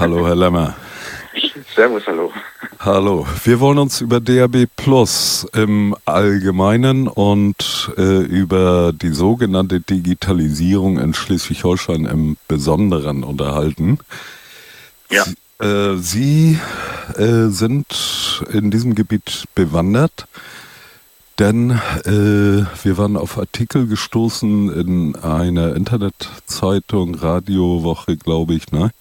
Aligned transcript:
Hallo, 0.00 0.26
Herr 0.26 0.34
Lemmer. 0.34 0.76
Servus, 1.76 2.06
hallo. 2.06 2.32
Hallo. 2.78 3.26
Wir 3.44 3.60
wollen 3.60 3.76
uns 3.76 4.00
über 4.00 4.18
DAB 4.18 4.64
Plus 4.74 5.46
im 5.52 5.94
Allgemeinen 6.06 7.06
und 7.06 7.92
äh, 7.98 8.22
über 8.22 8.94
die 8.94 9.10
sogenannte 9.10 9.80
Digitalisierung 9.80 10.98
in 10.98 11.12
Schleswig-Holstein 11.12 12.06
im 12.06 12.38
Besonderen 12.48 13.24
unterhalten. 13.24 13.98
Ja. 15.10 15.24
Sie, 15.24 15.66
äh, 15.66 15.96
Sie 15.96 16.58
äh, 17.18 17.50
sind 17.50 18.42
in 18.50 18.70
diesem 18.70 18.94
Gebiet 18.94 19.44
bewandert. 19.54 20.28
Denn 21.38 21.72
äh, 22.06 22.64
wir 22.84 22.96
waren 22.96 23.18
auf 23.18 23.36
Artikel 23.36 23.86
gestoßen 23.86 24.72
in 24.72 25.16
einer 25.16 25.76
Internetzeitung, 25.76 27.16
Radiowoche, 27.16 28.16
glaube 28.16 28.54
ich, 28.54 28.72
ne? 28.72 28.92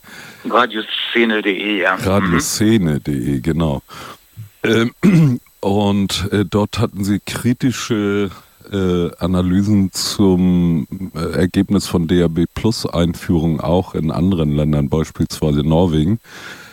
Radioszene.de, 0.47 1.81
ja. 1.81 1.95
Radioszene.de, 1.95 3.39
genau. 3.41 3.81
Ähm, 4.63 4.91
und 5.61 6.29
äh, 6.31 6.45
dort 6.45 6.79
hatten 6.79 7.03
sie 7.03 7.19
kritische 7.19 8.29
äh, 8.71 9.09
Analysen 9.17 9.91
zum 9.91 10.87
äh, 11.15 11.37
Ergebnis 11.39 11.87
von 11.87 12.07
DAB 12.07 12.45
Plus 12.53 12.85
Einführung 12.85 13.59
auch 13.61 13.95
in 13.95 14.11
anderen 14.11 14.55
Ländern, 14.55 14.89
beispielsweise 14.89 15.61
Norwegen, 15.61 16.19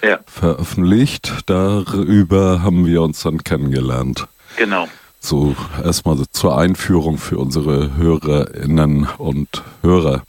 Ja, 0.03 0.19
veröffentlicht. 0.27 1.33
Darüber 1.47 2.63
haben 2.63 2.87
wir 2.87 3.03
uns 3.03 3.23
dann 3.23 3.43
kennengelernt. 3.45 4.27
genau. 4.57 4.89
So 5.19 5.57
erstmal 5.83 6.19
zur 6.31 6.57
Einführung 6.57 7.19
für 7.19 7.39
unsere 7.39 7.97
Hörerinnen 7.97 9.09
und 9.19 9.65
Hörer. 9.83 10.23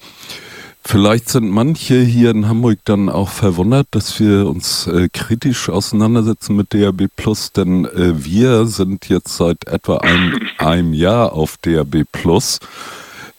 Vielleicht 0.90 1.28
sind 1.28 1.50
manche 1.50 2.00
hier 2.00 2.32
in 2.32 2.48
Hamburg 2.48 2.80
dann 2.86 3.10
auch 3.10 3.28
verwundert, 3.28 3.88
dass 3.92 4.22
wir 4.22 4.48
uns 4.48 4.88
äh, 4.88 5.10
kritisch 5.12 5.68
auseinandersetzen 5.68 6.56
mit 6.56 6.74
DAB 6.74 7.10
Plus, 7.14 7.52
denn 7.52 7.84
äh, 7.84 8.24
wir 8.24 8.68
sind 8.68 9.10
jetzt 9.10 9.36
seit 9.36 9.68
etwa 9.68 9.98
ein, 9.98 10.48
einem 10.58 10.94
Jahr 10.94 11.34
auf 11.34 11.58
DAB 11.58 12.06
Plus 12.10 12.60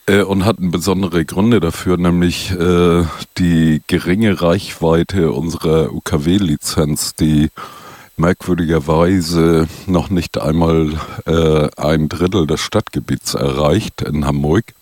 äh, 0.05 0.21
und 0.21 0.45
hatten 0.45 0.71
besondere 0.71 1.25
Gründe 1.25 1.61
dafür, 1.61 1.97
nämlich 1.97 2.51
äh, 2.51 3.05
die 3.39 3.81
geringe 3.87 4.43
Reichweite 4.43 5.33
unserer 5.33 5.91
UKW-Lizenz, 5.95 7.15
die 7.15 7.49
merkwürdigerweise 8.19 9.69
noch 9.87 10.11
nicht 10.11 10.39
einmal 10.39 10.93
äh, 11.25 11.69
ein 11.79 12.11
Drittel 12.11 12.47
des 12.47 12.61
Stadtgebiets 12.61 13.33
erreicht 13.33 14.03
in 14.03 14.27
Hamburg. 14.27 14.75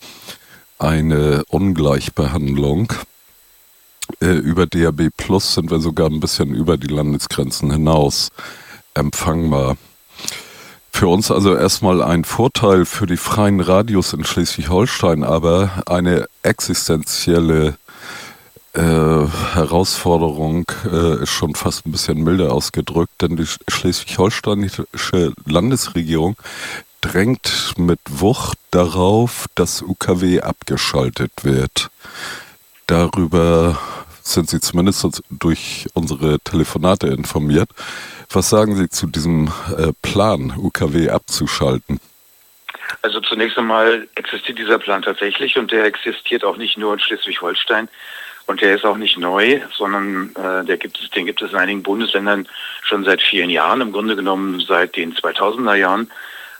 Eine 0.79 1.43
Ungleichbehandlung. 1.49 2.93
Äh, 4.21 4.33
über 4.33 4.67
DAB 4.67 5.09
Plus 5.15 5.55
sind 5.55 5.71
wir 5.71 5.79
sogar 5.79 6.07
ein 6.07 6.19
bisschen 6.19 6.53
über 6.53 6.77
die 6.77 6.87
Landesgrenzen 6.87 7.71
hinaus 7.71 8.29
empfangbar. 8.93 9.75
Für 10.91 11.07
uns 11.07 11.29
also 11.29 11.55
erstmal 11.55 12.01
ein 12.01 12.23
Vorteil 12.23 12.85
für 12.85 13.05
die 13.05 13.17
freien 13.17 13.59
Radios 13.59 14.13
in 14.13 14.23
Schleswig-Holstein, 14.23 15.23
aber 15.23 15.83
eine 15.85 16.27
existenzielle 16.41 17.77
äh, 18.73 18.81
Herausforderung 18.81 20.65
äh, 20.91 21.21
ist 21.23 21.29
schon 21.29 21.53
fast 21.55 21.85
ein 21.85 21.91
bisschen 21.91 22.23
milder 22.23 22.51
ausgedrückt, 22.51 23.13
denn 23.21 23.35
die 23.35 23.43
sch- 23.43 23.59
schleswig-holsteinische 23.67 25.33
Landesregierung 25.45 26.35
drängt 27.01 27.73
mit 27.77 27.99
Wucht 28.09 28.57
darauf, 28.71 29.45
dass 29.55 29.81
UKW 29.81 30.41
abgeschaltet 30.41 31.31
wird. 31.43 31.89
Darüber 32.87 33.77
sind 34.23 34.49
Sie 34.49 34.59
zumindest 34.59 35.21
durch 35.29 35.87
unsere 35.93 36.39
Telefonate 36.39 37.07
informiert. 37.07 37.69
Was 38.29 38.49
sagen 38.49 38.75
Sie 38.75 38.89
zu 38.89 39.07
diesem 39.07 39.51
äh, 39.77 39.93
Plan, 40.01 40.53
UKW 40.57 41.09
abzuschalten? 41.09 41.99
Also 43.01 43.19
zunächst 43.21 43.57
einmal 43.57 44.07
existiert 44.15 44.57
dieser 44.57 44.79
Plan 44.79 45.01
tatsächlich 45.01 45.57
und 45.57 45.71
der 45.71 45.85
existiert 45.85 46.43
auch 46.43 46.57
nicht 46.57 46.77
nur 46.77 46.93
in 46.93 46.99
Schleswig-Holstein 46.99 47.89
und 48.47 48.61
der 48.61 48.75
ist 48.75 48.85
auch 48.85 48.97
nicht 48.97 49.17
neu, 49.17 49.59
sondern 49.75 50.31
äh, 50.35 50.65
der 50.65 50.77
gibt 50.77 50.99
es, 50.99 51.09
den 51.09 51.25
gibt 51.25 51.41
es 51.41 51.51
in 51.51 51.57
einigen 51.57 51.83
Bundesländern 51.83 52.47
schon 52.81 53.03
seit 53.03 53.21
vielen 53.21 53.49
Jahren, 53.49 53.81
im 53.81 53.91
Grunde 53.91 54.15
genommen 54.15 54.61
seit 54.61 54.95
den 54.95 55.13
2000er 55.13 55.75
Jahren. 55.75 56.09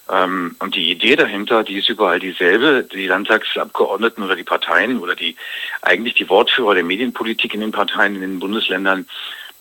Ähm, 0.10 0.56
und 0.60 0.76
die 0.76 0.92
Idee 0.92 1.16
dahinter, 1.16 1.64
die 1.64 1.78
ist 1.78 1.90
überall 1.90 2.20
dieselbe. 2.20 2.84
Die 2.84 3.08
Landtagsabgeordneten 3.08 4.24
oder 4.24 4.36
die 4.36 4.44
Parteien 4.44 5.00
oder 5.00 5.16
die 5.16 5.36
eigentlich 5.82 6.16
die 6.16 6.30
Wortführer 6.30 6.76
der 6.76 6.84
Medienpolitik 6.84 7.54
in 7.54 7.62
den 7.62 7.72
Parteien 7.72 8.16
in 8.16 8.22
den 8.22 8.40
Bundesländern 8.40 9.08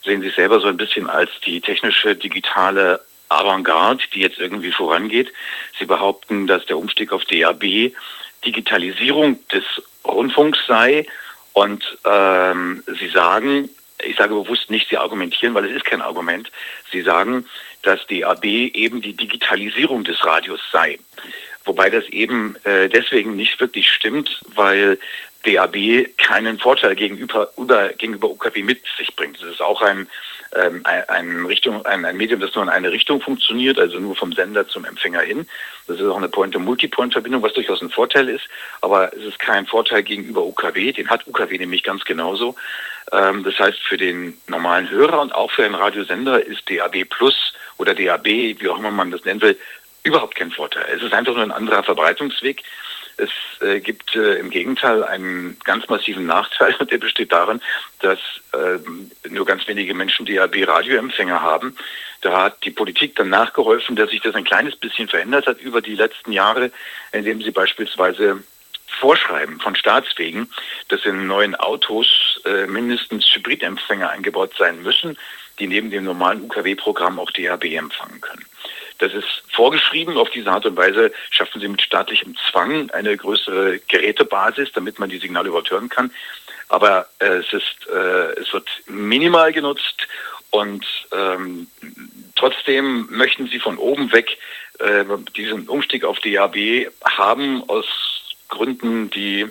sehen 0.04 0.22
sich 0.22 0.34
selber 0.34 0.60
so 0.60 0.68
ein 0.68 0.76
bisschen 0.76 1.10
als 1.10 1.30
die 1.44 1.60
technische 1.60 2.14
digitale 2.14 3.00
Avantgarde, 3.28 4.04
die 4.14 4.20
jetzt 4.20 4.38
irgendwie 4.38 4.70
vorangeht. 4.70 5.32
Sie 5.78 5.84
behaupten, 5.84 6.46
dass 6.46 6.64
der 6.66 6.78
Umstieg 6.78 7.12
auf 7.12 7.24
DAB 7.24 7.92
Digitalisierung 8.44 9.38
des 9.48 9.64
Rundfunks 10.06 10.58
sei 10.68 11.06
und 11.52 11.98
ähm, 12.04 12.84
sie 12.86 13.08
sagen, 13.08 13.68
ich 14.04 14.16
sage 14.16 14.34
bewusst 14.34 14.70
nicht, 14.70 14.88
sie 14.88 14.98
argumentieren, 14.98 15.54
weil 15.54 15.64
es 15.64 15.76
ist 15.76 15.84
kein 15.84 16.02
Argument. 16.02 16.50
Sie 16.92 17.02
sagen, 17.02 17.46
dass 17.86 18.06
DAB 18.08 18.44
eben 18.44 19.00
die 19.00 19.14
Digitalisierung 19.14 20.04
des 20.04 20.24
Radios 20.24 20.60
sei. 20.72 20.98
Wobei 21.64 21.90
das 21.90 22.04
eben 22.06 22.56
äh, 22.64 22.88
deswegen 22.88 23.36
nicht 23.36 23.58
wirklich 23.60 23.90
stimmt, 23.90 24.40
weil 24.54 24.98
DAB 25.44 26.08
keinen 26.16 26.58
Vorteil 26.58 26.96
gegenüber, 26.96 27.50
über, 27.56 27.90
gegenüber 27.90 28.30
UKW 28.30 28.62
mit 28.62 28.82
sich 28.98 29.14
bringt. 29.14 29.36
Es 29.36 29.44
ist 29.44 29.62
auch 29.62 29.82
ein, 29.82 30.08
ähm, 30.54 30.82
ein, 30.84 31.46
Richtung, 31.46 31.84
ein, 31.86 32.04
ein 32.04 32.16
Medium, 32.16 32.40
das 32.40 32.54
nur 32.54 32.64
in 32.64 32.70
eine 32.70 32.90
Richtung 32.90 33.20
funktioniert, 33.20 33.78
also 33.78 33.98
nur 33.98 34.16
vom 34.16 34.32
Sender 34.32 34.66
zum 34.66 34.84
Empfänger 34.84 35.20
hin. 35.20 35.46
Das 35.86 36.00
ist 36.00 36.06
auch 36.06 36.16
eine 36.16 36.28
Point-to-Multipoint-Verbindung, 36.28 37.42
was 37.42 37.52
durchaus 37.52 37.80
ein 37.82 37.90
Vorteil 37.90 38.28
ist, 38.28 38.48
aber 38.80 39.12
es 39.12 39.24
ist 39.24 39.38
kein 39.38 39.66
Vorteil 39.66 40.02
gegenüber 40.02 40.44
UKW. 40.44 40.92
Den 40.92 41.08
hat 41.08 41.26
UKW 41.26 41.58
nämlich 41.58 41.84
ganz 41.84 42.04
genauso. 42.04 42.56
Ähm, 43.12 43.44
das 43.44 43.58
heißt, 43.58 43.78
für 43.82 43.96
den 43.96 44.36
normalen 44.48 44.90
Hörer 44.90 45.20
und 45.20 45.34
auch 45.34 45.50
für 45.50 45.64
einen 45.64 45.74
Radiosender 45.74 46.44
ist 46.44 46.70
DAB 46.70 47.04
Plus 47.08 47.52
oder 47.78 47.94
DAB, 47.94 48.26
wie 48.26 48.68
auch 48.68 48.78
immer 48.78 48.90
man 48.90 49.10
das 49.10 49.24
nennen 49.24 49.40
will, 49.40 49.58
überhaupt 50.02 50.36
kein 50.36 50.50
Vorteil. 50.50 50.86
Es 50.94 51.02
ist 51.02 51.12
einfach 51.12 51.34
nur 51.34 51.42
ein 51.42 51.52
anderer 51.52 51.82
Verbreitungsweg. 51.82 52.62
Es 53.18 53.30
äh, 53.62 53.80
gibt 53.80 54.14
äh, 54.14 54.34
im 54.34 54.50
Gegenteil 54.50 55.02
einen 55.02 55.58
ganz 55.64 55.88
massiven 55.88 56.26
Nachteil 56.26 56.74
und 56.78 56.90
der 56.90 56.98
besteht 56.98 57.32
darin, 57.32 57.60
dass 58.00 58.18
äh, 58.52 58.78
nur 59.28 59.46
ganz 59.46 59.66
wenige 59.66 59.94
Menschen 59.94 60.26
DAB-Radioempfänger 60.26 61.40
haben. 61.40 61.76
Da 62.20 62.42
hat 62.42 62.64
die 62.64 62.70
Politik 62.70 63.14
dann 63.16 63.28
nachgeholfen, 63.28 63.96
dass 63.96 64.10
sich 64.10 64.20
das 64.20 64.34
ein 64.34 64.44
kleines 64.44 64.76
bisschen 64.76 65.08
verändert 65.08 65.46
hat 65.46 65.60
über 65.60 65.80
die 65.80 65.94
letzten 65.94 66.32
Jahre, 66.32 66.72
indem 67.12 67.40
sie 67.42 67.50
beispielsweise 67.50 68.42
vorschreiben 68.86 69.60
von 69.60 69.76
Staatswegen, 69.76 70.50
dass 70.88 71.04
in 71.04 71.26
neuen 71.26 71.54
Autos 71.54 72.40
äh, 72.44 72.66
mindestens 72.66 73.26
Hybridempfänger 73.34 74.10
eingebaut 74.10 74.52
sein 74.58 74.82
müssen, 74.82 75.18
die 75.58 75.66
neben 75.66 75.90
dem 75.90 76.04
normalen 76.04 76.42
UKW-Programm 76.42 77.18
auch 77.18 77.30
DAB 77.30 77.64
empfangen 77.64 78.20
können. 78.20 78.44
Das 78.98 79.12
ist 79.12 79.42
vorgeschrieben. 79.50 80.16
Auf 80.16 80.30
diese 80.30 80.50
Art 80.50 80.64
und 80.66 80.76
Weise 80.76 81.12
schaffen 81.30 81.60
sie 81.60 81.68
mit 81.68 81.82
staatlichem 81.82 82.34
Zwang 82.50 82.90
eine 82.90 83.16
größere 83.16 83.78
Gerätebasis, 83.88 84.72
damit 84.72 84.98
man 84.98 85.10
die 85.10 85.18
Signale 85.18 85.48
überhaupt 85.48 85.70
hören 85.70 85.88
kann. 85.88 86.10
Aber 86.68 87.06
äh, 87.18 87.26
es, 87.26 87.52
ist, 87.52 87.86
äh, 87.88 88.40
es 88.40 88.52
wird 88.52 88.68
minimal 88.86 89.52
genutzt 89.52 90.08
und 90.50 90.84
ähm, 91.12 91.66
trotzdem 92.34 93.06
möchten 93.10 93.46
sie 93.48 93.60
von 93.60 93.76
oben 93.78 94.12
weg 94.12 94.38
äh, 94.78 95.04
diesen 95.36 95.68
Umstieg 95.68 96.04
auf 96.04 96.18
DAB 96.20 96.90
haben 97.04 97.62
aus 97.68 97.86
Gründen, 98.48 99.10
die 99.10 99.46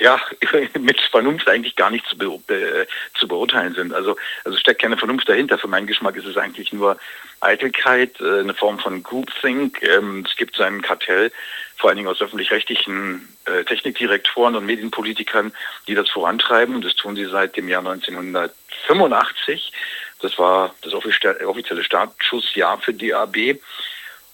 ja, 0.00 0.20
mit 0.78 1.00
Vernunft 1.00 1.48
eigentlich 1.48 1.76
gar 1.76 1.90
nicht 1.90 2.06
zu, 2.06 2.16
be 2.16 2.26
äh, 2.54 2.86
zu 3.18 3.28
beurteilen 3.28 3.74
sind. 3.74 3.92
Also, 3.92 4.16
also 4.44 4.56
steckt 4.58 4.82
keine 4.82 4.96
Vernunft 4.96 5.28
dahinter. 5.28 5.58
Für 5.58 5.68
meinen 5.68 5.86
Geschmack 5.86 6.16
ist 6.16 6.26
es 6.26 6.36
eigentlich 6.36 6.72
nur 6.72 6.98
Eitelkeit, 7.40 8.20
äh, 8.20 8.40
eine 8.40 8.54
Form 8.54 8.78
von 8.78 9.02
Groupthink. 9.02 9.82
Ähm, 9.82 10.24
es 10.28 10.36
gibt 10.36 10.56
so 10.56 10.62
ein 10.62 10.82
Kartell, 10.82 11.32
vor 11.76 11.88
allen 11.88 11.96
Dingen 11.96 12.08
aus 12.08 12.20
öffentlich-rechtlichen 12.20 13.28
äh, 13.46 13.64
Technikdirektoren 13.64 14.56
und 14.56 14.66
Medienpolitikern, 14.66 15.52
die 15.86 15.94
das 15.94 16.08
vorantreiben. 16.08 16.74
Und 16.74 16.84
das 16.84 16.94
tun 16.94 17.16
sie 17.16 17.26
seit 17.26 17.56
dem 17.56 17.68
Jahr 17.68 17.86
1985. 17.86 19.72
Das 20.20 20.38
war 20.38 20.74
das 20.82 20.92
offizielle 20.92 21.84
Startschussjahr 21.84 22.78
für 22.80 22.92
DAB. 22.92 23.58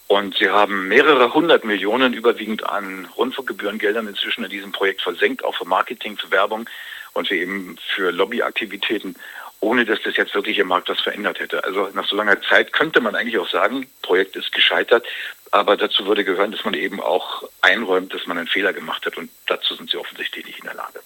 Und 0.08 0.36
sie 0.36 0.48
haben 0.48 0.88
mehrere 0.88 1.34
hundert 1.34 1.64
Millionen 1.64 2.12
überwiegend 2.12 2.68
an 2.68 3.08
Rundfunkgebührengeldern 3.16 4.06
inzwischen 4.06 4.44
in 4.44 4.50
diesem 4.50 4.72
Projekt 4.72 5.02
versenkt, 5.02 5.44
auch 5.44 5.56
für 5.56 5.64
Marketing, 5.64 6.16
für 6.16 6.30
Werbung 6.30 6.68
und 7.12 7.28
für 7.28 7.34
eben 7.34 7.76
für 7.94 8.12
Lobbyaktivitäten, 8.12 9.16
ohne 9.60 9.84
dass 9.84 10.00
das 10.02 10.16
jetzt 10.16 10.34
wirklich 10.34 10.58
im 10.58 10.68
Markt 10.68 10.88
was 10.88 11.00
verändert 11.00 11.40
hätte. 11.40 11.64
Also 11.64 11.88
nach 11.94 12.06
so 12.06 12.14
langer 12.14 12.40
Zeit 12.42 12.72
könnte 12.72 13.00
man 13.00 13.16
eigentlich 13.16 13.38
auch 13.38 13.48
sagen, 13.48 13.90
Projekt 14.02 14.36
ist 14.36 14.52
gescheitert, 14.52 15.04
aber 15.50 15.76
dazu 15.76 16.06
würde 16.06 16.24
gehören, 16.24 16.52
dass 16.52 16.64
man 16.64 16.74
eben 16.74 17.00
auch 17.00 17.42
einräumt, 17.62 18.14
dass 18.14 18.26
man 18.26 18.38
einen 18.38 18.48
Fehler 18.48 18.72
gemacht 18.72 19.06
hat 19.06 19.16
und 19.16 19.30
dazu 19.46 19.74
sind 19.74 19.90
sie 19.90 19.96
offensichtlich 19.96 20.46
nicht 20.46 20.58
in 20.60 20.66
der 20.66 20.74
Lage. 20.74 21.00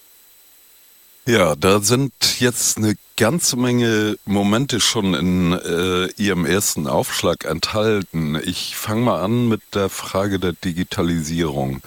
Ja, 1.27 1.55
da 1.55 1.79
sind 1.79 2.13
jetzt 2.39 2.77
eine 2.77 2.95
ganze 3.15 3.55
Menge 3.55 4.17
Momente 4.25 4.79
schon 4.79 5.13
in 5.13 5.53
äh, 5.53 6.07
Ihrem 6.17 6.47
ersten 6.47 6.87
Aufschlag 6.87 7.45
enthalten. 7.45 8.41
Ich 8.43 8.75
fange 8.75 9.01
mal 9.01 9.21
an 9.21 9.47
mit 9.47 9.61
der 9.75 9.89
Frage 9.89 10.39
der 10.39 10.53
Digitalisierung. 10.53 11.81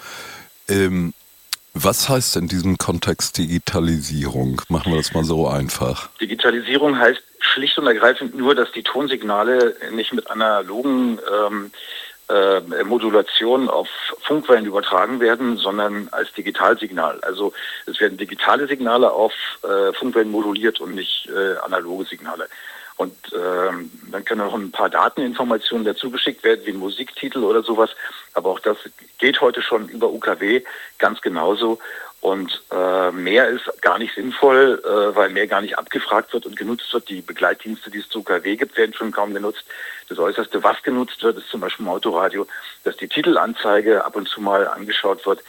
Ähm, 0.69 1.15
was 1.73 2.09
heißt 2.09 2.37
in 2.37 2.47
diesem 2.47 2.79
Kontext 2.79 3.37
Digitalisierung? 3.37 4.63
Machen 4.69 4.93
wir 4.93 4.99
das 4.99 5.13
mal 5.13 5.25
so 5.25 5.49
einfach. 5.49 6.09
Digitalisierung 6.21 6.97
heißt 6.97 7.21
schlicht 7.41 7.77
und 7.79 7.89
ergreifend 7.89 8.37
nur, 8.37 8.55
dass 8.55 8.71
die 8.71 8.85
Tonsignale 8.85 9.75
nicht 9.93 10.13
mit 10.13 10.31
analogen 10.31 11.19
ähm, 11.19 11.73
äh, 12.29 12.85
Modulation 12.85 13.69
auf 13.69 13.89
Funkwellen 14.23 14.67
übertragen 14.67 15.21
werden, 15.21 15.57
sondern 15.57 16.09
als 16.11 16.33
Digitalsignal. 16.33 17.21
Also 17.21 17.53
es 17.87 18.01
werden 18.01 18.19
digitale 18.19 18.67
Signale 18.67 19.13
auf 19.13 19.33
äh, 19.63 19.93
Funkwellen 19.93 20.31
moduliert 20.31 20.81
und 20.81 20.95
nicht 20.95 21.29
äh, 21.29 21.57
analoge 21.59 22.05
Signale. 22.05 22.49
Und 22.97 23.17
ähm, 23.35 23.91
dann 24.13 24.25
können 24.25 24.47
noch 24.47 24.55
ein 24.55 24.71
paar 24.71 24.89
Dateninformationen 24.89 25.85
dazu 25.85 26.11
geschickt 26.11 26.45
werden, 26.45 26.65
wie 26.65 26.71
ein 26.71 26.79
Musiktitel 26.79 27.43
oder 27.43 27.63
sowas. 27.63 27.91
Aber 28.35 28.51
auch 28.51 28.61
das 28.61 28.77
geht 29.19 29.41
heute 29.41 29.63
schon 29.63 29.89
über 29.89 30.11
UKW 30.11 30.63
ganz 30.99 31.21
genauso. 31.21 31.81
Und 32.25 32.63
äh, 32.73 33.11
mehr 33.11 33.51
ist 33.51 33.71
gar 33.83 33.99
nicht 33.99 34.15
sinnvoll, 34.15 34.83
äh, 34.83 35.15
weil 35.15 35.29
mehr 35.29 35.47
gar 35.47 35.61
nicht 35.61 35.77
abgefragt 35.77 36.33
wird 36.33 36.47
und 36.47 36.57
genutzt 36.57 36.91
wird. 36.95 37.11
Die 37.11 37.21
Begleitdienste, 37.21 37.91
die 37.91 37.99
es 37.99 38.09
zu 38.09 38.21
UKW 38.21 38.57
gibt, 38.57 38.79
werden 38.79 38.95
schon 38.95 39.13
kaum 39.13 39.35
genutzt. 39.35 39.63
Das 40.09 40.19
Äußerste, 40.19 40.63
was 40.63 40.83
genutzt 40.83 41.23
wird, 41.23 41.37
ist 41.37 41.51
zum 41.51 41.61
Beispiel 41.61 41.85
im 41.85 41.93
Autoradio, 41.93 42.47
dass 42.83 42.97
die 42.97 43.09
Titelanzeige 43.09 44.07
ab 44.07 44.17
und 44.17 44.27
zu 44.27 44.41
mal 44.41 44.67
angeschaut 44.67 45.27
wird, 45.27 45.41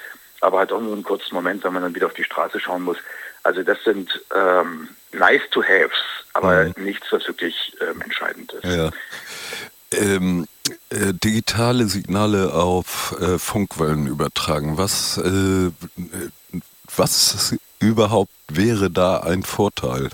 aber 0.42 0.58
halt 0.58 0.74
auch 0.74 0.82
nur 0.82 0.92
einen 0.92 1.04
kurzen 1.04 1.34
Moment, 1.34 1.64
wenn 1.64 1.72
man 1.72 1.82
dann 1.82 1.96
wieder 1.96 2.08
auf 2.08 2.14
die 2.14 2.26
Straße 2.26 2.60
schauen 2.60 2.82
muss. 2.82 2.98
Also 3.44 3.64
das 3.64 3.82
sind 3.86 4.22
ähm, 4.36 4.90
nice 5.14 5.50
to 5.52 5.64
haves, 5.64 5.98
aber 6.34 6.66
mhm. 6.66 6.84
nichts, 6.84 7.08
was 7.10 7.26
wirklich 7.26 7.74
ähm, 7.80 8.02
entscheidend 8.02 8.52
ist. 8.52 8.66
Ja. 8.66 8.92
Ähm, 9.94 10.46
äh, 10.90 11.14
digitale 11.14 11.86
Signale 11.86 12.54
auf 12.54 13.16
äh, 13.20 13.38
Funkwellen 13.38 14.08
übertragen. 14.08 14.78
Was, 14.78 15.18
äh, 15.18 15.72
was 16.96 17.56
überhaupt 17.80 18.32
wäre 18.50 18.90
da 18.90 19.18
ein 19.20 19.44
Vorteil? 19.44 20.10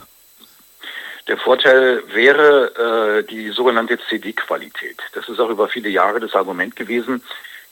Der 1.28 1.38
Vorteil 1.38 2.04
wäre 2.14 3.20
äh, 3.20 3.24
die 3.24 3.50
sogenannte 3.50 4.00
CD-Qualität. 4.10 4.98
Das 5.14 5.30
ist 5.30 5.40
auch 5.40 5.50
über 5.50 5.70
viele 5.70 5.90
Jahre 5.90 6.20
das 6.20 6.34
Argument 6.34 6.76
gewesen, 6.76 7.24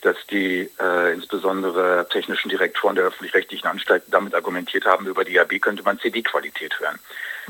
dass 0.02 0.16
die 0.30 0.70
äh, 0.80 1.12
insbesondere 1.12 2.06
technischen 2.10 2.48
Direktoren 2.48 2.94
der 2.94 3.04
öffentlich-rechtlichen 3.04 3.66
Anstalten 3.66 4.10
damit 4.10 4.34
argumentiert 4.34 4.86
haben, 4.86 5.06
über 5.06 5.24
die 5.24 5.38
AB 5.38 5.58
könnte 5.60 5.82
man 5.82 5.98
CD-Qualität 5.98 6.78
hören. 6.80 6.98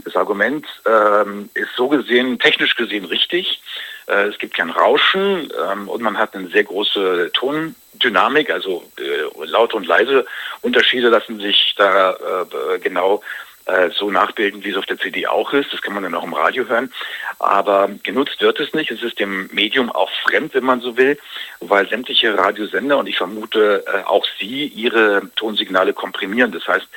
Das 0.05 0.17
Argument 0.17 0.67
ähm, 0.87 1.51
ist 1.55 1.71
so 1.77 1.89
gesehen, 1.89 2.39
technisch 2.39 2.77
gesehen 2.77 3.05
richtig. 3.05 3.61
Äh, 4.07 4.29
es 4.29 4.39
gibt 4.39 4.55
kein 4.55 4.71
Rauschen 4.71 5.53
ähm, 5.71 5.89
und 5.89 6.03
man 6.03 6.19
hat 6.19 6.35
eine 6.35 6.49
sehr 6.49 6.65
große 6.65 7.31
Tondynamik, 7.33 8.51
also 8.51 8.85
äh, 8.99 9.47
laute 9.47 9.77
und 9.77 9.87
leise 9.87 10.27
Unterschiede 10.63 11.09
lassen 11.09 11.41
sich 11.41 11.75
da 11.77 12.13
äh, 12.13 12.79
genau 12.79 13.23
äh, 13.67 13.91
so 13.91 14.11
nachbilden, 14.11 14.65
wie 14.65 14.71
es 14.71 14.77
auf 14.77 14.87
der 14.87 14.99
CD 14.99 15.27
auch 15.27 15.53
ist. 15.53 15.73
Das 15.73 15.83
kann 15.83 15.95
man 15.95 16.03
dann 16.03 16.15
auch 16.15 16.25
im 16.25 16.33
Radio 16.33 16.67
hören. 16.67 16.93
Aber 17.39 17.91
genutzt 18.03 18.41
wird 18.41 18.59
es 18.59 18.75
nicht. 18.75 18.91
Es 18.91 19.03
ist 19.03 19.21
dem 19.21 19.49
Medium 19.53 19.91
auch 19.91 20.11
fremd, 20.25 20.55
wenn 20.55 20.65
man 20.65 20.81
so 20.81 20.97
will, 20.97 21.19
weil 21.61 21.89
sämtliche 21.89 22.37
Radiosender 22.37 22.99
und 22.99 23.07
ich 23.07 23.17
vermute 23.17 23.85
äh, 23.87 24.03
auch 24.05 24.27
Sie 24.39 24.67
ihre 24.67 25.23
Tonsignale 25.37 25.93
komprimieren. 25.93 26.53
Das 26.53 26.67
heißt, 26.67 26.89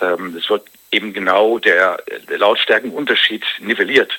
ähm, 0.00 0.36
es 0.36 0.50
wird 0.50 0.64
eben 0.90 1.12
genau 1.12 1.58
der, 1.58 1.98
der 2.28 2.38
Lautstärkenunterschied 2.38 3.44
nivelliert 3.60 4.18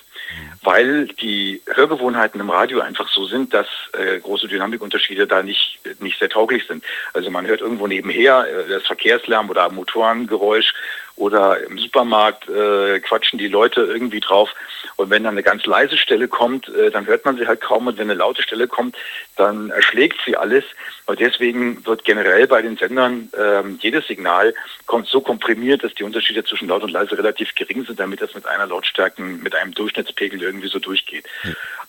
weil 0.62 1.07
die 1.07 1.62
Hörgewohnheiten 1.74 2.39
im 2.39 2.50
Radio 2.50 2.81
einfach 2.81 3.07
so 3.10 3.25
sind, 3.25 3.54
dass 3.54 3.68
äh, 3.94 4.19
große 4.19 4.48
Dynamikunterschiede 4.48 5.25
da 5.25 5.42
nicht, 5.42 5.80
nicht 6.00 6.19
sehr 6.19 6.30
tauglich 6.30 6.68
sind. 6.68 6.83
Also 7.13 7.31
man 7.31 7.48
hört 7.48 7.62
irgendwo 7.62 7.88
nebenher 7.88 8.45
äh, 8.45 8.69
das 8.69 8.86
Verkehrslärm 8.86 9.50
oder 9.50 9.69
Motorengeräusch 9.69 10.74
oder 11.19 11.62
im 11.63 11.77
Supermarkt 11.77 12.48
äh, 12.48 13.00
quatschen 13.01 13.38
die 13.38 13.48
Leute 13.48 13.81
irgendwie 13.81 14.21
drauf. 14.21 14.50
Und 14.95 15.10
wenn 15.10 15.24
dann 15.24 15.33
eine 15.33 15.44
ganz 15.44 15.66
leise 15.66 15.98
Stelle 15.98 16.27
kommt, 16.27 16.69
äh, 16.69 16.89
dann 16.89 17.06
hört 17.06 17.25
man 17.25 17.38
sie 17.38 17.45
halt 17.45 17.62
kaum. 17.62 17.88
Und 17.88 17.98
wenn 17.98 18.10
eine 18.10 18.18
laute 18.18 18.42
Stelle 18.42 18.68
kommt, 18.68 18.95
dann 19.36 19.69
erschlägt 19.69 20.18
sie 20.25 20.38
alles. 20.38 20.63
Und 21.06 21.19
deswegen 21.19 21.86
wird 21.86 22.06
generell 22.06 22.48
bei 22.48 22.62
den 22.62 22.77
Sendern 22.77 23.30
äh, 23.38 23.68
jedes 23.80 24.07
Signal 24.07 24.54
kommt 24.86 25.07
so 25.07 25.19
komprimiert, 25.19 25.83
dass 25.83 25.94
die 25.94 26.04
Unterschiede 26.04 26.44
zwischen 26.44 26.69
laut 26.69 26.83
und 26.83 26.92
leise 26.92 27.18
relativ 27.18 27.54
gering 27.54 27.86
sind, 27.86 28.00
damit 28.00 28.21
das 28.21 28.33
mit 28.33 28.48
einer 28.48 28.68
Lautstärken, 28.68 29.44
mit 29.44 29.56
einem 29.56 29.74
Durchschnittspegel 29.74 30.42
irgendwie 30.42 30.69
so 30.69 30.80
durchgeht. 30.80 31.25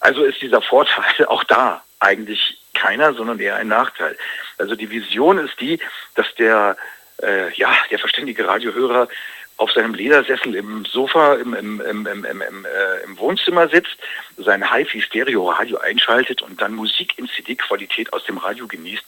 Also 0.00 0.24
ist 0.24 0.42
dieser 0.42 0.60
Vorteil 0.60 1.26
auch 1.26 1.44
da 1.44 1.82
eigentlich 2.00 2.58
keiner, 2.74 3.14
sondern 3.14 3.38
eher 3.38 3.56
ein 3.56 3.68
Nachteil. 3.68 4.16
Also 4.58 4.74
die 4.74 4.90
Vision 4.90 5.38
ist 5.38 5.60
die, 5.60 5.78
dass 6.14 6.34
der 6.36 6.76
äh, 7.22 7.52
ja, 7.54 7.72
der 7.90 7.98
verständige 7.98 8.46
Radiohörer 8.46 9.08
auf 9.56 9.72
seinem 9.72 9.92
Ledersessel 9.92 10.54
im 10.54 10.86
Sofa 10.86 11.34
im, 11.34 11.52
im, 11.52 11.80
im, 11.82 12.06
im, 12.06 12.24
im, 12.24 12.42
im, 12.42 12.64
äh, 12.64 13.04
im 13.04 13.18
Wohnzimmer 13.18 13.68
sitzt, 13.68 13.96
sein 14.38 14.72
HiFi-Stereo-Radio 14.72 15.76
einschaltet 15.78 16.40
und 16.40 16.62
dann 16.62 16.74
Musik 16.74 17.18
in 17.18 17.28
CD-Qualität 17.28 18.12
aus 18.14 18.24
dem 18.24 18.38
Radio 18.38 18.66
genießt. 18.66 19.04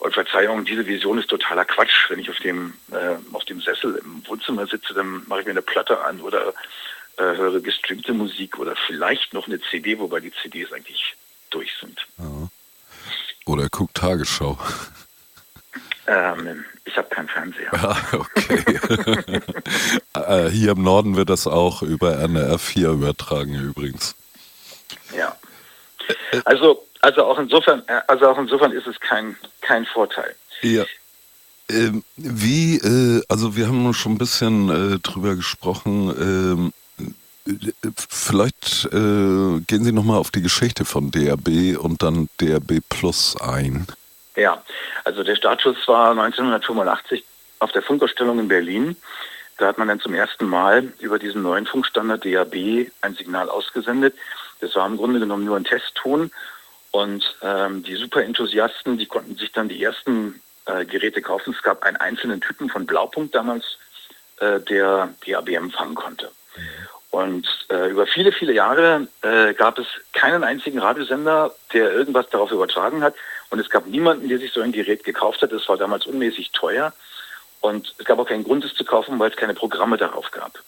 Und 0.00 0.14
Verzeihung, 0.14 0.64
diese 0.64 0.86
Vision 0.86 1.18
ist 1.18 1.28
totaler 1.28 1.64
Quatsch. 1.64 2.08
Wenn 2.08 2.18
ich 2.18 2.28
auf 2.28 2.38
dem, 2.38 2.74
äh, 2.90 3.16
auf 3.32 3.44
dem 3.44 3.60
Sessel 3.60 4.00
im 4.04 4.26
Wohnzimmer 4.26 4.66
sitze, 4.66 4.94
dann 4.94 5.22
mache 5.28 5.40
ich 5.40 5.46
mir 5.46 5.52
eine 5.52 5.62
Platte 5.62 6.00
an 6.04 6.20
oder 6.20 6.54
äh, 7.16 7.22
höre 7.22 7.60
gestreamte 7.60 8.12
Musik 8.12 8.58
oder 8.58 8.74
vielleicht 8.86 9.32
noch 9.32 9.46
eine 9.46 9.60
CD, 9.60 9.98
wobei 9.98 10.20
die 10.20 10.32
CDs 10.42 10.72
eigentlich 10.72 11.14
durch 11.50 11.72
sind. 11.80 12.04
Ja. 12.18 12.48
Oder 13.46 13.68
guck 13.70 13.94
Tagesschau. 13.94 14.58
Ähm, 16.06 16.64
ich 16.88 16.96
habe 16.96 17.08
keinen 17.08 17.28
Fernseher. 17.28 17.72
Ah, 17.72 17.96
okay. 18.12 19.40
Äh, 20.14 20.48
hier 20.50 20.72
im 20.72 20.82
Norden 20.82 21.16
wird 21.16 21.30
das 21.30 21.46
auch 21.46 21.82
über 21.82 22.18
NRF 22.18 22.60
4 22.60 22.90
übertragen 22.90 23.54
übrigens. 23.54 24.16
Ja. 25.16 25.36
Also, 26.44 26.84
also 27.00 27.24
auch 27.24 27.38
insofern, 27.38 27.82
also 28.08 28.28
auch 28.28 28.38
insofern 28.38 28.72
ist 28.72 28.86
es 28.86 28.98
kein, 29.00 29.36
kein 29.60 29.86
Vorteil. 29.86 30.34
Ja. 30.62 30.84
Ähm, 31.70 32.02
wie, 32.16 32.76
äh, 32.76 33.22
also 33.28 33.54
wir 33.56 33.68
haben 33.68 33.94
schon 33.94 34.12
ein 34.12 34.18
bisschen 34.18 34.70
äh, 34.70 34.98
drüber 34.98 35.36
gesprochen, 35.36 36.14
ähm, 36.18 36.72
vielleicht 37.96 38.86
äh, 38.86 39.60
gehen 39.66 39.84
Sie 39.84 39.92
nochmal 39.92 40.18
auf 40.18 40.30
die 40.30 40.42
Geschichte 40.42 40.84
von 40.84 41.10
DRB 41.10 41.78
und 41.78 42.02
dann 42.02 42.28
DRB 42.40 42.80
Plus 42.88 43.36
ein. 43.40 43.86
Ja, 44.38 44.62
also 45.02 45.24
der 45.24 45.34
Startschuss 45.34 45.76
war 45.88 46.12
1985 46.12 47.24
auf 47.58 47.72
der 47.72 47.82
Funkausstellung 47.82 48.38
in 48.38 48.46
Berlin. 48.46 48.96
Da 49.56 49.66
hat 49.66 49.78
man 49.78 49.88
dann 49.88 49.98
zum 49.98 50.14
ersten 50.14 50.46
Mal 50.46 50.92
über 51.00 51.18
diesen 51.18 51.42
neuen 51.42 51.66
Funkstandard 51.66 52.24
DAB 52.24 52.54
ein 53.00 53.14
Signal 53.16 53.50
ausgesendet. 53.50 54.14
Das 54.60 54.76
war 54.76 54.86
im 54.86 54.96
Grunde 54.96 55.18
genommen 55.18 55.44
nur 55.44 55.56
ein 55.56 55.64
Testton. 55.64 56.30
Und 56.92 57.36
ähm, 57.42 57.82
die 57.82 57.96
Super-Enthusiasten, 57.96 58.96
die 58.96 59.06
konnten 59.06 59.34
sich 59.34 59.50
dann 59.50 59.68
die 59.68 59.82
ersten 59.82 60.40
äh, 60.66 60.84
Geräte 60.84 61.20
kaufen. 61.20 61.52
Es 61.52 61.62
gab 61.64 61.82
einen 61.82 61.96
einzelnen 61.96 62.40
Typen 62.40 62.70
von 62.70 62.86
Blaupunkt 62.86 63.34
damals, 63.34 63.64
äh, 64.38 64.60
der 64.60 65.12
DAB 65.26 65.48
empfangen 65.48 65.96
konnte. 65.96 66.30
Und 67.10 67.48
äh, 67.70 67.90
über 67.90 68.06
viele, 68.06 68.30
viele 68.30 68.52
Jahre 68.52 69.08
äh, 69.22 69.52
gab 69.54 69.78
es 69.78 69.86
keinen 70.12 70.44
einzigen 70.44 70.78
Radiosender, 70.78 71.52
der 71.72 71.92
irgendwas 71.92 72.28
darauf 72.30 72.52
übertragen 72.52 73.02
hat. 73.02 73.14
Und 73.50 73.58
es 73.58 73.70
gab 73.70 73.86
niemanden, 73.86 74.28
der 74.28 74.38
sich 74.38 74.52
so 74.52 74.60
ein 74.60 74.72
Gerät 74.72 75.04
gekauft 75.04 75.42
hat. 75.42 75.52
Es 75.52 75.68
war 75.68 75.76
damals 75.76 76.06
unmäßig 76.06 76.52
teuer. 76.52 76.92
Und 77.60 77.94
es 77.98 78.04
gab 78.04 78.18
auch 78.18 78.28
keinen 78.28 78.44
Grund, 78.44 78.64
es 78.64 78.74
zu 78.74 78.84
kaufen, 78.84 79.18
weil 79.18 79.30
es 79.30 79.36
keine 79.36 79.54
Programme 79.54 79.96
darauf 79.96 80.30
gab. 80.30 80.58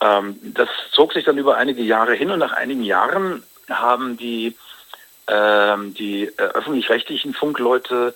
Ähm, 0.00 0.38
das 0.42 0.68
zog 0.92 1.12
sich 1.12 1.24
dann 1.24 1.38
über 1.38 1.56
einige 1.56 1.82
Jahre 1.82 2.14
hin 2.14 2.30
und 2.30 2.38
nach 2.38 2.52
einigen 2.52 2.82
Jahren 2.82 3.42
haben 3.68 4.16
die, 4.16 4.56
ähm, 5.28 5.94
die 5.94 6.24
äh, 6.24 6.42
öffentlich-rechtlichen 6.42 7.34
Funkleute 7.34 8.14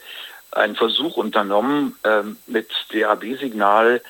einen 0.52 0.76
Versuch 0.76 1.16
unternommen, 1.16 1.96
ähm, 2.04 2.36
mit 2.46 2.70
DAB-Signal 2.92 4.02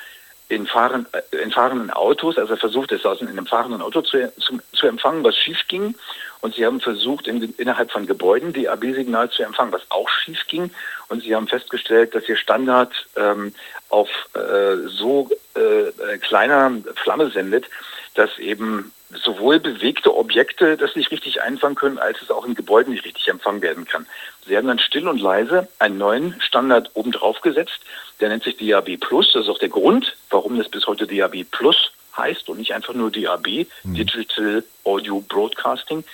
in, 0.51 0.67
fahren, 0.67 1.07
äh, 1.13 1.37
in 1.37 1.53
fahrenden 1.53 1.91
Autos, 1.91 2.37
also 2.37 2.55
er 2.55 2.59
versucht 2.59 2.93
es 2.93 3.07
aus 3.07 3.21
in 3.21 3.29
einem 3.29 3.47
fahrenden 3.47 3.81
Auto 3.81 4.03
zu, 4.03 4.33
zu, 4.39 4.59
zu 4.73 4.87
empfangen, 4.87 5.25
was 5.25 5.37
schief 5.37 5.67
ging. 5.69 5.95
Und 6.43 6.55
sie 6.55 6.67
haben 6.67 6.81
versucht, 6.81 7.27
in, 7.29 7.55
innerhalb 7.57 7.93
von 7.93 8.07
Gebäuden 8.07 8.53
die 8.53 8.69
AB-Signal 8.69 9.31
zu 9.31 9.43
empfangen, 9.43 9.73
was 9.73 9.83
auch 9.91 10.09
schief 10.09 10.47
ging. 10.49 10.71
Und 11.09 11.23
sie 11.23 11.35
haben 11.35 11.49
festgestellt, 11.49 12.15
dass 12.15 12.29
ihr 12.29 12.37
Standard 12.37 12.93
ähm, 13.17 13.55
auf 13.91 14.09
äh, 14.35 14.89
so 14.89 15.29
äh, 15.55 16.19
kleiner 16.19 16.73
Flamme 16.97 17.31
sendet, 17.31 17.67
dass 18.15 18.39
eben 18.39 18.93
sowohl 19.25 19.59
bewegte 19.61 20.15
Objekte 20.17 20.77
das 20.77 20.95
nicht 20.97 21.11
richtig 21.11 21.43
einfangen 21.43 21.75
können, 21.75 21.99
als 21.99 22.23
es 22.23 22.31
auch 22.31 22.45
in 22.45 22.55
Gebäuden 22.55 22.93
nicht 22.93 23.05
richtig 23.05 23.29
empfangen 23.29 23.63
werden 23.63 23.85
kann. 23.85 24.07
Sie 24.47 24.57
haben 24.57 24.67
dann 24.67 24.79
still 24.79 25.09
und 25.09 25.21
leise 25.21 25.69
einen 25.79 25.99
neuen 25.99 26.41
Standard 26.41 26.91
obendrauf 26.95 27.41
gesetzt, 27.41 27.81
der 28.21 28.29
nennt 28.29 28.45
sich 28.45 28.57
DAB 28.57 28.97
Plus. 28.99 29.33
Das 29.33 29.43
ist 29.45 29.49
auch 29.49 29.59
der 29.59 29.69
Grund, 29.69 30.17
warum 30.31 30.59
das 30.59 30.69
bis 30.69 30.87
heute 30.87 31.07
DAB 31.07 31.45
Plus 31.51 31.93
heißt 32.17 32.49
und 32.49 32.59
nicht 32.59 32.75
einfach 32.75 32.95
nur 32.95 33.11
DAB, 33.11 33.67
mhm. 33.83 33.95
Digital 33.95 34.65
Audio 34.85 35.21
Broadcasting, 35.21 36.05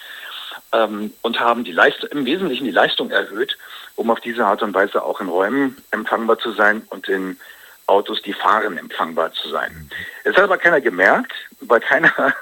ähm, 0.73 1.13
und 1.23 1.41
haben 1.41 1.65
die 1.65 1.73
Leistung, 1.73 2.09
im 2.11 2.27
Wesentlichen 2.27 2.65
die 2.65 2.71
Leistung 2.71 3.11
erhöht, 3.11 3.57
um 3.95 4.11
auf 4.11 4.21
diese 4.21 4.45
Art 4.45 4.63
und 4.63 4.75
Weise 4.75 5.03
auch 5.03 5.21
in 5.21 5.29
Räumen 5.29 5.77
empfangbar 5.91 6.39
zu 6.39 6.53
sein 6.53 6.83
und 6.91 7.09
in 7.09 7.39
Autos, 7.87 8.21
die 8.23 8.33
fahren, 8.33 8.79
empfangbar 8.79 9.33
zu 9.33 9.49
sein. 9.49 9.73
Mhm. 9.73 9.91
Es 10.25 10.37
hat 10.37 10.45
aber 10.45 10.59
keiner 10.59 10.81
gemerkt, 10.81 11.33
weil 11.61 11.81
keiner, 11.81 12.35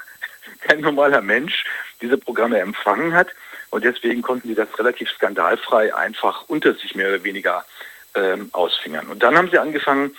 kein 0.67 0.81
normaler 0.81 1.21
Mensch 1.21 1.65
diese 2.01 2.17
Programme 2.17 2.59
empfangen 2.59 3.13
hat. 3.13 3.29
Und 3.69 3.83
deswegen 3.83 4.21
konnten 4.21 4.47
die 4.47 4.55
das 4.55 4.67
relativ 4.79 5.09
skandalfrei 5.11 5.93
einfach 5.93 6.45
unter 6.47 6.73
sich 6.75 6.95
mehr 6.95 7.09
oder 7.09 7.23
weniger 7.23 7.65
ähm, 8.15 8.49
ausfingern. 8.53 9.07
Und 9.07 9.21
dann 9.21 9.37
haben 9.37 9.49
sie 9.49 9.57
angefangen, 9.57 10.15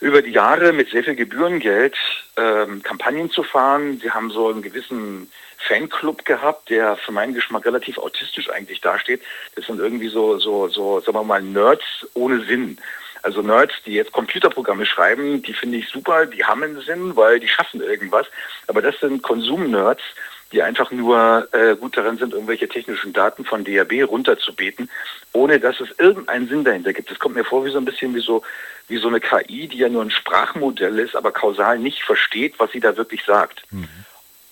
über 0.00 0.22
die 0.22 0.32
Jahre 0.32 0.72
mit 0.72 0.90
sehr 0.90 1.04
viel 1.04 1.16
Gebührengeld 1.16 1.96
ähm, 2.36 2.82
Kampagnen 2.82 3.30
zu 3.30 3.42
fahren. 3.42 3.98
Sie 4.00 4.10
haben 4.10 4.30
so 4.30 4.48
einen 4.48 4.62
gewissen 4.62 5.30
Fanclub 5.56 6.24
gehabt, 6.24 6.68
der 6.68 6.96
für 6.96 7.12
meinen 7.12 7.34
Geschmack 7.34 7.64
relativ 7.64 7.98
autistisch 7.98 8.50
eigentlich 8.50 8.80
dasteht. 8.80 9.22
Das 9.54 9.66
sind 9.66 9.80
irgendwie 9.80 10.08
so, 10.08 10.38
so, 10.38 10.68
so, 10.68 11.00
sagen 11.00 11.16
wir 11.16 11.24
mal, 11.24 11.42
Nerds 11.42 12.06
ohne 12.14 12.44
Sinn. 12.44 12.78
Also 13.26 13.42
Nerds, 13.42 13.74
die 13.84 13.94
jetzt 13.94 14.12
Computerprogramme 14.12 14.86
schreiben, 14.86 15.42
die 15.42 15.52
finde 15.52 15.78
ich 15.78 15.88
super, 15.88 16.26
die 16.26 16.44
haben 16.44 16.62
einen 16.62 16.80
Sinn, 16.80 17.16
weil 17.16 17.40
die 17.40 17.48
schaffen 17.48 17.80
irgendwas. 17.80 18.28
Aber 18.68 18.80
das 18.80 19.00
sind 19.00 19.20
Konsum-Nerds, 19.24 20.04
die 20.52 20.62
einfach 20.62 20.92
nur 20.92 21.48
äh, 21.50 21.74
gut 21.74 21.96
daran 21.96 22.18
sind, 22.18 22.34
irgendwelche 22.34 22.68
technischen 22.68 23.12
Daten 23.12 23.44
von 23.44 23.64
DAB 23.64 24.04
runterzubeten, 24.06 24.88
ohne 25.32 25.58
dass 25.58 25.80
es 25.80 25.88
irgendeinen 25.98 26.46
Sinn 26.46 26.62
dahinter 26.62 26.92
gibt. 26.92 27.10
Das 27.10 27.18
kommt 27.18 27.34
mir 27.34 27.44
vor 27.44 27.64
wie 27.64 27.72
so 27.72 27.78
ein 27.78 27.84
bisschen 27.84 28.14
wie 28.14 28.20
so, 28.20 28.44
wie 28.86 28.98
so 28.98 29.08
eine 29.08 29.18
KI, 29.18 29.66
die 29.66 29.78
ja 29.78 29.88
nur 29.88 30.02
ein 30.02 30.12
Sprachmodell 30.12 31.00
ist, 31.00 31.16
aber 31.16 31.32
kausal 31.32 31.80
nicht 31.80 32.04
versteht, 32.04 32.54
was 32.58 32.70
sie 32.70 32.80
da 32.80 32.96
wirklich 32.96 33.24
sagt. 33.24 33.64
Mhm. 33.72 33.88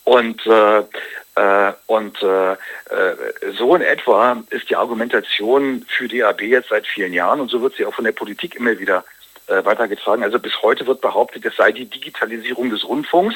Und, 0.05 0.47
äh, 0.47 0.81
äh, 1.37 1.73
und 1.87 2.23
äh, 2.23 2.53
äh, 2.53 2.57
so 3.57 3.75
in 3.75 3.83
etwa 3.83 4.43
ist 4.51 4.69
die 4.69 4.77
Argumentation 4.77 5.85
für 5.89 6.09
DAB 6.09 6.43
jetzt 6.43 6.69
seit 6.69 6.87
vielen 6.87 7.13
Jahren 7.13 7.41
und 7.41 7.51
so 7.51 7.63
wird 7.63 7.75
sie 7.77 7.87
auch 7.87 7.95
von 7.95 8.05
der 8.05 8.13
Politik 8.13 8.55
immer 8.55 8.79
wieder 8.79 9.05
äh, 9.47 9.65
weitergetragen. 9.65 10.23
Also 10.23 10.39
bis 10.39 10.63
heute 10.63 10.87
wird 10.87 11.01
behauptet, 11.01 11.45
es 11.45 11.57
sei 11.57 11.73
die 11.73 11.87
Digitalisierung 11.87 12.71
des 12.71 12.87
Rundfunks, 12.87 13.35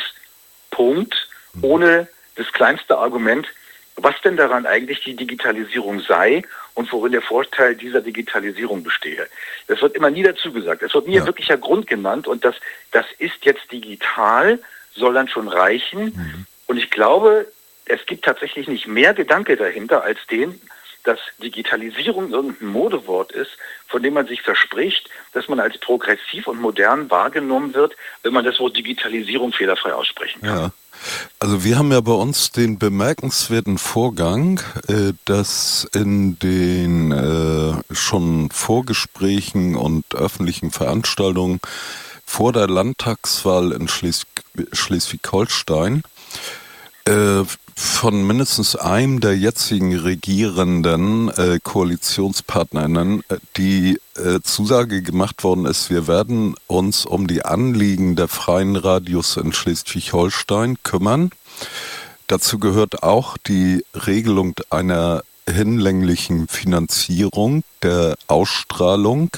Punkt, 0.71 1.29
ohne 1.63 2.09
das 2.37 2.53
kleinste 2.53 2.99
Argument, 2.99 3.49
was 3.97 4.15
denn 4.23 4.37
daran 4.37 4.67
eigentlich 4.67 5.03
die 5.03 5.17
Digitalisierung 5.17 6.01
sei 6.01 6.43
und 6.75 6.93
worin 6.93 7.13
der 7.13 7.23
Vorteil 7.23 7.75
dieser 7.75 8.01
Digitalisierung 8.01 8.83
bestehe. 8.83 9.27
Das 9.67 9.83
wird 9.83 9.97
immer 9.97 10.11
nie 10.11 10.23
dazu 10.23 10.53
gesagt. 10.53 10.83
Es 10.83 10.95
wird 10.95 11.09
nie 11.09 11.17
ja. 11.17 11.23
ein 11.23 11.27
wirklicher 11.27 11.57
Grund 11.57 11.87
genannt 11.87 12.29
und 12.29 12.45
das, 12.45 12.55
das 12.93 13.07
ist 13.19 13.45
jetzt 13.45 13.73
digital, 13.73 14.61
soll 14.95 15.15
dann 15.15 15.29
schon 15.29 15.49
reichen. 15.49 16.05
Mhm. 16.05 16.47
Und 16.69 16.77
ich 16.77 16.91
glaube, 16.91 17.51
es 17.87 18.07
gibt 18.07 18.25
tatsächlich 18.25 18.69
nicht 18.69 18.87
mehr 18.87 19.15
Gedanke 19.15 19.57
dahinter 19.57 20.05
als 20.05 20.19
den, 20.31 20.61
dass 21.05 21.19
Digitalisierung 21.43 22.31
irgendein 22.31 22.69
Modewort 22.69 23.33
ist, 23.33 23.51
von 23.87 24.03
dem 24.03 24.15
man 24.15 24.27
sich 24.27 24.43
verspricht, 24.43 25.09
dass 25.33 25.49
man 25.49 25.59
als 25.59 25.79
progressiv 25.79 26.47
und 26.47 26.61
modern 26.61 27.11
wahrgenommen 27.11 27.75
wird, 27.75 27.97
wenn 28.23 28.35
man 28.35 28.45
das 28.45 28.61
Wort 28.61 28.77
Digitalisierung 28.77 29.53
fehlerfrei 29.53 29.95
aussprechen 29.95 30.43
kann. 30.43 30.57
Ja. 30.57 30.71
Also 31.39 31.65
wir 31.65 31.79
haben 31.79 31.93
ja 31.93 32.01
bei 32.01 32.13
uns 32.13 32.51
den 32.51 32.79
bemerkenswerten 32.79 33.79
Vorgang, 33.79 34.61
äh, 34.89 35.13
dass 35.25 35.89
in 35.95 36.39
den 36.41 37.13
äh, 37.13 37.95
schon 37.95 38.51
Vorgesprächen 38.51 39.77
und 39.77 40.05
öffentlichen 40.15 40.73
Veranstaltungen 40.73 41.61
vor 42.27 42.53
der 42.53 42.67
Landtagswahl 42.67 43.73
in 43.73 43.89
Schleswig-Holstein 43.89 46.03
äh, 47.05 47.45
von 47.79 48.27
mindestens 48.27 48.75
einem 48.75 49.21
der 49.21 49.39
jetzigen 49.39 49.97
regierenden 49.97 51.29
äh, 51.29 51.61
Koalitionspartnerinnen 51.63 53.23
äh, 53.29 53.37
die 53.57 54.01
äh, 54.17 54.41
Zusage 54.43 55.01
gemacht 55.01 55.45
worden 55.45 55.65
ist, 55.65 55.89
wir 55.89 56.09
werden 56.09 56.57
uns 56.67 57.07
um 57.07 57.29
die 57.29 57.45
Anliegen 57.45 58.17
der 58.17 58.27
freien 58.27 58.75
Radios 58.75 59.37
in 59.37 59.53
Schleswig-Holstein 59.53 60.79
kümmern. 60.83 61.31
Dazu 62.27 62.59
gehört 62.59 63.05
auch 63.05 63.39
die 63.39 63.85
Regelung 63.95 64.55
einer 64.71 65.23
hinlänglichen 65.49 66.49
Finanzierung 66.49 67.63
der 67.83 68.17
Ausstrahlung. 68.27 69.31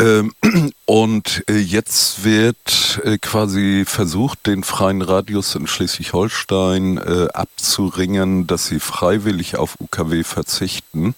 Ähm, 0.00 0.32
und 0.86 1.44
äh, 1.48 1.58
jetzt 1.58 2.24
wird 2.24 3.00
äh, 3.04 3.18
quasi 3.18 3.84
versucht, 3.86 4.46
den 4.46 4.64
freien 4.64 5.02
Radius 5.02 5.54
in 5.54 5.66
Schleswig-Holstein 5.66 6.96
äh, 6.96 7.28
abzuringen, 7.34 8.46
dass 8.46 8.66
sie 8.66 8.80
freiwillig 8.80 9.56
auf 9.56 9.76
UKW 9.78 10.24
verzichten, 10.24 11.14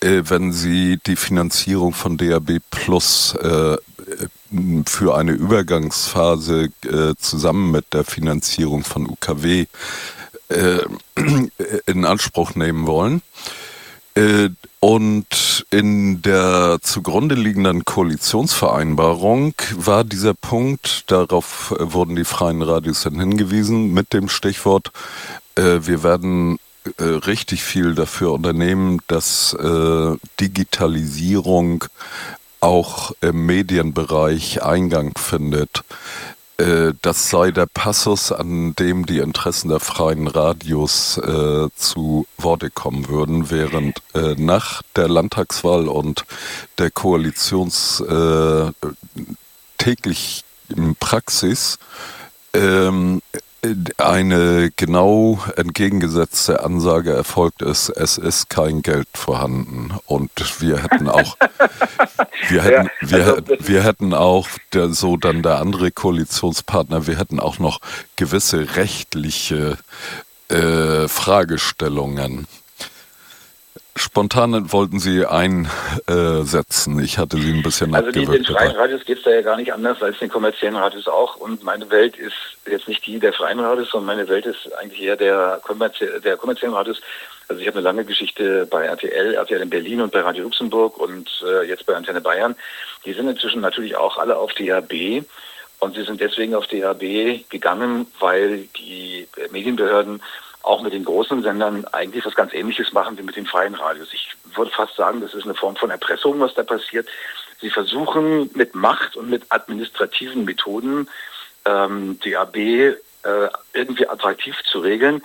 wenn 0.00 0.52
sie 0.52 0.98
die 1.06 1.14
Finanzierung 1.14 1.92
von 1.92 2.16
DAB 2.16 2.58
Plus 2.72 3.36
für 3.38 5.14
eine 5.14 5.30
Übergangsphase 5.30 6.70
zusammen 7.18 7.70
mit 7.70 7.94
der 7.94 8.02
Finanzierung 8.02 8.82
von 8.82 9.08
UKW 9.08 9.66
in 11.86 12.04
Anspruch 12.04 12.56
nehmen 12.56 12.88
wollen. 12.88 13.22
Und 14.84 15.64
in 15.70 16.22
der 16.22 16.78
zugrunde 16.82 17.36
liegenden 17.36 17.84
Koalitionsvereinbarung 17.84 19.54
war 19.76 20.02
dieser 20.02 20.34
Punkt, 20.34 21.04
darauf 21.08 21.72
wurden 21.78 22.16
die 22.16 22.24
freien 22.24 22.62
Radios 22.62 23.04
dann 23.04 23.20
hingewiesen, 23.20 23.94
mit 23.94 24.12
dem 24.12 24.28
Stichwort, 24.28 24.90
äh, 25.54 25.78
wir 25.82 26.02
werden 26.02 26.58
äh, 26.98 27.04
richtig 27.04 27.62
viel 27.62 27.94
dafür 27.94 28.32
unternehmen, 28.32 28.98
dass 29.06 29.52
äh, 29.54 30.16
Digitalisierung 30.40 31.84
auch 32.58 33.12
im 33.20 33.46
Medienbereich 33.46 34.64
Eingang 34.64 35.12
findet. 35.16 35.84
Äh, 36.62 36.94
das 37.02 37.28
sei 37.28 37.50
der 37.50 37.66
Passus, 37.66 38.30
an 38.30 38.74
dem 38.76 39.04
die 39.04 39.18
Interessen 39.18 39.68
der 39.68 39.80
freien 39.80 40.28
Radios 40.28 41.18
äh, 41.18 41.68
zu 41.74 42.26
Worte 42.38 42.70
kommen 42.70 43.08
würden, 43.08 43.50
während 43.50 43.98
äh, 44.14 44.34
nach 44.36 44.82
der 44.94 45.08
Landtagswahl 45.08 45.88
und 45.88 46.24
der 46.78 46.90
Koalitions 46.90 48.00
äh, 48.00 48.70
täglich 49.78 50.44
Praxis 51.00 51.78
ähm, 52.54 53.20
eine 53.96 54.72
genau 54.76 55.38
entgegengesetzte 55.56 56.64
Ansage 56.64 57.12
erfolgt 57.12 57.62
ist, 57.62 57.90
es 57.90 58.18
ist 58.18 58.50
kein 58.50 58.82
Geld 58.82 59.06
vorhanden. 59.14 59.94
Und 60.06 60.30
wir 60.60 60.82
hätten 60.82 61.08
auch, 61.08 61.36
wir 62.48 62.62
hätten, 62.62 62.90
ja, 63.02 63.10
wir, 63.10 63.26
also 63.26 63.42
wir 63.60 63.84
hätten 63.84 64.14
auch, 64.14 64.48
der, 64.72 64.88
so 64.90 65.16
dann 65.16 65.42
der 65.42 65.58
andere 65.58 65.92
Koalitionspartner, 65.92 67.06
wir 67.06 67.18
hätten 67.18 67.38
auch 67.38 67.60
noch 67.60 67.78
gewisse 68.16 68.76
rechtliche 68.76 69.78
äh, 70.48 71.06
Fragestellungen. 71.06 72.48
Spontan 73.94 74.72
wollten 74.72 74.98
Sie 74.98 75.26
einsetzen. 75.26 76.98
Ich 76.98 77.18
hatte 77.18 77.36
Sie 77.36 77.52
ein 77.52 77.62
bisschen 77.62 77.94
Also 77.94 78.10
die, 78.10 78.24
den 78.24 78.44
freien 78.44 78.74
Radios 78.74 79.04
geht 79.04 79.18
es 79.18 79.24
da 79.24 79.30
ja 79.30 79.42
gar 79.42 79.56
nicht 79.56 79.72
anders 79.72 80.02
als 80.02 80.18
den 80.18 80.30
kommerziellen 80.30 80.76
Radios 80.76 81.08
auch. 81.08 81.36
Und 81.36 81.62
meine 81.62 81.90
Welt 81.90 82.16
ist 82.16 82.34
jetzt 82.66 82.88
nicht 82.88 83.06
die 83.06 83.18
der 83.18 83.34
freien 83.34 83.60
Radios, 83.60 83.90
sondern 83.90 84.16
meine 84.16 84.28
Welt 84.28 84.46
ist 84.46 84.72
eigentlich 84.78 85.02
eher 85.02 85.16
der, 85.16 85.60
kommerzie 85.62 86.06
der 86.24 86.38
kommerziellen 86.38 86.74
Radios. 86.74 87.02
Also 87.48 87.60
ich 87.60 87.68
habe 87.68 87.78
eine 87.78 87.84
lange 87.84 88.06
Geschichte 88.06 88.66
bei 88.66 88.86
RTL, 88.86 89.34
RTL 89.34 89.60
in 89.60 89.70
Berlin 89.70 90.00
und 90.00 90.10
bei 90.10 90.22
Radio 90.22 90.44
Luxemburg 90.44 90.96
und 90.96 91.28
äh, 91.46 91.68
jetzt 91.68 91.84
bei 91.84 91.94
Antenne 91.94 92.22
Bayern. 92.22 92.56
Die 93.04 93.12
sind 93.12 93.28
inzwischen 93.28 93.60
natürlich 93.60 93.96
auch 93.96 94.16
alle 94.16 94.36
auf 94.38 94.54
DAB. 94.54 95.24
Und 95.80 95.96
sie 95.96 96.04
sind 96.04 96.20
deswegen 96.20 96.54
auf 96.54 96.66
DAB 96.68 97.48
gegangen, 97.50 98.06
weil 98.20 98.68
die 98.78 99.26
Medienbehörden 99.50 100.22
auch 100.62 100.82
mit 100.82 100.92
den 100.92 101.04
großen 101.04 101.42
Sendern 101.42 101.84
eigentlich 101.92 102.24
was 102.24 102.34
ganz 102.34 102.52
Ähnliches 102.52 102.92
machen 102.92 103.18
wie 103.18 103.22
mit 103.22 103.36
den 103.36 103.46
freien 103.46 103.74
Radios. 103.74 104.12
Ich 104.12 104.34
würde 104.54 104.70
fast 104.70 104.96
sagen, 104.96 105.20
das 105.20 105.34
ist 105.34 105.44
eine 105.44 105.54
Form 105.54 105.76
von 105.76 105.90
Erpressung, 105.90 106.38
was 106.40 106.54
da 106.54 106.62
passiert. 106.62 107.08
Sie 107.60 107.70
versuchen 107.70 108.50
mit 108.54 108.74
Macht 108.74 109.16
und 109.16 109.30
mit 109.30 109.44
administrativen 109.48 110.44
Methoden 110.44 111.08
ähm, 111.64 112.18
DAB 112.24 112.56
äh, 112.56 112.96
irgendwie 113.72 114.08
attraktiv 114.08 114.56
zu 114.64 114.80
regeln, 114.80 115.22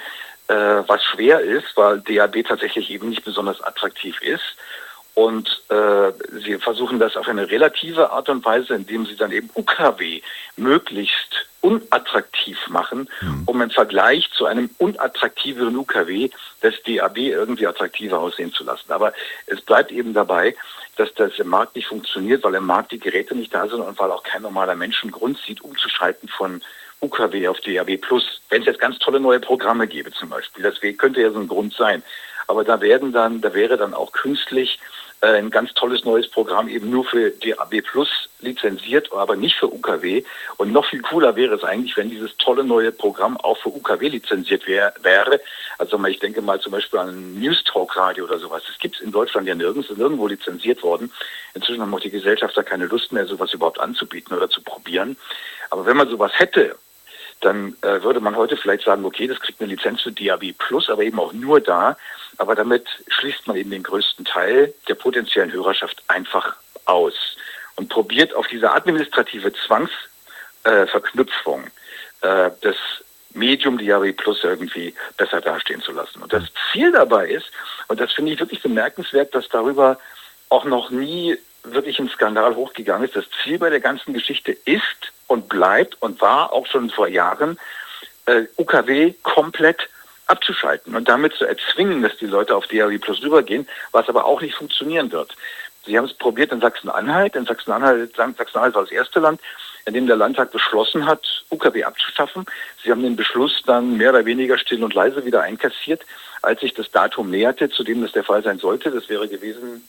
äh, 0.48 0.53
was 0.53 1.03
schwer 1.03 1.41
ist, 1.41 1.75
weil 1.75 2.00
DAB 2.01 2.44
tatsächlich 2.48 2.89
eben 2.89 3.10
nicht 3.10 3.25
besonders 3.25 3.62
attraktiv 3.62 4.22
ist. 4.22 4.56
Und 5.18 5.64
äh, 5.70 6.12
sie 6.44 6.60
versuchen 6.60 7.00
das 7.00 7.18
auf 7.18 7.28
eine 7.28 7.50
relative 7.50 8.12
Art 8.12 8.30
und 8.30 8.46
Weise, 8.46 8.76
indem 8.76 9.08
sie 9.08 9.16
dann 9.16 9.32
eben 9.32 9.50
UKW 9.56 10.22
möglichst 10.58 11.48
unattraktiv 11.62 12.60
machen, 12.68 13.10
mhm. 13.22 13.42
um 13.48 13.60
im 13.64 13.72
Vergleich 13.72 14.30
zu 14.38 14.46
einem 14.46 14.70
unattraktiveren 14.78 15.76
UKW 15.76 16.30
das 16.62 16.76
DAB 16.86 17.18
irgendwie 17.18 17.66
attraktiver 17.66 18.20
aussehen 18.20 18.54
zu 18.54 18.64
lassen. 18.64 18.92
Aber 18.92 19.12
es 19.48 19.60
bleibt 19.62 19.92
eben 19.92 20.14
dabei, 20.14 20.56
dass 20.98 21.12
das 21.16 21.40
im 21.40 21.48
Markt 21.48 21.76
nicht 21.76 21.88
funktioniert, 21.88 22.44
weil 22.44 22.54
im 22.54 22.68
Markt 22.68 22.92
die 22.92 23.00
Geräte 23.00 23.34
nicht 23.34 23.52
da 23.52 23.68
sind 23.68 23.82
und 23.82 23.98
weil 23.98 24.12
auch 24.12 24.22
kein 24.22 24.44
normaler 24.44 24.76
Mensch 24.76 25.02
einen 25.02 25.12
Grund 25.12 25.40
sieht, 25.40 25.62
umzuschalten 25.62 26.30
von 26.30 26.62
UKW 27.02 27.48
auf 27.48 27.60
DAB 27.62 27.98
Plus. 27.98 28.40
Wenn 28.50 28.62
es 28.62 28.68
jetzt 28.68 28.80
ganz 28.80 29.00
tolle 29.00 29.20
neue 29.20 29.40
Programme 29.40 29.88
gäbe 29.88 30.12
zum 30.12 30.30
Beispiel, 30.30 30.62
das 30.62 30.80
könnte 31.00 31.22
ja 31.22 31.32
so 31.32 31.40
ein 31.40 31.48
Grund 31.48 31.74
sein. 31.74 32.04
Aber 32.46 32.64
da 32.64 32.80
werden 32.82 33.12
dann, 33.12 33.42
da 33.42 33.54
wäre 33.56 33.78
dann 33.78 33.96
auch 33.96 34.14
künstlich 34.14 34.80
ein 35.22 35.50
ganz 35.50 35.74
tolles 35.74 36.06
neues 36.06 36.30
Programm 36.30 36.68
eben 36.68 36.90
nur 36.92 37.04
für 37.04 37.32
DAB 37.32 37.82
Plus 37.82 38.30
lizenziert, 38.40 39.12
aber 39.12 39.36
nicht 39.36 39.56
für 39.56 39.72
UKW. 39.74 40.24
Und 40.58 40.72
noch 40.72 40.86
viel 40.86 41.02
cooler 41.02 41.36
wäre 41.36 41.56
es 41.56 41.64
eigentlich, 41.64 41.98
wenn 41.98 42.10
dieses 42.10 42.38
tolle 42.38 42.64
neue 42.64 42.92
Programm 42.92 43.36
auch 43.38 43.58
für 43.58 43.70
UKW 43.70 44.10
lizenziert 44.10 44.68
wär, 44.68 44.94
wäre. 45.02 45.42
Also 45.80 46.04
ich 46.06 46.20
denke 46.20 46.42
mal 46.42 46.60
zum 46.60 46.72
Beispiel 46.72 47.00
an 47.00 47.40
News 47.40 47.64
Talk 47.64 47.98
Radio 47.98 48.26
oder 48.26 48.38
sowas. 48.38 48.64
Das 48.68 48.78
gibt 48.78 48.96
es 48.96 49.02
in 49.02 49.12
Deutschland 49.12 49.48
ja 49.48 49.56
nirgends, 49.56 49.90
ist 49.90 49.98
nirgendwo 49.98 50.28
lizenziert 50.28 50.84
worden. 50.84 51.12
Inzwischen 51.56 51.82
haben 51.82 51.94
auch 51.94 52.00
die 52.00 52.12
Gesellschafter 52.12 52.64
keine 52.64 52.86
Lust 52.86 53.12
mehr, 53.12 53.26
sowas 53.26 53.54
überhaupt 53.54 53.80
anzubieten 53.80 54.38
oder 54.38 54.50
zu 54.50 54.62
probieren. 54.62 55.18
Aber 55.72 55.86
wenn 55.88 55.98
man 55.98 56.10
sowas 56.10 56.32
hätte, 56.36 56.76
dann 57.42 57.76
äh, 57.82 58.02
würde 58.04 58.20
man 58.20 58.36
heute 58.36 58.58
vielleicht 58.58 58.84
sagen, 58.84 59.06
okay, 59.06 59.28
das 59.28 59.40
kriegt 59.40 59.62
eine 59.62 59.70
Lizenz 59.72 60.02
für 60.02 60.12
DAB 60.12 60.54
Plus, 60.58 60.90
aber 60.90 61.04
eben 61.04 61.20
auch 61.20 61.34
nur 61.34 61.60
da. 61.60 61.98
Aber 62.38 62.56
damit 62.56 62.88
schließt 63.08 63.48
man 63.48 63.58
eben 63.58 63.72
den 63.72 63.84
größten 63.84 64.25
Teil 64.25 64.74
der 64.88 64.96
potenziellen 64.96 65.51
Hörerschaft 65.51 66.03
einfach 66.08 66.56
aus 66.86 67.13
und 67.75 67.89
probiert 67.89 68.34
auf 68.34 68.48
diese 68.48 68.72
administrative 68.72 69.51
Zwangsverknüpfung 69.53 71.65
äh, 72.22 72.51
das 72.62 72.75
Medium 73.34 73.77
DAB 73.77 74.13
Plus 74.13 74.44
irgendwie 74.44 74.94
besser 75.15 75.41
dastehen 75.41 75.82
zu 75.82 75.91
lassen. 75.91 76.22
Und 76.22 76.34
das 76.34 76.44
Ziel 76.72 76.91
dabei 76.91 77.29
ist, 77.29 77.51
und 77.88 78.00
das 78.00 78.12
finde 78.13 78.34
ich 78.34 78.39
wirklich 78.39 78.62
bemerkenswert, 78.62 79.34
dass 79.36 79.48
darüber 79.50 80.00
auch 80.50 80.65
noch 80.65 80.89
nie 80.89 81.38
wirklich 81.63 82.00
ein 82.00 82.10
Skandal 82.10 82.56
hochgegangen 82.56 83.08
ist. 83.08 83.15
Das 83.15 83.25
Ziel 83.44 83.60
bei 83.60 83.70
der 83.70 83.79
ganzen 83.79 84.13
Geschichte 84.13 84.53
ist 84.65 85.12
und 85.27 85.50
bleibt 85.50 86.01
und 86.01 86.22
war 86.22 86.53
auch 86.53 86.65
schon 86.65 86.89
vor 86.89 87.08
Jahren, 87.08 87.60
äh, 88.25 88.44
UKW 88.58 89.13
komplett 89.24 89.89
abzuschalten 90.28 90.96
und 90.96 91.08
damit 91.08 91.34
zu 91.34 91.46
erzwingen, 91.46 92.02
dass 92.02 92.18
die 92.18 92.26
Leute 92.26 92.56
auf 92.56 92.68
DAW 92.68 92.98
Plus 93.00 93.22
rübergehen, 93.22 93.68
was 93.92 94.10
aber 94.10 94.26
auch 94.26 94.42
nicht 94.42 94.56
funktionieren 94.56 95.12
wird. 95.12 95.36
Sie 95.86 95.98
haben 95.98 96.06
es 96.06 96.14
probiert 96.14 96.52
in 96.52 96.60
Sachsen-Anhalt. 96.60 97.36
In 97.36 97.46
Sachsen-Anhalt, 97.46 98.16
Sachsen-Anhalt 98.16 98.76
war 98.76 98.84
das 98.84 98.92
erste 98.92 99.20
Land, 99.20 99.40
in 99.86 99.94
dem 99.94 100.06
der 100.06 100.18
Landtag 100.18 100.52
beschlossen 100.52 101.06
hat, 101.06 101.46
UKW 101.50 101.86
abzuschaffen. 101.86 102.46
Sie 102.84 102.92
haben 102.92 103.04
den 103.04 103.16
Beschluss 103.16 103.62
dann 103.66 103.96
mehr 103.96 104.10
oder 104.10 104.26
weniger 104.26 104.58
still 104.58 104.84
und 104.84 104.94
leise 104.94 105.24
wieder 105.26 105.44
einkassiert, 105.44 106.02
als 106.42 106.60
sich 106.60 106.74
das 106.74 106.92
Datum 106.92 107.30
näherte, 107.30 107.70
zu 107.70 107.84
dem 107.84 108.02
das 108.02 108.12
der 108.12 108.26
Fall 108.26 108.44
sein 108.44 108.60
sollte. 108.60 108.92
Das 108.92 109.08
wäre 109.08 109.30
gewesen 109.30 109.88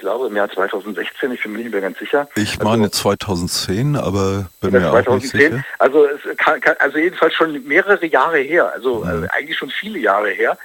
glaube 0.00 0.26
im 0.26 0.36
Jahr 0.36 0.50
2016, 0.50 1.30
ich 1.32 1.42
bin 1.42 1.52
mir 1.52 1.58
nicht 1.58 1.70
mehr 1.70 1.80
ganz 1.80 1.98
sicher. 1.98 2.28
Ich 2.34 2.58
also 2.58 2.64
meine 2.68 2.84
also, 2.84 3.02
2010, 3.02 3.96
aber 3.96 4.50
bin 4.60 4.72
mir 4.72 4.80
2010, 4.80 5.08
auch 5.08 5.14
nicht 5.20 5.30
sicher. 5.30 5.64
Also, 5.78 6.06
es 6.06 6.36
kann, 6.36 6.60
kann, 6.60 6.74
also 6.80 6.98
jedenfalls 6.98 7.34
schon 7.34 7.64
mehrere 7.64 8.04
Jahre 8.06 8.38
her, 8.38 8.72
also, 8.72 9.04
also 9.04 9.26
eigentlich 9.30 9.56
schon 9.56 9.70
viele 9.70 10.00
Jahre 10.00 10.30
her. 10.30 10.58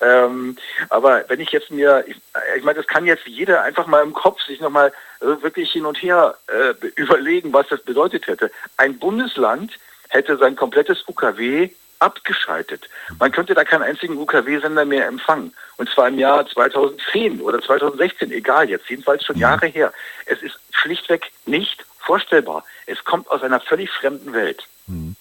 Ähm, 0.00 0.56
aber 0.90 1.24
wenn 1.28 1.40
ich 1.40 1.50
jetzt 1.50 1.70
mir, 1.70 2.04
ich, 2.06 2.16
ich 2.56 2.64
meine, 2.64 2.78
das 2.78 2.86
kann 2.86 3.04
jetzt 3.04 3.26
jeder 3.26 3.62
einfach 3.62 3.86
mal 3.86 4.02
im 4.02 4.12
Kopf 4.12 4.40
sich 4.42 4.60
nochmal 4.60 4.92
äh, 5.20 5.42
wirklich 5.42 5.72
hin 5.72 5.86
und 5.86 6.00
her 6.00 6.36
äh, 6.46 6.74
überlegen, 6.96 7.52
was 7.52 7.68
das 7.68 7.82
bedeutet 7.82 8.26
hätte. 8.26 8.50
Ein 8.76 8.98
Bundesland 8.98 9.72
hätte 10.08 10.36
sein 10.36 10.56
komplettes 10.56 11.02
UKW 11.06 11.70
abgeschaltet. 11.98 12.88
Man 13.18 13.32
könnte 13.32 13.54
da 13.54 13.64
keinen 13.64 13.82
einzigen 13.82 14.16
UKW-Sender 14.18 14.84
mehr 14.84 15.06
empfangen. 15.06 15.52
Und 15.78 15.88
zwar 15.90 16.08
im 16.08 16.18
Jahr 16.18 16.46
2010 16.46 17.40
oder 17.40 17.62
2016, 17.62 18.32
egal 18.32 18.68
jetzt, 18.68 18.90
jedenfalls 18.90 19.24
schon 19.24 19.38
Jahre 19.38 19.66
her. 19.66 19.92
Es 20.26 20.42
ist 20.42 20.58
schlichtweg 20.72 21.30
nicht 21.46 21.84
vorstellbar. 21.98 22.64
Es 22.86 23.04
kommt 23.04 23.30
aus 23.30 23.42
einer 23.42 23.60
völlig 23.60 23.90
fremden 23.90 24.32
Welt. 24.32 24.64
Hm. 24.86 25.16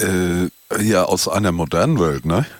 Äh, 0.00 0.50
ja, 0.82 1.04
aus 1.04 1.28
einer 1.28 1.50
modernen 1.50 1.98
Welt, 1.98 2.24
ne? 2.24 2.46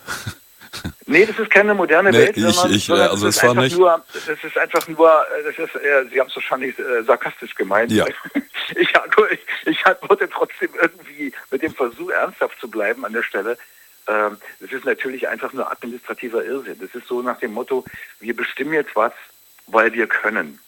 Nee, 1.06 1.24
das 1.24 1.38
ist 1.38 1.50
keine 1.50 1.74
moderne 1.74 2.10
nee, 2.10 2.18
Welt, 2.18 2.36
ich, 2.36 2.44
sondern, 2.44 2.72
ich, 2.76 2.84
sondern 2.84 3.08
also 3.08 3.26
es 3.28 3.42
war 3.42 3.54
nicht 3.54 3.78
nur, 3.78 4.04
das 4.12 4.44
ist 4.44 4.58
einfach 4.58 4.86
nur, 4.88 5.10
das 5.44 5.58
ist, 5.58 5.74
äh, 5.76 6.04
Sie 6.10 6.20
haben 6.20 6.28
es 6.28 6.36
wahrscheinlich 6.36 6.78
äh, 6.78 7.02
sarkastisch 7.02 7.54
gemeint. 7.54 7.90
Ja. 7.90 8.04
Ich, 8.76 8.90
ich, 9.30 9.40
ich 9.64 9.86
antworte 9.86 10.28
trotzdem 10.28 10.68
irgendwie 10.78 11.32
mit 11.50 11.62
dem 11.62 11.74
Versuch, 11.74 12.10
ernsthaft 12.10 12.60
zu 12.60 12.68
bleiben 12.68 13.06
an 13.06 13.14
der 13.14 13.22
Stelle. 13.22 13.56
Ähm, 14.08 14.38
das 14.60 14.72
ist 14.72 14.84
natürlich 14.84 15.28
einfach 15.28 15.52
nur 15.52 15.70
administrativer 15.70 16.44
Irrsinn. 16.44 16.78
Das 16.80 16.94
ist 16.94 17.06
so 17.06 17.22
nach 17.22 17.38
dem 17.38 17.52
Motto, 17.52 17.84
wir 18.20 18.34
bestimmen 18.34 18.72
jetzt 18.72 18.96
was, 18.96 19.12
weil 19.66 19.92
wir 19.92 20.06
können. 20.06 20.58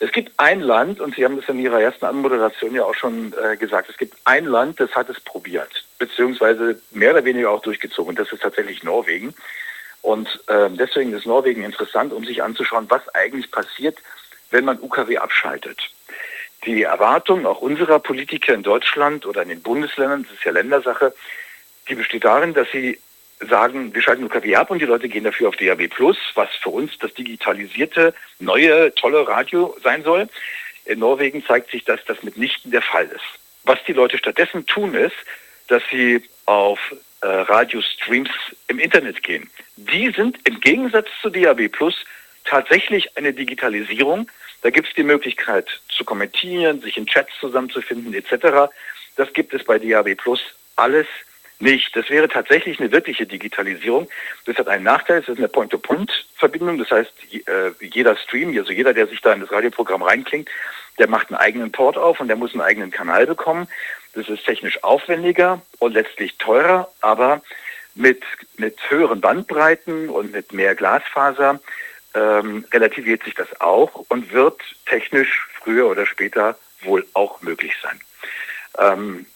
Es 0.00 0.12
gibt 0.12 0.32
ein 0.38 0.60
Land, 0.60 1.00
und 1.00 1.14
Sie 1.14 1.24
haben 1.24 1.36
das 1.36 1.48
in 1.48 1.58
Ihrer 1.58 1.80
ersten 1.80 2.04
Anmoderation 2.04 2.74
ja 2.74 2.84
auch 2.84 2.94
schon 2.94 3.32
äh, 3.42 3.56
gesagt, 3.56 3.88
es 3.88 3.96
gibt 3.96 4.16
ein 4.24 4.44
Land, 4.44 4.80
das 4.80 4.94
hat 4.94 5.08
es 5.08 5.20
probiert, 5.20 5.84
beziehungsweise 5.98 6.80
mehr 6.90 7.12
oder 7.12 7.24
weniger 7.24 7.50
auch 7.50 7.62
durchgezogen, 7.62 8.10
und 8.10 8.18
das 8.18 8.32
ist 8.32 8.42
tatsächlich 8.42 8.82
Norwegen. 8.82 9.34
Und 10.02 10.28
äh, 10.48 10.68
deswegen 10.70 11.14
ist 11.14 11.24
Norwegen 11.24 11.62
interessant, 11.62 12.12
um 12.12 12.24
sich 12.24 12.42
anzuschauen, 12.42 12.86
was 12.90 13.08
eigentlich 13.14 13.50
passiert, 13.50 13.96
wenn 14.50 14.66
man 14.66 14.78
UKW 14.80 15.16
abschaltet. 15.16 15.78
Die 16.66 16.82
Erwartung 16.82 17.46
auch 17.46 17.60
unserer 17.60 17.98
Politiker 17.98 18.52
in 18.52 18.62
Deutschland 18.62 19.24
oder 19.24 19.42
in 19.42 19.48
den 19.48 19.62
Bundesländern, 19.62 20.24
das 20.24 20.32
ist 20.32 20.44
ja 20.44 20.52
Ländersache, 20.52 21.14
die 21.88 21.94
besteht 21.94 22.24
darin, 22.24 22.54
dass 22.54 22.70
sie 22.72 22.98
sagen, 23.40 23.94
wir 23.94 24.02
schalten 24.02 24.24
UKW 24.24 24.56
ab 24.56 24.70
und 24.70 24.78
die 24.78 24.86
Leute 24.86 25.08
gehen 25.08 25.24
dafür 25.24 25.48
auf 25.48 25.56
DAB 25.56 25.88
Plus, 25.88 26.16
was 26.34 26.48
für 26.62 26.70
uns 26.70 26.96
das 26.98 27.12
digitalisierte, 27.14 28.14
neue, 28.38 28.94
tolle 28.94 29.26
Radio 29.26 29.76
sein 29.82 30.02
soll. 30.02 30.28
In 30.84 30.98
Norwegen 30.98 31.44
zeigt 31.44 31.70
sich, 31.70 31.84
dass 31.84 32.04
das 32.04 32.22
mitnichten 32.22 32.70
der 32.70 32.82
Fall 32.82 33.06
ist. 33.06 33.24
Was 33.64 33.78
die 33.86 33.92
Leute 33.92 34.18
stattdessen 34.18 34.66
tun, 34.66 34.94
ist, 34.94 35.16
dass 35.68 35.82
sie 35.90 36.22
auf 36.46 36.78
äh, 37.22 37.26
Radiostreams 37.26 38.30
im 38.68 38.78
Internet 38.78 39.22
gehen. 39.22 39.50
Die 39.76 40.10
sind 40.10 40.38
im 40.46 40.60
Gegensatz 40.60 41.08
zu 41.22 41.30
DAB 41.30 41.68
Plus 41.68 41.94
tatsächlich 42.44 43.16
eine 43.16 43.32
Digitalisierung. 43.32 44.30
Da 44.62 44.70
gibt 44.70 44.88
es 44.88 44.94
die 44.94 45.02
Möglichkeit 45.02 45.66
zu 45.88 46.04
kommentieren, 46.04 46.80
sich 46.80 46.96
in 46.96 47.06
Chats 47.06 47.32
zusammenzufinden 47.40 48.12
etc. 48.14 48.70
Das 49.16 49.32
gibt 49.32 49.54
es 49.54 49.64
bei 49.64 49.78
DAB 49.78 50.14
Plus 50.16 50.40
alles 50.76 51.06
nicht. 51.60 51.94
Das 51.96 52.10
wäre 52.10 52.28
tatsächlich 52.28 52.78
eine 52.80 52.92
wirkliche 52.92 53.26
Digitalisierung. 53.26 54.08
Das 54.46 54.56
hat 54.56 54.68
einen 54.68 54.84
Nachteil, 54.84 55.20
es 55.20 55.28
ist 55.28 55.38
eine 55.38 55.48
Point-to-Point-Verbindung. 55.48 56.78
Das 56.78 56.90
heißt, 56.90 57.12
äh, 57.32 57.70
jeder 57.80 58.16
Stream, 58.16 58.56
also 58.58 58.72
jeder, 58.72 58.94
der 58.94 59.06
sich 59.06 59.20
da 59.20 59.32
in 59.32 59.40
das 59.40 59.50
Radioprogramm 59.50 60.02
reinklingt, 60.02 60.48
der 60.98 61.08
macht 61.08 61.28
einen 61.28 61.38
eigenen 61.38 61.72
Port 61.72 61.96
auf 61.96 62.20
und 62.20 62.28
der 62.28 62.36
muss 62.36 62.52
einen 62.52 62.60
eigenen 62.60 62.90
Kanal 62.90 63.26
bekommen. 63.26 63.68
Das 64.14 64.28
ist 64.28 64.44
technisch 64.44 64.82
aufwendiger 64.84 65.60
und 65.78 65.94
letztlich 65.94 66.36
teurer, 66.38 66.88
aber 67.00 67.42
mit, 67.94 68.22
mit 68.56 68.78
höheren 68.88 69.20
Bandbreiten 69.20 70.08
und 70.08 70.32
mit 70.32 70.52
mehr 70.52 70.74
Glasfaser 70.74 71.60
ähm, 72.14 72.64
relativiert 72.72 73.24
sich 73.24 73.34
das 73.34 73.60
auch 73.60 74.04
und 74.08 74.32
wird 74.32 74.60
technisch 74.86 75.48
früher 75.60 75.88
oder 75.88 76.06
später 76.06 76.56
wohl 76.82 77.04
auch 77.14 77.42
möglich 77.42 77.74
sein. 77.82 78.00
Ähm, 78.78 79.26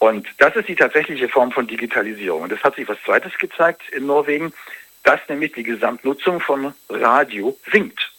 und 0.00 0.26
das 0.38 0.56
ist 0.56 0.66
die 0.66 0.74
tatsächliche 0.74 1.28
Form 1.28 1.52
von 1.52 1.66
Digitalisierung. 1.66 2.42
Und 2.42 2.52
es 2.52 2.62
hat 2.64 2.74
sich 2.74 2.88
was 2.88 2.96
Zweites 3.04 3.36
gezeigt 3.38 3.82
in 3.92 4.06
Norwegen, 4.06 4.52
dass 5.02 5.20
nämlich 5.28 5.52
die 5.52 5.62
Gesamtnutzung 5.62 6.40
von 6.40 6.72
Radio 6.88 7.58
sinkt. 7.70 8.10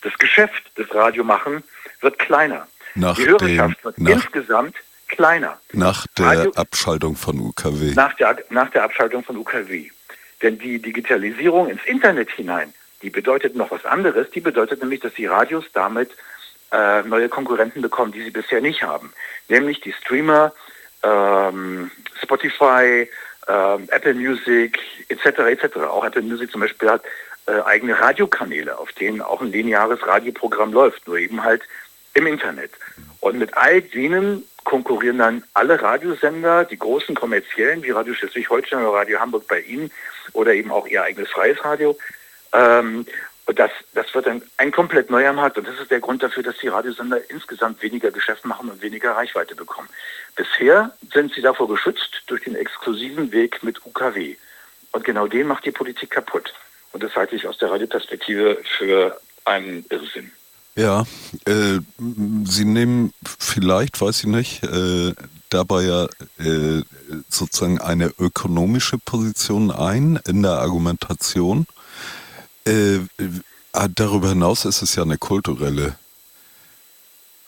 Das 0.00 0.16
Geschäft 0.16 0.62
des 0.78 0.92
Radiomachen 0.94 1.62
wird 2.00 2.18
kleiner. 2.18 2.66
Nach 2.94 3.14
die 3.14 3.26
Hörerschaft 3.26 3.84
wird 3.84 3.98
nach, 3.98 4.10
insgesamt 4.10 4.76
kleiner. 5.08 5.60
Nach 5.72 6.06
der 6.16 6.26
Radio, 6.26 6.52
Abschaltung 6.52 7.14
von 7.14 7.38
UKW. 7.38 7.92
Nach 7.94 8.14
der, 8.14 8.38
nach 8.48 8.70
der 8.70 8.84
Abschaltung 8.84 9.22
von 9.22 9.36
UKW. 9.36 9.90
Denn 10.40 10.58
die 10.58 10.80
Digitalisierung 10.80 11.68
ins 11.68 11.84
Internet 11.84 12.30
hinein, 12.30 12.72
die 13.02 13.10
bedeutet 13.10 13.54
noch 13.54 13.70
was 13.70 13.84
anderes. 13.84 14.30
Die 14.30 14.40
bedeutet 14.40 14.80
nämlich, 14.80 15.00
dass 15.00 15.12
die 15.12 15.26
Radios 15.26 15.66
damit 15.74 16.10
äh, 16.72 17.02
neue 17.02 17.28
Konkurrenten 17.28 17.82
bekommen, 17.82 18.12
die 18.12 18.22
sie 18.22 18.30
bisher 18.30 18.62
nicht 18.62 18.82
haben. 18.82 19.12
Nämlich 19.48 19.82
die 19.82 19.92
Streamer, 19.92 20.54
ähm, 21.02 21.90
Spotify, 22.22 23.08
ähm, 23.48 23.88
Apple 23.90 24.14
Music 24.14 24.78
etc. 25.08 25.38
etc. 25.40 25.76
Auch 25.76 26.04
Apple 26.04 26.22
Music 26.22 26.50
zum 26.50 26.60
Beispiel 26.60 26.90
hat 26.90 27.02
äh, 27.46 27.60
eigene 27.62 27.98
Radiokanäle, 27.98 28.78
auf 28.78 28.92
denen 28.92 29.22
auch 29.22 29.40
ein 29.40 29.52
lineares 29.52 30.06
Radioprogramm 30.06 30.72
läuft, 30.72 31.06
nur 31.06 31.18
eben 31.18 31.42
halt 31.42 31.62
im 32.14 32.26
Internet. 32.26 32.72
Und 33.20 33.38
mit 33.38 33.56
all 33.56 33.80
denen 33.80 34.44
konkurrieren 34.64 35.18
dann 35.18 35.44
alle 35.54 35.80
Radiosender, 35.80 36.64
die 36.64 36.78
großen 36.78 37.14
kommerziellen, 37.14 37.82
wie 37.82 37.90
Radio 37.90 38.12
Schleswig-Holstein 38.12 38.84
oder 38.84 38.98
Radio 38.98 39.18
Hamburg 39.18 39.48
bei 39.48 39.60
Ihnen 39.60 39.90
oder 40.34 40.52
eben 40.52 40.70
auch 40.70 40.86
Ihr 40.86 41.02
eigenes 41.02 41.30
freies 41.30 41.64
Radio. 41.64 41.96
Ähm, 42.52 43.06
Und 43.48 43.58
das, 43.58 43.70
das 43.94 44.14
wird 44.14 44.28
ein, 44.28 44.42
ein 44.58 44.70
komplett 44.70 45.08
neuer 45.08 45.32
Markt. 45.32 45.56
Und 45.56 45.66
das 45.66 45.80
ist 45.80 45.90
der 45.90 46.00
Grund 46.00 46.22
dafür, 46.22 46.42
dass 46.42 46.58
die 46.58 46.68
Radiosender 46.68 47.30
insgesamt 47.30 47.82
weniger 47.82 48.10
Geschäft 48.10 48.44
machen 48.44 48.68
und 48.68 48.82
weniger 48.82 49.12
Reichweite 49.12 49.54
bekommen. 49.54 49.88
Bisher 50.36 50.92
sind 51.14 51.32
sie 51.32 51.40
davor 51.40 51.66
geschützt 51.66 52.24
durch 52.26 52.44
den 52.44 52.54
exklusiven 52.54 53.32
Weg 53.32 53.62
mit 53.62 53.86
UKW. 53.86 54.36
Und 54.92 55.02
genau 55.02 55.26
den 55.26 55.46
macht 55.46 55.64
die 55.64 55.70
Politik 55.70 56.10
kaputt. 56.10 56.52
Und 56.92 57.02
das 57.02 57.16
halte 57.16 57.36
ich 57.36 57.46
aus 57.46 57.56
der 57.56 57.70
Radioperspektive 57.70 58.58
für 58.76 59.18
einen 59.46 59.86
Irrsinn. 59.88 60.30
Ja, 60.76 61.06
äh, 61.46 61.78
Sie 62.44 62.64
nehmen 62.66 63.14
vielleicht, 63.26 63.98
weiß 63.98 64.20
ich 64.20 64.26
nicht, 64.26 64.62
äh, 64.62 65.14
dabei 65.48 65.84
ja 65.84 66.04
äh, 66.38 66.82
sozusagen 67.30 67.80
eine 67.80 68.12
ökonomische 68.18 68.98
Position 68.98 69.70
ein 69.70 70.20
in 70.28 70.42
der 70.42 70.58
Argumentation. 70.58 71.66
Äh, 72.68 72.96
äh, 73.22 73.88
darüber 73.94 74.30
hinaus 74.30 74.64
ist 74.64 74.82
es 74.82 74.94
ja 74.94 75.02
eine 75.02 75.18
kulturelle. 75.18 75.96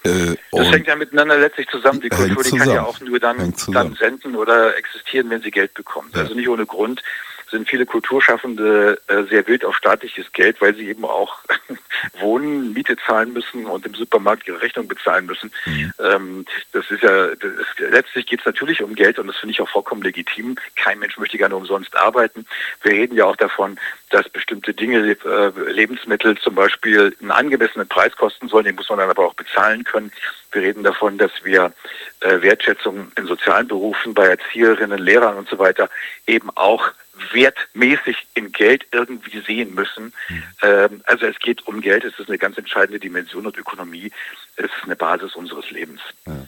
Äh, 0.02 0.37
das 0.52 0.70
hängt 0.70 0.87
ja 0.87 0.96
miteinander 0.96 1.38
letztlich 1.38 1.68
zusammen. 1.68 2.00
Die 2.00 2.09
Kultur, 2.09 2.42
die 2.42 2.56
kann 2.56 2.70
ja 2.70 2.85
auch 2.85 3.00
nur 3.00 3.20
dann, 3.20 3.54
dann 3.68 3.94
senden 3.94 4.35
oder 4.35 4.76
existieren, 4.76 5.28
wenn 5.28 5.42
sie 5.42 5.50
Geld 5.50 5.74
bekommt. 5.74 6.14
Ja. 6.14 6.22
Also 6.22 6.35
nicht 6.35 6.48
ohne 6.48 6.64
Grund 6.64 7.02
sind 7.50 7.68
viele 7.68 7.85
Kulturschaffende 7.85 9.00
äh, 9.09 9.24
sehr 9.24 9.46
wild 9.46 9.64
auf 9.64 9.76
staatliches 9.76 10.33
Geld, 10.33 10.61
weil 10.61 10.74
sie 10.74 10.88
eben 10.88 11.04
auch 11.04 11.40
wohnen, 12.20 12.72
Miete 12.72 12.96
zahlen 12.96 13.33
müssen 13.33 13.66
und 13.66 13.85
im 13.85 13.94
Supermarkt 13.94 14.46
ihre 14.46 14.62
Rechnung 14.62 14.88
bezahlen 14.88 15.26
müssen. 15.26 15.50
Mhm. 15.66 15.92
Ähm, 15.98 16.44
das 16.72 16.90
ist 16.90 17.02
ja, 17.02 17.35
das 17.35 17.50
letztlich 17.78 18.26
geht 18.26 18.40
es 18.40 18.46
natürlich 18.46 18.83
um 18.83 18.94
Geld 18.94 19.18
und 19.18 19.26
das 19.26 19.37
finde 19.37 19.52
ich 19.52 19.61
auch 19.61 19.68
vollkommen 19.68 20.02
legitim. 20.02 20.56
Kein 20.76 21.00
Mensch 21.00 21.18
möchte 21.18 21.38
gerne 21.38 21.56
umsonst 21.56 21.96
arbeiten. 21.96 22.46
Wir 22.83 22.92
reden 22.92 23.16
ja 23.16 23.24
auch 23.24 23.37
davon, 23.37 23.78
dass 24.11 24.29
bestimmte 24.29 24.75
Dinge, 24.75 24.99
äh, 24.99 25.70
Lebensmittel 25.70 26.37
zum 26.38 26.55
Beispiel 26.55 27.16
einen 27.20 27.31
angemessenen 27.31 27.88
Preis 27.88 28.14
kosten 28.16 28.49
sollen, 28.49 28.64
den 28.64 28.75
muss 28.75 28.88
man 28.88 28.99
dann 28.99 29.11
aber 29.11 29.25
auch 29.25 29.35
bezahlen 29.35 29.85
können. 29.85 30.12
Wir 30.53 30.62
reden 30.62 30.83
davon, 30.83 31.16
dass 31.16 31.31
wir 31.44 31.73
äh, 32.20 32.42
Wertschätzung 32.42 33.12
in 33.16 33.27
sozialen 33.27 33.68
Berufen 33.68 34.12
bei 34.14 34.27
Erzieherinnen, 34.27 34.99
Lehrern 34.99 35.37
und 35.37 35.49
so 35.49 35.59
weiter 35.59 35.88
eben 36.27 36.51
auch 36.57 36.90
wertmäßig 37.33 38.16
in 38.35 38.51
Geld 38.53 38.87
irgendwie 38.92 39.40
sehen 39.40 39.75
müssen. 39.75 40.12
Mhm. 40.29 40.42
Ähm, 40.62 41.03
also 41.05 41.27
es 41.27 41.38
geht 41.38 41.66
um 41.66 41.81
Geld, 41.81 42.05
es 42.05 42.18
ist 42.18 42.29
eine 42.29 42.38
ganz 42.38 42.59
entscheidende 42.59 42.99
Dimension 42.99 43.46
und 43.46 43.57
Ökonomie 43.57 44.11
ist 44.57 44.70
eine 44.83 44.96
Basis 44.96 45.35
unseres 45.37 45.70
Lebens. 45.70 46.01
Ja. 46.27 46.46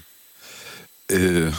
Äh, 1.12 1.52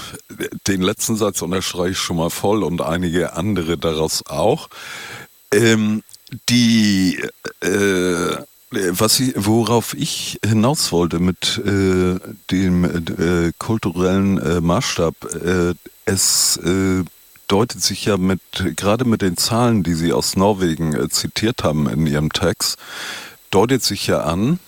den 0.68 0.82
letzten 0.82 1.16
Satz 1.16 1.42
unterstreiche 1.42 1.92
ich 1.92 1.98
schon 1.98 2.18
mal 2.18 2.30
voll 2.30 2.64
und 2.64 2.82
einige 2.82 3.34
andere 3.34 3.78
daraus 3.78 4.26
auch. 4.26 4.70
Ähm, 5.54 6.04
die 6.50 7.22
äh, 7.62 8.38
was 8.74 9.20
ich, 9.20 9.34
worauf 9.36 9.94
ich 9.94 10.40
hinaus 10.44 10.92
wollte 10.92 11.20
mit 11.20 11.62
äh, 11.64 12.20
dem 12.50 12.86
äh, 12.86 13.52
kulturellen 13.58 14.40
äh, 14.40 14.62
Maßstab, 14.62 15.16
äh, 15.46 15.74
es 16.06 16.58
äh, 16.58 17.04
deutet 17.48 17.84
sich 17.84 18.06
ja 18.06 18.18
mit, 18.18 18.42
gerade 18.76 19.06
mit 19.06 19.22
den 19.22 19.38
Zahlen, 19.38 19.84
die 19.84 19.94
Sie 19.94 20.12
aus 20.12 20.36
Norwegen 20.36 20.94
äh, 20.94 21.10
zitiert 21.10 21.64
haben 21.64 21.88
in 21.88 22.08
Ihrem 22.08 22.32
Text, 22.32 22.78
deutet 23.52 23.84
sich 23.84 24.08
ja 24.08 24.22
an, 24.22 24.60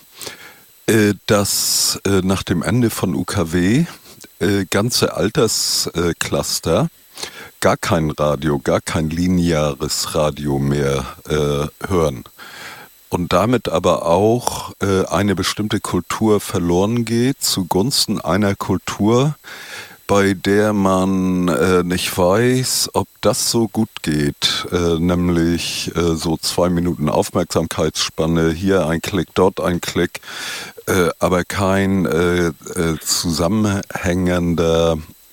äh, 0.86 1.14
dass 1.26 2.00
äh, 2.06 2.20
nach 2.22 2.44
dem 2.44 2.62
Ende 2.62 2.90
von 2.90 3.14
UKW 3.14 3.86
äh, 4.38 4.64
ganze 4.70 5.14
Alterscluster 5.14 6.88
gar 7.66 7.76
kein 7.76 8.12
Radio, 8.12 8.60
gar 8.60 8.80
kein 8.80 9.10
lineares 9.10 10.14
Radio 10.14 10.60
mehr 10.60 11.04
äh, 11.28 11.88
hören. 11.88 12.22
Und 13.08 13.32
damit 13.32 13.68
aber 13.68 14.06
auch 14.06 14.72
äh, 14.80 15.04
eine 15.06 15.34
bestimmte 15.34 15.80
Kultur 15.80 16.38
verloren 16.38 17.04
geht 17.04 17.42
zugunsten 17.42 18.20
einer 18.20 18.54
Kultur, 18.54 19.34
bei 20.06 20.34
der 20.34 20.74
man 20.74 21.48
äh, 21.48 21.82
nicht 21.82 22.16
weiß, 22.16 22.90
ob 22.92 23.08
das 23.20 23.50
so 23.50 23.66
gut 23.66 23.90
geht, 24.02 24.68
äh, 24.70 25.00
nämlich 25.00 25.90
äh, 25.96 26.14
so 26.14 26.36
zwei 26.36 26.68
Minuten 26.68 27.08
Aufmerksamkeitsspanne, 27.08 28.52
hier 28.52 28.86
ein 28.86 29.00
Klick, 29.00 29.30
dort 29.34 29.60
ein 29.60 29.80
Klick, 29.80 30.20
äh, 30.86 31.08
aber 31.18 31.42
kein 31.42 32.06
äh, 32.06 32.52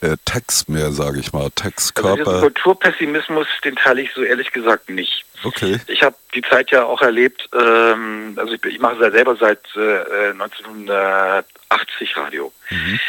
äh, 0.03 0.17
Text 0.25 0.69
mehr, 0.69 0.91
sage 0.91 1.19
ich 1.19 1.31
mal, 1.33 1.49
Textkörper. 1.51 2.27
Also 2.27 2.41
Kulturpessimismus, 2.41 3.47
den 3.63 3.75
teile 3.75 4.01
ich 4.01 4.11
so 4.13 4.21
ehrlich 4.21 4.51
gesagt 4.51 4.89
nicht. 4.89 5.25
Okay. 5.43 5.79
Ich 5.87 6.03
habe 6.03 6.15
die 6.35 6.41
Zeit 6.41 6.71
ja 6.71 6.83
auch 6.83 7.01
erlebt, 7.01 7.49
ähm, 7.53 8.33
also 8.35 8.53
ich, 8.53 8.63
ich 8.65 8.79
mache 8.79 9.11
selber 9.11 9.35
seit 9.35 9.61
äh, 9.75 10.31
1980 10.31 12.17
Radio. 12.17 12.51
Mhm. 12.69 12.99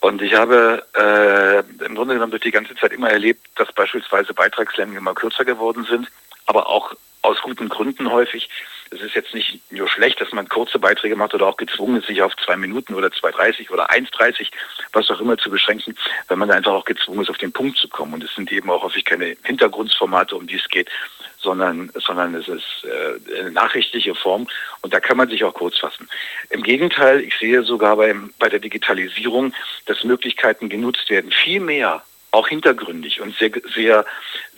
Und 0.00 0.20
ich 0.20 0.34
habe 0.34 0.84
äh, 0.94 1.60
im 1.84 1.94
Grunde 1.94 2.14
genommen 2.14 2.32
durch 2.32 2.42
die 2.42 2.50
ganze 2.50 2.74
Zeit 2.74 2.92
immer 2.92 3.10
erlebt, 3.10 3.46
dass 3.56 3.72
beispielsweise 3.72 4.34
Beitragslängen 4.34 4.96
immer 4.96 5.14
kürzer 5.14 5.44
geworden 5.44 5.86
sind, 5.88 6.08
aber 6.46 6.68
auch 6.68 6.94
aus 7.22 7.40
guten 7.40 7.68
Gründen 7.68 8.10
häufig. 8.10 8.50
Es 8.92 9.00
ist 9.00 9.14
jetzt 9.14 9.34
nicht 9.34 9.60
nur 9.72 9.88
schlecht, 9.88 10.20
dass 10.20 10.32
man 10.32 10.48
kurze 10.48 10.78
Beiträge 10.78 11.16
macht 11.16 11.34
oder 11.34 11.46
auch 11.46 11.56
gezwungen 11.56 11.96
ist, 11.96 12.06
sich 12.06 12.22
auf 12.22 12.36
zwei 12.36 12.56
Minuten 12.56 12.94
oder 12.94 13.08
2,30 13.08 13.70
oder 13.70 13.90
1,30, 13.90 14.48
was 14.92 15.10
auch 15.10 15.20
immer 15.20 15.38
zu 15.38 15.50
beschränken, 15.50 15.96
weil 16.28 16.36
man 16.36 16.50
einfach 16.50 16.72
auch 16.72 16.84
gezwungen 16.84 17.22
ist, 17.22 17.30
auf 17.30 17.38
den 17.38 17.52
Punkt 17.52 17.78
zu 17.78 17.88
kommen. 17.88 18.14
Und 18.14 18.24
es 18.24 18.34
sind 18.34 18.52
eben 18.52 18.70
auch 18.70 18.82
häufig 18.82 19.04
keine 19.04 19.36
Hintergrundformate, 19.44 20.36
um 20.36 20.46
die 20.46 20.56
es 20.56 20.68
geht, 20.68 20.90
sondern, 21.38 21.90
sondern 21.94 22.34
es 22.34 22.48
ist 22.48 22.84
äh, 22.84 23.40
eine 23.40 23.50
nachrichtliche 23.50 24.14
Form 24.14 24.46
und 24.82 24.92
da 24.92 25.00
kann 25.00 25.16
man 25.16 25.28
sich 25.28 25.44
auch 25.44 25.54
kurz 25.54 25.78
fassen. 25.78 26.08
Im 26.50 26.62
Gegenteil, 26.62 27.20
ich 27.20 27.36
sehe 27.38 27.62
sogar 27.62 27.96
beim, 27.96 28.32
bei 28.38 28.48
der 28.48 28.60
Digitalisierung, 28.60 29.52
dass 29.86 30.04
Möglichkeiten 30.04 30.68
genutzt 30.68 31.10
werden, 31.10 31.30
viel 31.30 31.60
mehr 31.60 32.02
auch 32.32 32.48
hintergründig 32.48 33.20
und 33.20 33.36
sehr, 33.36 33.50
sehr, 33.74 34.04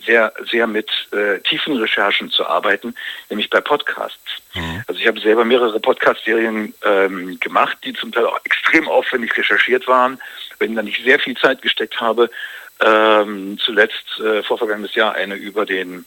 sehr, 0.05 0.33
sehr 0.49 0.65
mit 0.65 0.89
äh, 1.11 1.39
tiefen 1.41 1.77
Recherchen 1.77 2.31
zu 2.31 2.47
arbeiten, 2.47 2.95
nämlich 3.29 3.49
bei 3.49 3.61
Podcasts. 3.61 4.41
Mhm. 4.53 4.83
Also 4.87 4.99
ich 4.99 5.07
habe 5.07 5.19
selber 5.19 5.45
mehrere 5.45 5.79
Podcast-Serien 5.79 6.73
ähm, 6.83 7.39
gemacht, 7.39 7.77
die 7.83 7.93
zum 7.93 8.11
Teil 8.11 8.25
auch 8.25 8.39
extrem 8.45 8.87
aufwendig 8.87 9.37
recherchiert 9.37 9.87
waren, 9.87 10.19
wenn 10.59 10.75
da 10.75 10.81
nicht 10.81 11.03
sehr 11.03 11.19
viel 11.19 11.35
Zeit 11.37 11.61
gesteckt 11.61 11.99
habe. 11.99 12.29
Ähm, 12.79 13.57
zuletzt 13.59 14.19
äh, 14.19 14.41
vorvergangenes 14.43 14.95
Jahr 14.95 15.13
eine 15.15 15.35
über 15.35 15.65
den 15.65 16.05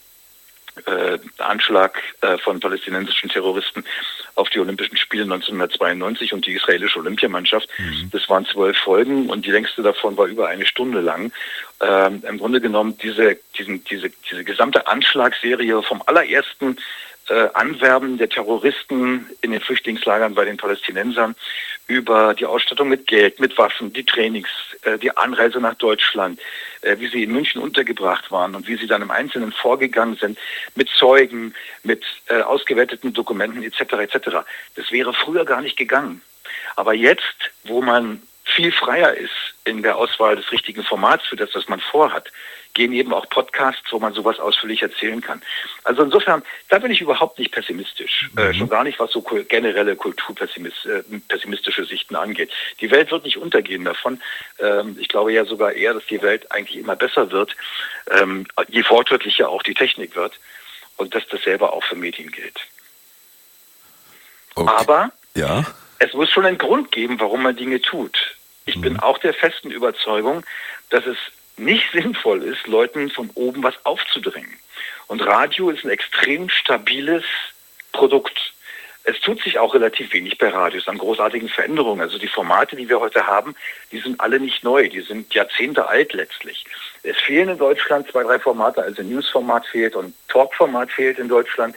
äh, 0.85 1.19
Anschlag 1.37 2.01
äh, 2.21 2.37
von 2.37 2.59
palästinensischen 2.59 3.29
Terroristen 3.29 3.83
auf 4.35 4.49
die 4.49 4.59
Olympischen 4.59 4.97
Spiele 4.97 5.23
1992 5.23 6.33
und 6.33 6.45
die 6.45 6.53
israelische 6.53 6.99
Olympiamannschaft. 6.99 7.69
Mhm. 7.77 8.09
Das 8.11 8.27
waren 8.29 8.45
zwölf 8.45 8.77
Folgen 8.77 9.29
und 9.29 9.45
die 9.45 9.51
längste 9.51 9.81
davon 9.81 10.17
war 10.17 10.27
über 10.27 10.47
eine 10.47 10.65
Stunde 10.65 11.01
lang. 11.01 11.31
Ähm, 11.81 12.23
Im 12.27 12.37
Grunde 12.37 12.61
genommen 12.61 12.97
diese, 12.97 13.37
diesen, 13.57 13.83
diese, 13.85 14.09
diese 14.29 14.43
gesamte 14.43 14.87
Anschlagsserie 14.87 15.81
vom 15.83 16.01
allerersten 16.05 16.77
äh, 17.29 17.49
Anwerben 17.53 18.17
der 18.17 18.29
Terroristen 18.29 19.29
in 19.41 19.51
den 19.51 19.61
Flüchtlingslagern 19.61 20.35
bei 20.35 20.45
den 20.45 20.57
Palästinensern 20.57 21.35
über 21.87 22.33
die 22.33 22.45
Ausstattung 22.45 22.89
mit 22.89 23.07
Geld, 23.07 23.39
mit 23.39 23.57
Waffen, 23.57 23.93
die 23.93 24.03
Trainings, 24.03 24.49
äh, 24.83 24.97
die 24.97 25.15
Anreise 25.15 25.59
nach 25.59 25.75
Deutschland, 25.75 26.39
äh, 26.81 26.97
wie 26.99 27.07
sie 27.07 27.23
in 27.23 27.31
München 27.31 27.61
untergebracht 27.61 28.31
waren 28.31 28.55
und 28.55 28.67
wie 28.67 28.77
sie 28.77 28.87
dann 28.87 29.01
im 29.01 29.11
Einzelnen 29.11 29.51
vorgegangen 29.51 30.15
sind 30.15 30.37
mit 30.75 30.89
Zeugen, 30.89 31.53
mit 31.83 32.03
ausgewerteten 32.45 33.13
Dokumenten 33.13 33.63
etc. 33.63 33.93
etc. 33.93 34.29
Das 34.75 34.91
wäre 34.91 35.13
früher 35.13 35.45
gar 35.45 35.61
nicht 35.61 35.77
gegangen. 35.77 36.21
Aber 36.75 36.93
jetzt, 36.93 37.51
wo 37.63 37.81
man 37.81 38.21
viel 38.43 38.71
freier 38.71 39.13
ist 39.13 39.55
in 39.63 39.83
der 39.83 39.97
Auswahl 39.97 40.35
des 40.35 40.51
richtigen 40.51 40.83
Formats 40.83 41.25
für 41.27 41.35
das, 41.35 41.49
was 41.53 41.67
man 41.67 41.79
vorhat, 41.79 42.31
gehen 42.73 42.93
eben 42.93 43.13
auch 43.13 43.27
Podcasts, 43.29 43.91
wo 43.91 43.99
man 43.99 44.13
sowas 44.13 44.39
ausführlich 44.39 44.81
erzählen 44.81 45.21
kann. 45.21 45.41
Also 45.83 46.03
insofern, 46.03 46.43
da 46.69 46.79
bin 46.79 46.91
ich 46.91 47.01
überhaupt 47.01 47.39
nicht 47.39 47.51
pessimistisch. 47.51 48.29
Äh, 48.37 48.41
mhm. 48.41 48.49
Äh, 48.49 48.53
schon 48.53 48.69
gar 48.69 48.83
nicht, 48.83 48.99
was 48.99 49.11
so 49.11 49.21
generelle 49.21 49.95
kulturpessimistische 49.95 51.81
äh, 51.81 51.85
Sichten 51.85 52.15
angeht. 52.15 52.51
Die 52.79 52.91
Welt 52.91 53.11
wird 53.11 53.25
nicht 53.25 53.37
untergehen 53.37 53.85
davon. 53.85 54.21
Ähm, 54.59 54.97
ich 54.99 55.07
glaube 55.07 55.33
ja 55.33 55.45
sogar 55.45 55.73
eher, 55.73 55.93
dass 55.93 56.05
die 56.05 56.21
Welt 56.21 56.51
eigentlich 56.51 56.77
immer 56.77 56.95
besser 56.95 57.31
wird, 57.31 57.55
ähm, 58.11 58.45
je 58.67 58.83
fortschrittlicher 58.83 59.49
auch 59.49 59.63
die 59.63 59.73
Technik 59.73 60.15
wird. 60.15 60.39
Und 60.97 61.15
dass 61.15 61.25
das 61.27 61.41
selber 61.43 61.73
auch 61.73 61.83
für 61.83 61.95
Medien 61.95 62.29
gilt. 62.29 62.59
Okay. 64.55 64.69
Aber 64.75 65.11
ja. 65.35 65.65
es 65.99 66.13
muss 66.13 66.29
schon 66.29 66.45
einen 66.45 66.57
Grund 66.57 66.91
geben, 66.91 67.19
warum 67.19 67.43
man 67.43 67.55
Dinge 67.55 67.81
tut. 67.81 68.35
Ich 68.65 68.75
mhm. 68.75 68.81
bin 68.81 68.99
auch 68.99 69.17
der 69.17 69.33
festen 69.33 69.71
Überzeugung, 69.71 70.43
dass 70.89 71.05
es 71.05 71.17
nicht 71.59 71.91
sinnvoll 71.91 72.43
ist, 72.43 72.67
Leuten 72.67 73.09
von 73.09 73.29
oben 73.35 73.63
was 73.63 73.75
aufzudrängen. 73.85 74.57
Und 75.07 75.25
Radio 75.25 75.69
ist 75.69 75.83
ein 75.83 75.89
extrem 75.89 76.49
stabiles 76.49 77.23
Produkt. 77.91 78.53
Es 79.03 79.19
tut 79.21 79.41
sich 79.41 79.57
auch 79.57 79.73
relativ 79.73 80.13
wenig 80.13 80.37
bei 80.37 80.49
Radios 80.49 80.87
an 80.87 80.97
großartigen 80.97 81.49
Veränderungen. 81.49 82.01
Also 82.01 82.19
die 82.19 82.27
Formate, 82.27 82.75
die 82.75 82.89
wir 82.89 82.99
heute 82.99 83.25
haben, 83.25 83.55
die 83.91 83.99
sind 83.99 84.19
alle 84.19 84.39
nicht 84.39 84.63
neu. 84.63 84.87
Die 84.89 85.01
sind 85.01 85.33
Jahrzehnte 85.33 85.87
alt 85.87 86.13
letztlich. 86.13 86.65
Es 87.01 87.17
fehlen 87.17 87.49
in 87.49 87.57
Deutschland 87.57 88.07
zwei, 88.11 88.23
drei 88.23 88.39
Formate. 88.39 88.83
Also 88.83 89.01
News-Format 89.01 89.65
fehlt 89.65 89.95
und 89.95 90.13
Talk-Format 90.27 90.91
fehlt 90.91 91.17
in 91.17 91.27
Deutschland. 91.27 91.75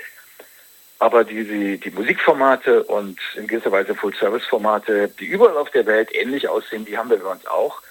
aber 1.02 1.24
die, 1.24 1.44
die, 1.44 1.78
die 1.78 1.90
Musikformate 1.90 2.84
und 2.84 3.18
in 3.34 3.48
gewisser 3.48 3.72
Weise 3.72 3.92
Full-Service-Formate, 3.92 5.08
die 5.18 5.24
überall 5.26 5.56
auf 5.56 5.70
der 5.70 5.84
Welt 5.84 6.14
ähnlich 6.14 6.48
aussehen, 6.48 6.84
die 6.84 6.96
haben 6.96 7.10
wir 7.10 7.16
bei 7.16 7.28
uns 7.28 7.44
auch. 7.46 7.82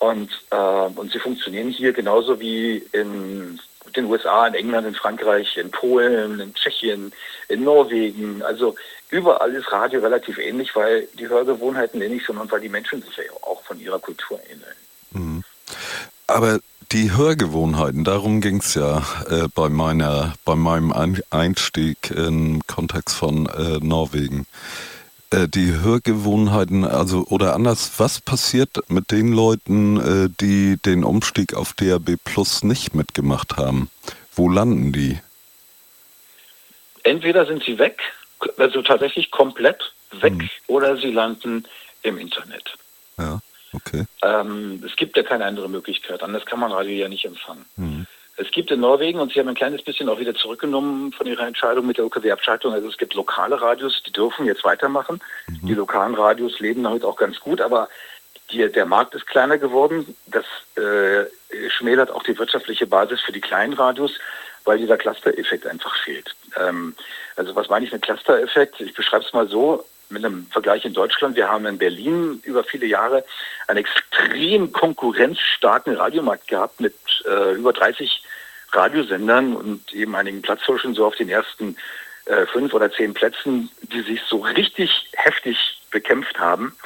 Und, 0.00 0.30
äh, 0.50 0.56
und 0.56 1.12
sie 1.12 1.18
funktionieren 1.18 1.68
hier 1.68 1.92
genauso 1.92 2.40
wie 2.40 2.78
in 2.92 3.60
den 3.94 4.06
USA, 4.06 4.46
in 4.46 4.54
England, 4.54 4.86
in 4.86 4.94
Frankreich, 4.94 5.56
in 5.58 5.70
Polen, 5.70 6.40
in 6.40 6.54
Tschechien, 6.54 7.12
in 7.48 7.64
Norwegen. 7.64 8.42
Also 8.42 8.74
überall 9.10 9.54
ist 9.54 9.70
Radio 9.70 10.00
relativ 10.00 10.38
ähnlich, 10.38 10.74
weil 10.74 11.06
die 11.18 11.28
Hörgewohnheiten 11.28 12.00
ähnlich 12.00 12.24
sind 12.26 12.38
und 12.38 12.50
weil 12.50 12.60
die 12.60 12.70
Menschen 12.70 13.02
sich 13.02 13.16
ja 13.16 13.24
auch 13.42 13.62
von 13.62 13.78
ihrer 13.78 13.98
Kultur 13.98 14.40
ähneln. 14.50 14.76
Mhm. 15.12 15.44
Aber 16.26 16.60
die 16.92 17.12
Hörgewohnheiten, 17.12 18.02
darum 18.02 18.40
ging 18.40 18.58
es 18.58 18.74
ja 18.74 19.02
äh, 19.28 19.48
bei 19.54 19.68
meiner, 19.68 20.34
bei 20.46 20.54
meinem 20.54 20.92
Einstieg 21.30 22.10
im 22.10 22.62
Kontext 22.66 23.16
von 23.16 23.46
äh, 23.46 23.78
Norwegen. 23.84 24.46
Äh, 25.30 25.46
die 25.48 25.72
Hörgewohnheiten, 25.72 26.84
also 26.84 27.24
oder 27.28 27.54
anders, 27.54 27.92
was 27.98 28.20
passiert 28.20 28.78
mit 28.88 29.12
den 29.12 29.32
Leuten, 29.32 29.96
äh, 30.00 30.28
die 30.40 30.76
den 30.76 31.04
Umstieg 31.04 31.54
auf 31.54 31.72
DAB 31.72 32.16
Plus 32.24 32.64
nicht 32.64 32.94
mitgemacht 32.94 33.56
haben? 33.56 33.90
Wo 34.34 34.48
landen 34.48 34.92
die? 34.92 35.20
Entweder 37.04 37.46
sind 37.46 37.62
sie 37.62 37.78
weg, 37.78 38.00
also 38.56 38.82
tatsächlich 38.82 39.30
komplett 39.30 39.92
weg, 40.20 40.32
hm. 40.32 40.50
oder 40.66 40.96
sie 40.96 41.12
landen 41.12 41.64
im 42.02 42.18
Internet. 42.18 42.76
Ja. 43.16 43.40
Okay. 43.72 44.04
Ähm, 44.22 44.82
es 44.84 44.96
gibt 44.96 45.16
ja 45.16 45.22
keine 45.22 45.44
andere 45.44 45.68
Möglichkeit, 45.68 46.24
anders 46.24 46.44
kann 46.44 46.58
man 46.58 46.72
Radio 46.72 46.92
ja 46.92 47.08
nicht 47.08 47.24
empfangen. 47.24 47.64
Mhm. 47.76 48.06
Es 48.40 48.50
gibt 48.50 48.70
in 48.70 48.80
Norwegen, 48.80 49.20
und 49.20 49.32
Sie 49.32 49.38
haben 49.38 49.48
ein 49.48 49.54
kleines 49.54 49.82
bisschen 49.82 50.08
auch 50.08 50.18
wieder 50.18 50.34
zurückgenommen 50.34 51.12
von 51.12 51.26
Ihrer 51.26 51.46
Entscheidung 51.46 51.86
mit 51.86 51.98
der 51.98 52.06
OKW-Abschaltung, 52.06 52.72
also 52.72 52.88
es 52.88 52.96
gibt 52.96 53.12
lokale 53.12 53.60
Radios, 53.60 54.02
die 54.06 54.12
dürfen 54.12 54.46
jetzt 54.46 54.64
weitermachen. 54.64 55.20
Mhm. 55.46 55.66
Die 55.66 55.74
lokalen 55.74 56.14
Radios 56.14 56.58
leben 56.58 56.82
damit 56.82 57.04
auch 57.04 57.16
ganz 57.16 57.38
gut, 57.40 57.60
aber 57.60 57.88
die, 58.50 58.66
der 58.72 58.86
Markt 58.86 59.14
ist 59.14 59.26
kleiner 59.26 59.58
geworden. 59.58 60.16
Das 60.26 60.46
äh, 60.76 61.26
schmälert 61.68 62.10
auch 62.10 62.22
die 62.22 62.38
wirtschaftliche 62.38 62.86
Basis 62.86 63.20
für 63.20 63.32
die 63.32 63.42
kleinen 63.42 63.74
Radios, 63.74 64.12
weil 64.64 64.78
dieser 64.78 64.96
Cluster-Effekt 64.96 65.66
einfach 65.66 65.94
fehlt. 66.02 66.34
Ähm, 66.58 66.94
also 67.36 67.54
was 67.54 67.68
meine 67.68 67.84
ich 67.84 67.92
mit 67.92 68.02
Cluster-Effekt? 68.02 68.80
Ich 68.80 68.94
beschreibe 68.94 69.24
es 69.24 69.34
mal 69.34 69.48
so 69.48 69.84
mit 70.08 70.24
einem 70.24 70.46
Vergleich 70.46 70.84
in 70.84 70.94
Deutschland. 70.94 71.36
Wir 71.36 71.48
haben 71.48 71.66
in 71.66 71.78
Berlin 71.78 72.40
über 72.44 72.64
viele 72.64 72.86
Jahre 72.86 73.24
einen 73.68 73.78
extrem 73.78 74.72
konkurrenzstarken 74.72 75.94
Radiomarkt 75.94 76.48
gehabt 76.48 76.80
mit 76.80 76.94
äh, 77.26 77.54
über 77.54 77.72
30 77.72 78.22
Radiosendern 78.72 79.54
und 79.54 79.92
eben 79.92 80.14
einigen 80.14 80.42
Platzhirschen 80.42 80.94
so 80.94 81.06
auf 81.06 81.16
den 81.16 81.28
ersten 81.28 81.76
äh, 82.26 82.46
fünf 82.46 82.72
oder 82.74 82.92
zehn 82.92 83.14
Plätzen, 83.14 83.70
die 83.82 84.02
sich 84.02 84.20
so 84.28 84.38
richtig 84.38 85.08
heftig 85.14 85.80
bekämpft 85.90 86.38
haben. 86.38 86.76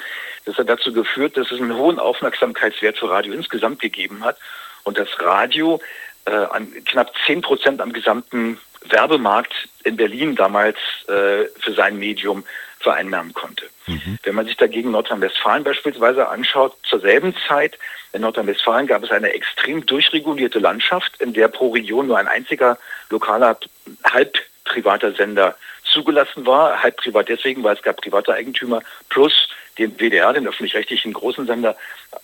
Das 0.44 0.56
hat 0.56 0.68
dazu 0.68 0.92
geführt, 0.92 1.36
dass 1.36 1.50
es 1.50 1.60
einen 1.60 1.76
hohen 1.76 1.98
Aufmerksamkeitswert 1.98 2.98
für 2.98 3.10
Radio 3.10 3.32
insgesamt 3.32 3.80
gegeben 3.80 4.24
hat 4.24 4.38
und 4.84 4.98
das 4.98 5.08
Radio 5.20 5.80
äh, 6.26 6.30
an 6.32 6.72
knapp 6.84 7.12
zehn 7.26 7.40
Prozent 7.40 7.80
am 7.80 7.92
gesamten 7.92 8.58
Werbemarkt 8.84 9.52
in 9.84 9.96
Berlin 9.96 10.36
damals 10.36 10.76
äh, 11.08 11.46
für 11.58 11.72
sein 11.74 11.98
Medium 11.98 12.44
vereinnahmen 12.80 13.32
konnte. 13.32 13.66
Mhm. 13.86 14.18
Wenn 14.22 14.34
man 14.34 14.46
sich 14.46 14.56
dagegen 14.56 14.90
Nordrhein-Westfalen 14.90 15.64
beispielsweise 15.64 16.28
anschaut, 16.28 16.76
zur 16.82 17.00
selben 17.00 17.34
Zeit 17.48 17.78
in 18.12 18.20
Nordrhein-Westfalen 18.20 18.86
gab 18.86 19.02
es 19.02 19.10
eine 19.10 19.32
extrem 19.32 19.86
durchregulierte 19.86 20.58
Landschaft, 20.58 21.20
in 21.20 21.32
der 21.32 21.48
pro 21.48 21.70
Region 21.70 22.06
nur 22.06 22.18
ein 22.18 22.28
einziger 22.28 22.78
lokaler 23.10 23.58
halb 24.04 24.38
privater 24.64 25.12
Sender 25.12 25.56
zugelassen 25.94 26.44
war. 26.44 26.82
Halb 26.82 26.96
privat 26.98 27.28
deswegen, 27.28 27.62
weil 27.64 27.76
es 27.76 27.82
gab 27.82 27.96
private 27.96 28.34
Eigentümer 28.34 28.82
plus 29.08 29.48
den 29.78 29.96
WDR, 29.98 30.32
den 30.32 30.46
öffentlich-rechtlichen 30.46 31.12
großen 31.12 31.46
Sender, 31.46 31.76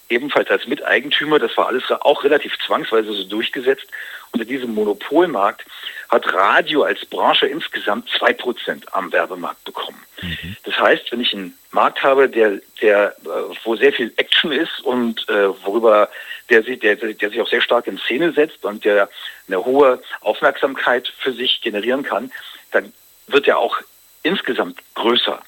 ebenfalls 0.09 0.51
als 0.51 0.67
Miteigentümer. 0.67 1.39
Das 1.39 1.57
war 1.57 1.67
alles 1.69 1.91
auch 1.91 2.23
relativ 2.23 2.57
zwangsweise 2.65 3.13
so 3.13 3.25
durchgesetzt. 3.25 3.87
Unter 4.33 4.45
diesem 4.45 4.75
Monopolmarkt 4.75 5.65
hat 6.09 6.33
Radio 6.33 6.83
als 6.83 7.05
Branche 7.07 7.47
insgesamt 7.47 8.09
zwei 8.11 8.33
Prozent 8.33 8.93
am 8.95 9.13
Werbemarkt 9.13 9.65
bekommen. 9.65 10.03
Mhm. 10.23 10.57
Das 10.65 10.79
heißt, 10.79 11.11
wenn 11.11 11.21
ich 11.21 11.35
einen 11.35 11.59
Markt 11.73 12.03
habe, 12.03 12.29
der, 12.29 12.61
der, 12.81 13.17
äh, 13.25 13.57
wo 13.65 13.77
sehr 13.77 13.93
viel 13.93 14.13
Action 14.17 14.53
ist 14.53 14.81
und 14.83 15.29
äh, 15.29 15.49
worüber 15.65 16.09
der, 16.51 16.63
der, 16.63 16.97
der 16.97 17.31
sich 17.31 17.41
auch 17.41 17.49
sehr 17.49 17.63
stark 17.63 17.87
in 17.87 17.99
Szene 17.99 18.33
setzt 18.33 18.65
und 18.65 18.85
der 18.85 19.09
eine 19.47 19.65
hohe 19.65 20.03
Aufmerksamkeit 20.21 21.13
für 21.19 21.33
sich 21.33 21.61
generieren 21.61 22.03
kann, 22.03 22.31
dann 22.73 22.93
wird 23.33 23.49
er 23.49 23.59
auch 23.59 23.79
insgesamt 24.23 24.79
größer. 24.95 25.41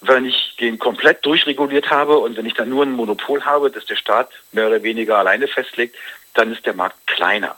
Wenn 0.00 0.24
ich 0.24 0.56
den 0.58 0.78
komplett 0.78 1.24
durchreguliert 1.26 1.90
habe 1.90 2.18
und 2.18 2.36
wenn 2.36 2.46
ich 2.46 2.54
dann 2.54 2.70
nur 2.70 2.84
ein 2.84 2.92
Monopol 2.92 3.44
habe, 3.44 3.70
das 3.70 3.84
der 3.84 3.96
Staat 3.96 4.30
mehr 4.52 4.66
oder 4.66 4.82
weniger 4.82 5.18
alleine 5.18 5.46
festlegt, 5.46 5.96
dann 6.34 6.52
ist 6.52 6.64
der 6.64 6.74
Markt 6.74 7.06
kleiner. 7.06 7.56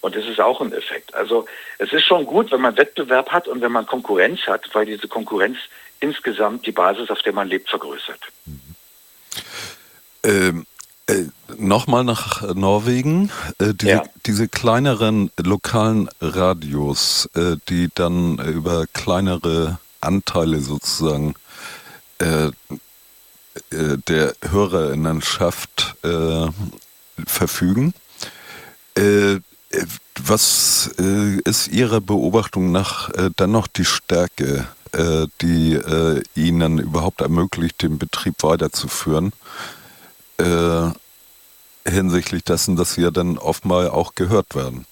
Und 0.00 0.16
das 0.16 0.24
ist 0.26 0.40
auch 0.40 0.60
ein 0.60 0.72
Effekt. 0.72 1.14
Also 1.14 1.46
es 1.78 1.92
ist 1.92 2.04
schon 2.04 2.24
gut, 2.24 2.50
wenn 2.52 2.60
man 2.60 2.76
Wettbewerb 2.76 3.30
hat 3.30 3.48
und 3.48 3.60
wenn 3.60 3.72
man 3.72 3.86
Konkurrenz 3.86 4.40
hat, 4.46 4.68
weil 4.72 4.86
diese 4.86 5.08
Konkurrenz 5.08 5.58
insgesamt 5.98 6.66
die 6.66 6.72
Basis, 6.72 7.10
auf 7.10 7.22
der 7.22 7.34
man 7.34 7.48
lebt, 7.48 7.68
vergrößert. 7.68 8.20
Mhm. 8.46 8.60
Ähm, 10.22 10.66
äh, 11.10 11.26
Nochmal 11.58 12.04
nach 12.04 12.54
Norwegen. 12.54 13.30
Äh, 13.58 13.74
diese, 13.74 13.90
ja. 13.90 14.02
diese, 14.26 14.48
kleineren 14.48 15.30
lokalen 15.36 16.08
Radios, 16.20 17.28
äh, 17.34 17.56
die 17.68 17.88
dann 17.94 18.38
über 18.38 18.86
kleinere 18.92 19.78
Anteile 20.00 20.60
sozusagen 20.60 21.34
äh, 22.18 22.46
äh, 23.70 23.98
der 24.08 24.34
Hörerinnenschaft 24.42 25.96
äh, 26.02 26.46
verfügen. 27.26 27.94
Was 30.22 30.86
ist 31.44 31.68
Ihrer 31.68 32.00
Beobachtung 32.00 32.72
nach 32.72 33.10
dann 33.36 33.52
noch 33.52 33.68
die 33.68 33.84
Stärke, 33.84 34.66
die 35.40 35.78
Ihnen 36.34 36.78
überhaupt 36.78 37.20
ermöglicht, 37.20 37.82
den 37.82 37.98
Betrieb 37.98 38.42
weiterzuführen? 38.42 39.32
Äh, 40.40 40.92
hinsichtlich 41.86 42.44
dessen, 42.44 42.76
dass 42.76 42.96
ja 42.96 43.10
dann 43.10 43.36
oftmal 43.38 43.88
auch 43.88 44.14
gehört 44.14 44.54
werden. 44.54 44.86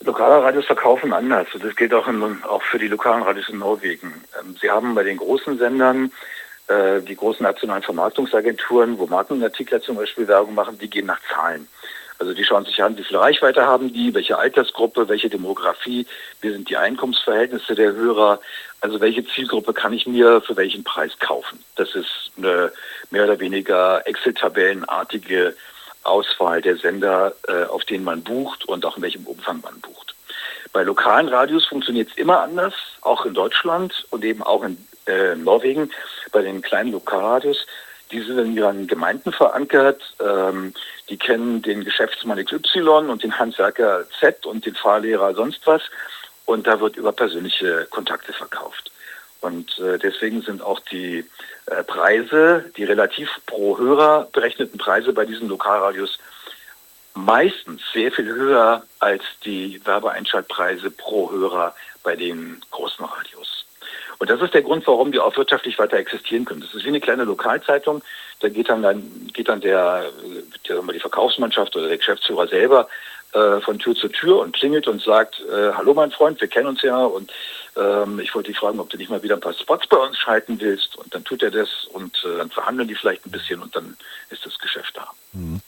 Lokale 0.00 0.42
Radios 0.42 0.66
verkaufen 0.66 1.12
anders. 1.12 1.46
Das 1.60 1.76
gilt 1.76 1.94
auch, 1.94 2.06
in, 2.08 2.42
auch 2.44 2.62
für 2.62 2.78
die 2.78 2.88
lokalen 2.88 3.22
Radios 3.22 3.48
in 3.48 3.58
Norwegen. 3.58 4.12
Ähm, 4.40 4.56
sie 4.60 4.70
haben 4.70 4.94
bei 4.94 5.02
den 5.02 5.16
großen 5.16 5.58
Sendern 5.58 6.10
äh, 6.68 7.00
die 7.00 7.16
großen 7.16 7.42
nationalen 7.42 7.82
Vermarktungsagenturen, 7.82 8.98
wo 8.98 9.06
Markenartikler 9.06 9.80
zum 9.80 9.96
Beispiel 9.96 10.28
Werbung 10.28 10.54
machen, 10.54 10.78
die 10.78 10.88
gehen 10.88 11.06
nach 11.06 11.20
Zahlen. 11.32 11.68
Also 12.18 12.32
die 12.32 12.44
schauen 12.44 12.64
sich 12.64 12.82
an, 12.82 12.96
wie 12.96 13.04
viel 13.04 13.16
Reichweite 13.16 13.66
haben 13.66 13.92
die, 13.92 14.14
welche 14.14 14.38
Altersgruppe, 14.38 15.08
welche 15.08 15.28
Demografie, 15.28 16.06
wie 16.40 16.50
sind 16.50 16.70
die 16.70 16.76
Einkommensverhältnisse 16.76 17.74
der 17.74 17.92
Hörer, 17.92 18.40
also 18.80 19.00
welche 19.00 19.26
Zielgruppe 19.26 19.72
kann 19.72 19.92
ich 19.92 20.06
mir 20.06 20.40
für 20.40 20.56
welchen 20.56 20.84
Preis 20.84 21.18
kaufen. 21.18 21.62
Das 21.76 21.94
ist 21.94 22.30
eine 22.36 22.72
mehr 23.10 23.24
oder 23.24 23.40
weniger 23.40 24.06
Excel-Tabellenartige 24.06 25.56
Auswahl 26.04 26.60
der 26.60 26.76
Sender, 26.76 27.34
äh, 27.48 27.64
auf 27.64 27.84
denen 27.84 28.04
man 28.04 28.22
bucht 28.22 28.64
und 28.66 28.84
auch 28.84 28.96
in 28.96 29.02
welchem 29.02 29.26
Umfang 29.26 29.60
man 29.62 29.80
bucht. 29.80 30.14
Bei 30.72 30.82
lokalen 30.82 31.28
Radios 31.28 31.66
funktioniert 31.66 32.10
es 32.10 32.16
immer 32.16 32.40
anders, 32.40 32.74
auch 33.00 33.24
in 33.24 33.34
Deutschland 33.34 34.06
und 34.10 34.24
eben 34.24 34.42
auch 34.42 34.62
in 34.62 34.76
äh, 35.06 35.34
Norwegen. 35.34 35.90
Bei 36.32 36.42
den 36.42 36.62
kleinen 36.62 36.92
Lokalradios 36.92 37.66
die 38.14 38.20
sind 38.20 38.38
in 38.38 38.56
ihren 38.56 38.86
Gemeinden 38.86 39.32
verankert. 39.32 40.00
Ähm, 40.20 40.72
die 41.08 41.18
kennen 41.18 41.62
den 41.62 41.84
Geschäftsmann 41.84 42.44
XY 42.44 43.10
und 43.10 43.22
den 43.22 43.38
Handwerker 43.38 44.04
Z 44.20 44.46
und 44.46 44.64
den 44.64 44.74
Fahrlehrer 44.74 45.34
sonst 45.34 45.66
was. 45.66 45.82
Und 46.46 46.66
da 46.66 46.80
wird 46.80 46.96
über 46.96 47.12
persönliche 47.12 47.86
Kontakte 47.90 48.32
verkauft. 48.32 48.90
Und 49.40 49.78
äh, 49.78 49.98
deswegen 49.98 50.42
sind 50.42 50.62
auch 50.62 50.80
die 50.80 51.24
äh, 51.66 51.84
Preise, 51.84 52.64
die 52.76 52.84
relativ 52.84 53.30
pro 53.46 53.76
Hörer 53.76 54.28
berechneten 54.32 54.78
Preise 54.78 55.12
bei 55.12 55.26
diesen 55.26 55.48
Lokalradios 55.48 56.18
meistens 57.14 57.82
sehr 57.92 58.10
viel 58.10 58.26
höher 58.26 58.82
als 58.98 59.22
die 59.44 59.80
Werbeeinschaltpreise 59.84 60.90
pro 60.90 61.30
Hörer 61.30 61.74
bei 62.02 62.16
den 62.16 62.60
großen 62.70 63.04
Radios. 63.04 63.53
Und 64.18 64.30
das 64.30 64.40
ist 64.40 64.54
der 64.54 64.62
Grund, 64.62 64.86
warum 64.86 65.12
die 65.12 65.18
auch 65.18 65.36
wirtschaftlich 65.36 65.78
weiter 65.78 65.96
existieren 65.96 66.44
können. 66.44 66.60
Das 66.60 66.74
ist 66.74 66.84
wie 66.84 66.88
eine 66.88 67.00
kleine 67.00 67.24
Lokalzeitung. 67.24 68.02
Da 68.40 68.48
geht 68.48 68.68
dann, 68.68 68.82
dann 68.82 69.30
geht 69.32 69.48
dann 69.48 69.60
der, 69.60 70.04
der 70.68 70.82
die 70.82 71.00
Verkaufsmannschaft 71.00 71.74
oder 71.76 71.88
der 71.88 71.98
Geschäftsführer 71.98 72.46
selber 72.46 72.88
äh, 73.32 73.60
von 73.60 73.78
Tür 73.78 73.94
zu 73.94 74.08
Tür 74.08 74.40
und 74.40 74.54
klingelt 74.54 74.86
und 74.86 75.02
sagt, 75.02 75.40
äh, 75.40 75.72
hallo 75.72 75.94
mein 75.94 76.10
Freund, 76.10 76.40
wir 76.40 76.48
kennen 76.48 76.68
uns 76.68 76.82
ja 76.82 77.04
und 77.04 77.32
ähm, 77.76 78.20
ich 78.20 78.34
wollte 78.34 78.50
dich 78.50 78.58
fragen, 78.58 78.78
ob 78.78 78.90
du 78.90 78.96
nicht 78.96 79.10
mal 79.10 79.22
wieder 79.22 79.34
ein 79.34 79.40
paar 79.40 79.54
Spots 79.54 79.86
bei 79.88 79.96
uns 79.96 80.16
schalten 80.18 80.60
willst. 80.60 80.96
Und 80.96 81.14
dann 81.14 81.24
tut 81.24 81.42
er 81.42 81.50
das 81.50 81.84
und 81.92 82.24
äh, 82.24 82.38
dann 82.38 82.50
verhandeln 82.50 82.88
die 82.88 82.94
vielleicht 82.94 83.26
ein 83.26 83.32
bisschen 83.32 83.60
und 83.60 83.74
dann 83.74 83.96
ist 84.30 84.46
das 84.46 84.58
Geschäft 84.58 84.96
da. 84.96 85.08
Mhm. 85.32 85.60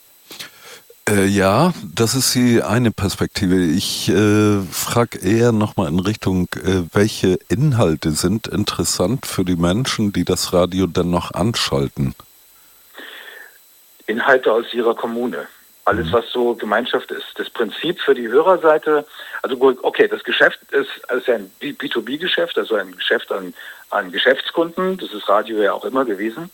Äh, 1.07 1.25
ja, 1.25 1.73
das 1.95 2.15
ist 2.15 2.35
die 2.35 2.61
eine 2.61 2.91
Perspektive. 2.91 3.55
Ich 3.63 4.09
äh, 4.09 4.61
frage 4.69 5.19
eher 5.19 5.53
nochmal 5.53 5.87
in 5.87 5.99
Richtung, 5.99 6.49
äh, 6.55 6.83
welche 6.91 7.39
Inhalte 7.47 8.11
sind 8.11 8.47
interessant 8.47 9.25
für 9.25 9.45
die 9.45 9.55
Menschen, 9.55 10.11
die 10.11 10.25
das 10.25 10.51
Radio 10.51 10.85
dann 10.85 11.09
noch 11.09 11.33
anschalten? 11.33 12.13
Inhalte 14.05 14.51
aus 14.51 14.73
ihrer 14.73 14.95
Kommune. 14.95 15.47
Alles, 15.85 16.07
mhm. 16.07 16.11
was 16.11 16.29
so 16.31 16.55
Gemeinschaft 16.55 17.11
ist. 17.11 17.27
Das 17.35 17.49
Prinzip 17.49 18.01
für 18.01 18.13
die 18.13 18.27
Hörerseite, 18.27 19.05
also 19.41 19.77
okay, 19.83 20.09
das 20.09 20.21
Geschäft 20.25 20.59
ist, 20.71 20.89
ist 21.15 21.29
ein 21.29 21.49
B2B-Geschäft, 21.61 22.57
also 22.57 22.75
ein 22.75 22.91
Geschäft 22.91 23.31
an, 23.31 23.53
an 23.91 24.11
Geschäftskunden. 24.11 24.97
Das 24.97 25.13
ist 25.13 25.29
Radio 25.29 25.61
ja 25.61 25.71
auch 25.71 25.85
immer 25.85 26.03
gewesen. 26.03 26.49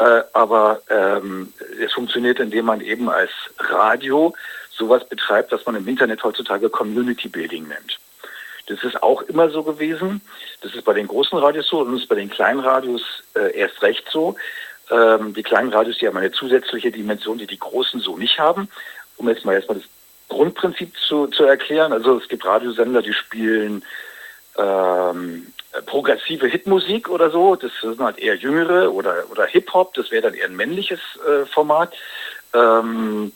Äh, 0.00 0.22
aber 0.32 0.80
ähm, 0.88 1.52
es 1.78 1.92
funktioniert, 1.92 2.40
indem 2.40 2.64
man 2.64 2.80
eben 2.80 3.10
als 3.10 3.30
Radio 3.58 4.34
sowas 4.70 5.06
betreibt, 5.06 5.52
was 5.52 5.66
man 5.66 5.76
im 5.76 5.86
Internet 5.86 6.24
heutzutage 6.24 6.70
Community 6.70 7.28
Building 7.28 7.68
nennt. 7.68 7.98
Das 8.66 8.82
ist 8.82 9.02
auch 9.02 9.20
immer 9.22 9.50
so 9.50 9.62
gewesen. 9.62 10.22
Das 10.62 10.74
ist 10.74 10.84
bei 10.84 10.94
den 10.94 11.06
großen 11.06 11.38
Radios 11.38 11.68
so 11.68 11.80
und 11.80 11.94
ist 11.96 12.08
bei 12.08 12.14
den 12.14 12.30
kleinen 12.30 12.60
Radios 12.60 13.02
äh, 13.34 13.54
erst 13.54 13.82
recht 13.82 14.08
so. 14.10 14.36
Ähm, 14.90 15.34
die 15.34 15.42
kleinen 15.42 15.70
Radios, 15.70 15.98
die 15.98 16.06
haben 16.06 16.16
eine 16.16 16.32
zusätzliche 16.32 16.90
Dimension, 16.90 17.36
die 17.36 17.46
die 17.46 17.58
großen 17.58 18.00
so 18.00 18.16
nicht 18.16 18.38
haben. 18.38 18.70
Um 19.18 19.28
jetzt 19.28 19.44
mal 19.44 19.54
erstmal 19.54 19.78
das 19.78 19.88
Grundprinzip 20.28 20.96
zu, 20.96 21.26
zu 21.26 21.44
erklären. 21.44 21.92
Also 21.92 22.16
es 22.16 22.28
gibt 22.28 22.46
Radiosender, 22.46 23.02
die 23.02 23.12
spielen 23.12 23.84
ähm, 24.56 25.52
progressive 25.86 26.46
Hitmusik 26.46 27.08
oder 27.08 27.30
so, 27.30 27.56
das 27.56 27.72
sind 27.80 28.00
halt 28.00 28.18
eher 28.18 28.34
jüngere 28.34 28.92
oder, 28.92 29.24
oder 29.30 29.46
Hip-Hop, 29.46 29.94
das 29.94 30.10
wäre 30.10 30.22
dann 30.22 30.34
eher 30.34 30.46
ein 30.46 30.56
männliches 30.56 31.00
äh, 31.26 31.46
Format. 31.46 31.94
Ähm, 32.52 33.32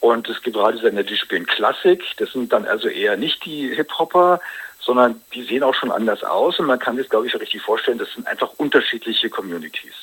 und 0.00 0.28
es 0.28 0.42
gibt 0.42 0.56
Radiosender, 0.56 1.02
die 1.02 1.16
spielen 1.16 1.46
Klassik, 1.46 2.04
das 2.18 2.32
sind 2.32 2.52
dann 2.52 2.66
also 2.66 2.88
eher 2.88 3.16
nicht 3.16 3.44
die 3.44 3.74
Hip-Hopper, 3.74 4.40
sondern 4.78 5.20
die 5.32 5.42
sehen 5.42 5.62
auch 5.62 5.74
schon 5.74 5.90
anders 5.90 6.22
aus 6.22 6.58
und 6.58 6.66
man 6.66 6.78
kann 6.78 6.96
sich, 6.96 7.08
glaube 7.08 7.26
ich, 7.26 7.34
richtig 7.34 7.62
vorstellen, 7.62 7.98
das 7.98 8.12
sind 8.12 8.26
einfach 8.26 8.50
unterschiedliche 8.58 9.30
Communities. 9.30 9.94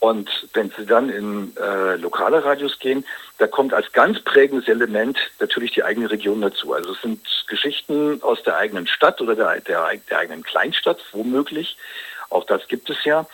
Und 0.00 0.30
wenn 0.54 0.70
Sie 0.76 0.86
dann 0.86 1.10
in 1.10 1.54
äh, 1.56 1.96
lokale 1.96 2.42
Radios 2.42 2.78
gehen, 2.78 3.04
da 3.36 3.46
kommt 3.46 3.74
als 3.74 3.92
ganz 3.92 4.18
prägendes 4.20 4.66
Element 4.66 5.18
natürlich 5.38 5.72
die 5.72 5.84
eigene 5.84 6.10
Region 6.10 6.40
dazu. 6.40 6.72
Also 6.72 6.92
es 6.92 7.02
sind 7.02 7.20
Geschichten 7.48 8.22
aus 8.22 8.42
der 8.42 8.56
eigenen 8.56 8.86
Stadt 8.86 9.20
oder 9.20 9.36
der, 9.36 9.60
der, 9.60 9.90
der 10.08 10.18
eigenen 10.18 10.42
Kleinstadt, 10.42 10.98
womöglich. 11.12 11.76
Auch 12.30 12.44
das 12.44 12.66
gibt 12.66 12.88
es 12.88 13.04
ja. 13.04 13.26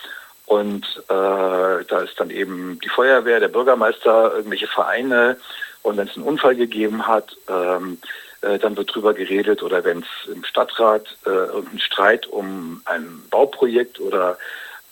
Und 0.47 0.85
äh, 1.09 1.85
da 1.85 2.01
ist 2.05 2.19
dann 2.19 2.31
eben 2.31 2.81
die 2.81 2.89
Feuerwehr, 2.89 3.39
der 3.39 3.49
Bürgermeister, 3.49 4.33
irgendwelche 4.35 4.69
Vereine. 4.69 5.39
Und 5.83 5.97
wenn 5.97 6.09
es 6.09 6.17
einen 6.17 6.27
Unfall 6.27 6.57
gegeben 6.57 7.07
hat, 7.07 7.37
ähm, 7.49 7.99
äh, 8.41 8.59
dann 8.59 8.77
wird 8.77 8.93
drüber 8.93 9.15
geredet. 9.15 9.63
Oder 9.63 9.85
wenn 9.85 10.01
es 10.01 10.33
im 10.33 10.45
Stadtrat 10.45 11.07
äh, 11.27 11.31
irgendeinen 11.31 11.81
Streit 11.81 12.27
um 12.27 12.83
ein 12.87 13.23
Bauprojekt 13.31 14.01
oder 14.01 14.39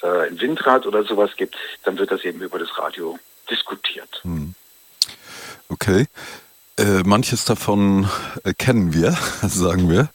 äh, 0.04 0.28
ein 0.28 0.40
Windrad 0.40 0.86
oder 0.86 1.02
sowas 1.04 1.30
gibt, 1.36 1.56
dann 1.84 1.98
wird 1.98 2.10
das 2.10 2.24
eben 2.24 2.40
über 2.40 2.58
das 2.58 2.78
Radio 2.78 3.18
diskutiert. 3.50 4.20
Hm. 4.22 4.54
Okay. 5.68 6.06
Äh, 6.76 7.02
manches 7.04 7.44
davon 7.44 8.08
äh, 8.44 8.52
kennen 8.52 8.92
wir, 8.92 9.12
sagen 9.42 9.88
wir. 9.88 10.10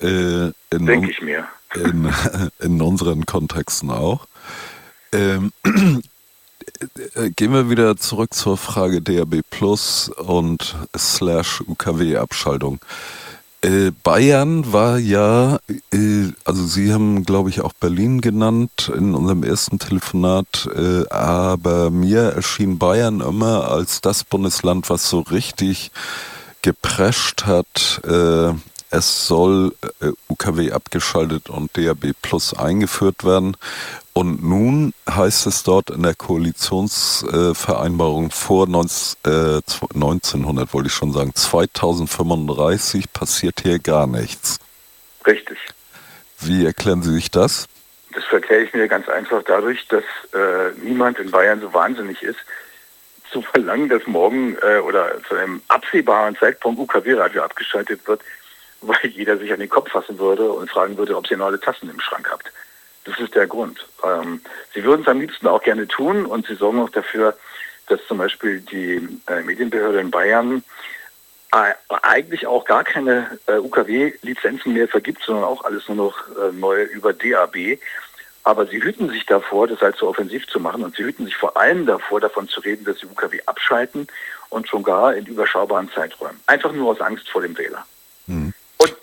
Äh, 0.00 0.52
Denke 0.72 1.10
ich 1.10 1.20
mir. 1.22 1.46
In, 1.74 2.12
in, 2.60 2.80
unseren 2.80 3.26
Kontexten 3.26 3.90
auch. 3.90 4.26
Ähm, 5.12 5.52
äh, 7.14 7.30
gehen 7.30 7.52
wir 7.52 7.68
wieder 7.70 7.96
zurück 7.96 8.32
zur 8.32 8.56
Frage 8.56 9.02
DAB 9.02 9.40
Plus 9.50 10.08
und 10.08 10.76
slash 10.96 11.62
UKW-Abschaltung. 11.62 12.78
Äh, 13.66 13.90
Bayern 14.04 14.72
war 14.72 14.96
ja, 14.96 15.58
äh, 15.92 16.28
also 16.44 16.64
Sie 16.64 16.92
haben, 16.92 17.24
glaube 17.24 17.50
ich, 17.50 17.62
auch 17.62 17.72
Berlin 17.72 18.20
genannt 18.20 18.92
in 18.96 19.12
unserem 19.12 19.42
ersten 19.42 19.80
Telefonat, 19.80 20.68
äh, 20.72 21.08
aber 21.08 21.90
mir 21.90 22.20
erschien 22.20 22.78
Bayern 22.78 23.20
immer 23.20 23.68
als 23.68 24.00
das 24.00 24.22
Bundesland, 24.22 24.88
was 24.88 25.10
so 25.10 25.18
richtig 25.18 25.90
geprescht 26.62 27.46
hat, 27.46 28.02
äh, 28.04 28.52
es 28.90 29.26
soll 29.26 29.74
äh, 30.00 30.12
UKW 30.28 30.70
abgeschaltet 30.70 31.50
und 31.50 31.76
DAB 31.76 32.12
Plus 32.22 32.54
eingeführt 32.54 33.24
werden. 33.24 33.56
Und 34.16 34.42
nun 34.42 34.92
heißt 35.10 35.46
es 35.46 35.62
dort 35.62 35.90
in 35.90 36.02
der 36.02 36.14
Koalitionsvereinbarung 36.14 38.30
vor 38.30 38.66
19, 38.66 39.30
äh, 39.30 39.60
1900, 39.92 40.72
wollte 40.72 40.86
ich 40.86 40.94
schon 40.94 41.12
sagen, 41.12 41.34
2035 41.34 43.12
passiert 43.12 43.60
hier 43.60 43.78
gar 43.78 44.06
nichts. 44.06 44.58
Richtig. 45.26 45.58
Wie 46.40 46.64
erklären 46.64 47.02
Sie 47.02 47.12
sich 47.12 47.30
das? 47.30 47.68
Das 48.14 48.24
erkläre 48.32 48.62
ich 48.62 48.72
mir 48.72 48.88
ganz 48.88 49.06
einfach 49.06 49.42
dadurch, 49.42 49.86
dass 49.88 50.04
äh, 50.32 50.70
niemand 50.82 51.18
in 51.18 51.30
Bayern 51.30 51.60
so 51.60 51.74
wahnsinnig 51.74 52.22
ist, 52.22 52.38
zu 53.30 53.42
verlangen, 53.42 53.90
dass 53.90 54.06
morgen 54.06 54.56
äh, 54.62 54.78
oder 54.78 55.22
zu 55.28 55.34
einem 55.34 55.60
absehbaren 55.68 56.36
Zeitpunkt 56.36 56.80
UKW-Radio 56.80 57.42
abgeschaltet 57.42 58.08
wird, 58.08 58.22
weil 58.80 59.10
jeder 59.10 59.36
sich 59.36 59.52
an 59.52 59.60
den 59.60 59.68
Kopf 59.68 59.90
fassen 59.90 60.18
würde 60.18 60.50
und 60.50 60.70
fragen 60.70 60.96
würde, 60.96 61.18
ob 61.18 61.26
sie 61.26 61.36
noch 61.36 61.48
alle 61.48 61.60
Tassen 61.60 61.90
im 61.90 62.00
Schrank 62.00 62.30
habt. 62.30 62.50
Das 63.06 63.18
ist 63.20 63.34
der 63.34 63.46
Grund. 63.46 63.86
Ähm, 64.04 64.40
sie 64.74 64.82
würden 64.84 65.02
es 65.02 65.08
am 65.08 65.20
liebsten 65.20 65.46
auch 65.46 65.62
gerne 65.62 65.86
tun 65.86 66.26
und 66.26 66.46
sie 66.46 66.56
sorgen 66.56 66.80
auch 66.80 66.90
dafür, 66.90 67.36
dass 67.86 68.00
zum 68.08 68.18
Beispiel 68.18 68.60
die 68.60 68.96
äh, 69.28 69.42
Medienbehörde 69.42 70.00
in 70.00 70.10
Bayern 70.10 70.64
äh, 71.52 71.72
eigentlich 72.02 72.46
auch 72.46 72.64
gar 72.64 72.82
keine 72.82 73.38
äh, 73.46 73.58
UKW-Lizenzen 73.58 74.74
mehr 74.74 74.88
vergibt, 74.88 75.22
sondern 75.22 75.44
auch 75.44 75.64
alles 75.64 75.86
nur 75.88 75.96
noch 75.96 76.28
äh, 76.30 76.52
neu 76.52 76.82
über 76.82 77.12
DAB. 77.12 77.78
Aber 78.42 78.66
sie 78.66 78.82
hüten 78.82 79.08
sich 79.08 79.24
davor, 79.26 79.68
das 79.68 79.80
halt 79.80 79.96
so 79.96 80.08
offensiv 80.08 80.46
zu 80.48 80.58
machen 80.58 80.84
und 80.84 80.96
sie 80.96 81.04
hüten 81.04 81.26
sich 81.26 81.36
vor 81.36 81.56
allem 81.56 81.86
davor, 81.86 82.20
davon 82.20 82.48
zu 82.48 82.60
reden, 82.60 82.84
dass 82.84 82.98
sie 82.98 83.06
UKW 83.06 83.40
abschalten 83.46 84.08
und 84.50 84.68
schon 84.68 84.82
gar 84.82 85.14
in 85.14 85.26
überschaubaren 85.26 85.90
Zeiträumen. 85.90 86.40
Einfach 86.46 86.72
nur 86.72 86.90
aus 86.90 87.00
Angst 87.00 87.28
vor 87.28 87.42
dem 87.42 87.56
Wähler. 87.56 87.84
Mhm. 88.26 88.52
Und 88.78 88.98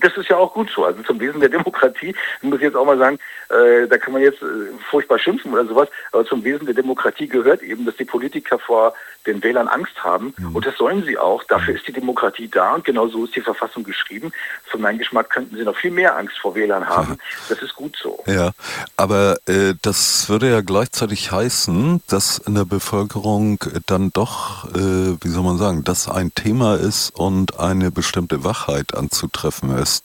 das 0.00 0.16
ist 0.16 0.28
ja 0.28 0.36
auch 0.36 0.54
gut 0.54 0.70
so. 0.74 0.84
Also 0.84 1.02
zum 1.02 1.20
Wesen 1.20 1.40
der 1.40 1.48
Demokratie, 1.48 2.14
muss 2.42 2.56
ich 2.56 2.64
jetzt 2.64 2.76
auch 2.76 2.86
mal 2.86 2.98
sagen, 2.98 3.18
äh, 3.50 3.86
da 3.86 3.98
kann 3.98 4.12
man 4.12 4.22
jetzt 4.22 4.42
äh, 4.42 4.46
furchtbar 4.90 5.18
schimpfen 5.18 5.52
oder 5.52 5.66
sowas, 5.66 5.88
aber 6.12 6.24
zum 6.24 6.44
Wesen 6.44 6.66
der 6.66 6.74
Demokratie 6.74 7.28
gehört 7.28 7.62
eben, 7.62 7.84
dass 7.84 7.96
die 7.96 8.04
Politiker 8.04 8.58
vor 8.58 8.94
den 9.26 9.42
Wählern 9.42 9.68
Angst 9.68 10.02
haben. 10.02 10.34
Mhm. 10.36 10.56
Und 10.56 10.66
das 10.66 10.76
sollen 10.76 11.02
sie 11.04 11.16
auch. 11.16 11.44
Dafür 11.44 11.74
ist 11.74 11.86
die 11.86 11.92
Demokratie 11.92 12.48
da 12.48 12.74
und 12.74 12.84
genau 12.84 13.08
so 13.08 13.24
ist 13.24 13.34
die 13.34 13.40
Verfassung 13.40 13.84
geschrieben. 13.84 14.32
Für 14.64 14.78
meinen 14.78 14.98
Geschmack 14.98 15.30
könnten 15.30 15.56
sie 15.56 15.64
noch 15.64 15.76
viel 15.76 15.90
mehr 15.90 16.16
Angst 16.16 16.38
vor 16.38 16.54
Wählern 16.54 16.86
haben. 16.86 17.12
Ja. 17.12 17.16
Das 17.48 17.62
ist 17.62 17.74
gut 17.74 17.96
so. 18.00 18.22
Ja, 18.26 18.52
aber 18.96 19.38
äh, 19.46 19.74
das 19.82 20.28
würde 20.28 20.50
ja 20.50 20.60
gleichzeitig 20.60 21.32
heißen, 21.32 22.02
dass 22.08 22.38
in 22.38 22.54
der 22.54 22.64
Bevölkerung 22.64 23.58
dann 23.86 24.10
doch, 24.12 24.66
äh, 24.74 25.16
wie 25.20 25.28
soll 25.28 25.42
man 25.42 25.58
sagen, 25.58 25.84
das 25.84 26.08
ein 26.08 26.34
Thema 26.34 26.76
ist 26.76 27.10
und 27.14 27.58
eine 27.58 27.90
bestimmte 27.90 28.44
Wachheit 28.44 28.94
anzutreffen 28.94 29.73
ist. 29.80 30.04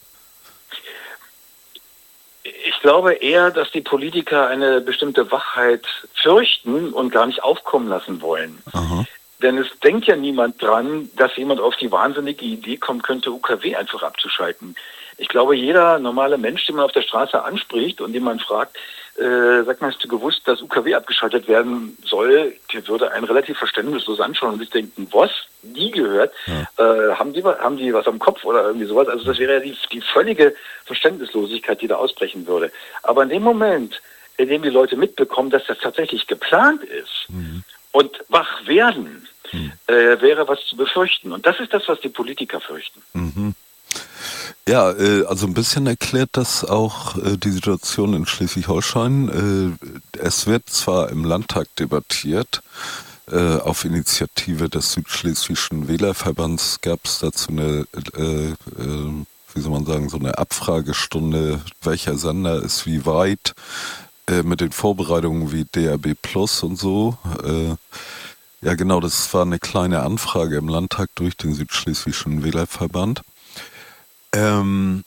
Ich 2.44 2.80
glaube 2.82 3.14
eher, 3.14 3.52
dass 3.52 3.72
die 3.72 3.82
Politiker 3.82 4.48
eine 4.48 4.82
bestimmte 4.82 5.32
Wachheit 5.32 5.86
fürchten 6.14 6.94
und 6.94 7.12
gar 7.12 7.26
nicht 7.26 7.44
aufkommen 7.44 7.90
lassen 7.90 8.22
wollen. 8.22 8.62
Aha. 8.72 9.06
Denn 9.42 9.58
es 9.58 9.68
denkt 9.80 10.06
ja 10.06 10.16
niemand 10.16 10.62
dran, 10.62 11.10
dass 11.16 11.36
jemand 11.38 11.62
auf 11.62 11.76
die 11.78 11.92
wahnsinnige 11.92 12.46
Idee 12.46 12.78
kommen 12.78 13.02
könnte, 13.02 13.32
UKW 13.32 13.76
einfach 13.76 14.04
abzuschalten. 14.04 14.76
Ich 15.18 15.28
glaube, 15.28 15.56
jeder 15.56 16.00
normale 16.00 16.38
Mensch, 16.38 16.66
den 16.66 16.76
man 16.76 16.86
auf 16.86 16.92
der 16.92 17.02
Straße 17.02 17.42
anspricht 17.42 18.02
und 18.02 18.14
den 18.14 18.24
man 18.24 18.40
fragt, 18.40 18.78
äh, 19.18 19.64
sag 19.64 19.82
mal, 19.82 19.92
hast 19.92 20.04
du 20.04 20.08
gewusst, 20.08 20.42
dass 20.46 20.62
UKW 20.62 20.96
abgeschaltet 20.96 21.48
werden 21.48 21.98
soll, 22.06 22.54
der 22.74 22.88
würde 22.88 23.12
einen 23.12 23.26
relativ 23.26 23.58
verständnislos 23.58 24.20
anschauen 24.20 24.54
und 24.54 24.60
sich 24.60 24.70
denken, 24.70 25.08
was? 25.12 25.32
Die 25.62 25.92
gehört? 25.92 26.34
Ja. 26.46 26.62
Äh, 26.78 27.16
haben, 27.16 27.34
die, 27.34 27.44
haben 27.44 27.78
die 27.78 27.94
was 27.94 28.08
am 28.08 28.20
Kopf 28.20 28.46
oder 28.46 28.64
irgendwie 28.64 28.86
sowas? 28.86 29.10
Also 29.10 29.26
das 29.26 29.40
wäre 29.40 29.56
ja 29.56 29.60
die, 29.60 29.76
die 29.92 30.02
völlige 30.02 30.56
Verständnislosigkeit, 30.86 31.82
die 31.82 31.88
da 31.88 31.96
ausbrechen 31.96 32.48
würde. 32.48 32.72
Aber 33.04 33.24
in 33.24 33.30
dem 33.30 33.44
Moment, 33.44 34.02
in 34.38 34.48
dem 34.48 34.62
die 34.62 34.70
Leute 34.70 34.96
mitbekommen, 34.96 35.50
dass 35.50 35.66
das 35.68 35.80
tatsächlich 35.80 36.28
geplant 36.28 36.84
ist 36.84 37.26
mhm. 37.28 37.64
und 37.92 38.12
wach 38.30 38.66
werden, 38.66 39.28
mhm. 39.52 39.74
äh, 39.88 40.22
wäre 40.22 40.48
was 40.48 40.66
zu 40.66 40.78
befürchten. 40.78 41.34
Und 41.34 41.46
das 41.46 41.60
ist 41.60 41.74
das, 41.74 41.88
was 41.88 42.00
die 42.00 42.10
Politiker 42.10 42.62
fürchten. 42.62 43.02
Mhm. 43.14 43.54
Ja, 44.70 44.92
äh, 44.92 45.26
also 45.26 45.48
ein 45.48 45.56
bisschen 45.56 45.88
erklärt 45.88 46.30
das 46.34 46.64
auch 46.64 47.18
äh, 47.18 47.38
die 47.38 47.50
Situation 47.50 48.14
in 48.14 48.28
Schleswig-Holstein. 48.28 49.78
Äh, 50.14 50.20
es 50.20 50.46
wird 50.46 50.70
zwar 50.70 51.10
im 51.10 51.26
Landtag 51.26 51.76
debattiert, 51.78 52.62
auf 53.32 53.86
Initiative 53.86 54.70
des 54.70 54.94
Südschleswigschen 54.94 55.88
Wählerverbands 55.88 56.82
gab 56.82 57.06
es 57.06 57.20
dazu 57.20 57.52
eine, 57.52 57.86
wie 59.54 59.62
soll 59.62 59.72
man 59.72 59.86
sagen, 59.86 60.10
so 60.10 60.18
eine 60.18 60.40
Abfragestunde, 60.40 61.62
welcher 61.84 62.18
Sender 62.18 62.60
ist 62.64 62.88
wie 62.88 63.06
weit, 63.06 63.54
mit 64.44 64.62
den 64.62 64.72
Vorbereitungen 64.72 65.52
wie 65.52 65.66
DRB 65.66 66.20
Plus 66.20 66.64
und 66.64 66.80
so. 66.80 67.20
Ja, 68.64 68.74
genau, 68.74 69.00
das 69.00 69.32
war 69.32 69.44
eine 69.44 69.60
kleine 69.60 70.02
Anfrage 70.02 70.58
im 70.58 70.68
Landtag 70.68 71.12
durch 71.14 71.38
den 71.38 71.54
Südschleswigschen 71.54 72.44
Wählerverband. 72.44 73.22
Ähm, 74.34 75.04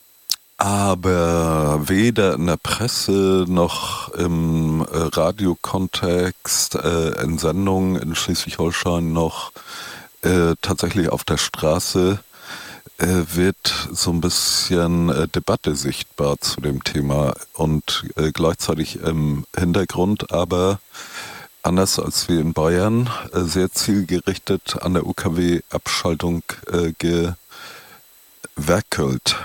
aber 0.57 1.89
weder 1.89 2.35
in 2.35 2.47
der 2.47 2.57
Presse 2.57 3.45
noch 3.47 4.09
im 4.13 4.81
äh, 4.81 4.85
Radiokontext, 4.91 6.75
äh, 6.75 7.21
in 7.21 7.37
Sendungen 7.37 8.01
in 8.01 8.15
Schleswig-Holstein 8.15 9.11
noch 9.11 9.51
äh, 10.21 10.55
tatsächlich 10.61 11.09
auf 11.09 11.23
der 11.23 11.37
Straße 11.37 12.19
äh, 12.97 13.23
wird 13.33 13.89
so 13.91 14.11
ein 14.11 14.21
bisschen 14.21 15.09
äh, 15.09 15.27
Debatte 15.27 15.75
sichtbar 15.75 16.39
zu 16.39 16.61
dem 16.61 16.83
Thema 16.83 17.33
und 17.53 18.05
äh, 18.15 18.31
gleichzeitig 18.31 19.01
im 19.01 19.45
Hintergrund. 19.57 20.31
Aber 20.31 20.79
anders 21.63 21.99
als 21.99 22.29
wir 22.29 22.39
in 22.39 22.53
Bayern 22.53 23.09
sehr 23.33 23.71
zielgerichtet 23.71 24.77
an 24.81 24.93
der 24.93 25.05
UKW-Abschaltung 25.07 26.43
gewerkelt. 28.55 29.35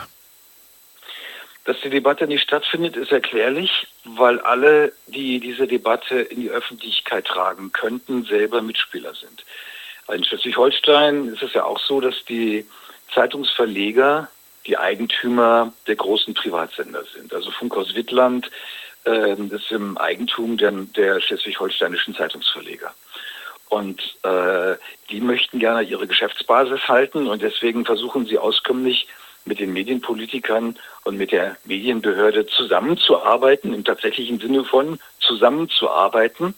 Dass 1.64 1.76
die 1.82 1.90
Debatte 1.90 2.26
nicht 2.26 2.42
stattfindet, 2.42 2.96
ist 2.96 3.12
erklärlich, 3.12 3.86
weil 4.04 4.40
alle, 4.40 4.92
die 5.06 5.38
diese 5.38 5.66
Debatte 5.66 6.20
in 6.20 6.40
die 6.40 6.50
Öffentlichkeit 6.50 7.26
tragen 7.26 7.72
könnten, 7.72 8.24
selber 8.24 8.62
Mitspieler 8.62 9.14
sind. 9.14 9.44
In 10.11 10.24
Schleswig-Holstein 10.24 11.28
ist 11.28 11.42
es 11.42 11.52
ja 11.52 11.64
auch 11.64 11.78
so, 11.78 12.00
dass 12.00 12.24
die 12.24 12.66
Zeitungsverleger 13.14 14.28
die 14.66 14.78
Eigentümer 14.78 15.72
der 15.86 15.96
großen 15.96 16.32
Privatsender 16.32 17.04
sind. 17.14 17.34
Also 17.34 17.50
Funkhaus 17.50 17.94
Wittland 17.94 18.50
äh, 19.04 19.34
ist 19.34 19.70
im 19.70 19.98
Eigentum 19.98 20.56
der, 20.56 20.72
der 20.72 21.20
schleswig-holsteinischen 21.20 22.14
Zeitungsverleger. 22.14 22.94
Und 23.68 24.00
äh, 24.22 24.76
die 25.10 25.20
möchten 25.20 25.58
gerne 25.58 25.82
ihre 25.82 26.06
Geschäftsbasis 26.06 26.88
halten 26.88 27.26
und 27.26 27.42
deswegen 27.42 27.84
versuchen 27.84 28.26
sie 28.26 28.38
auskömmlich 28.38 29.06
mit 29.44 29.60
den 29.60 29.72
Medienpolitikern 29.72 30.78
und 31.04 31.16
mit 31.16 31.32
der 31.32 31.56
Medienbehörde 31.64 32.46
zusammenzuarbeiten, 32.46 33.74
im 33.74 33.84
tatsächlichen 33.84 34.38
Sinne 34.38 34.64
von 34.64 34.98
zusammenzuarbeiten. 35.20 36.54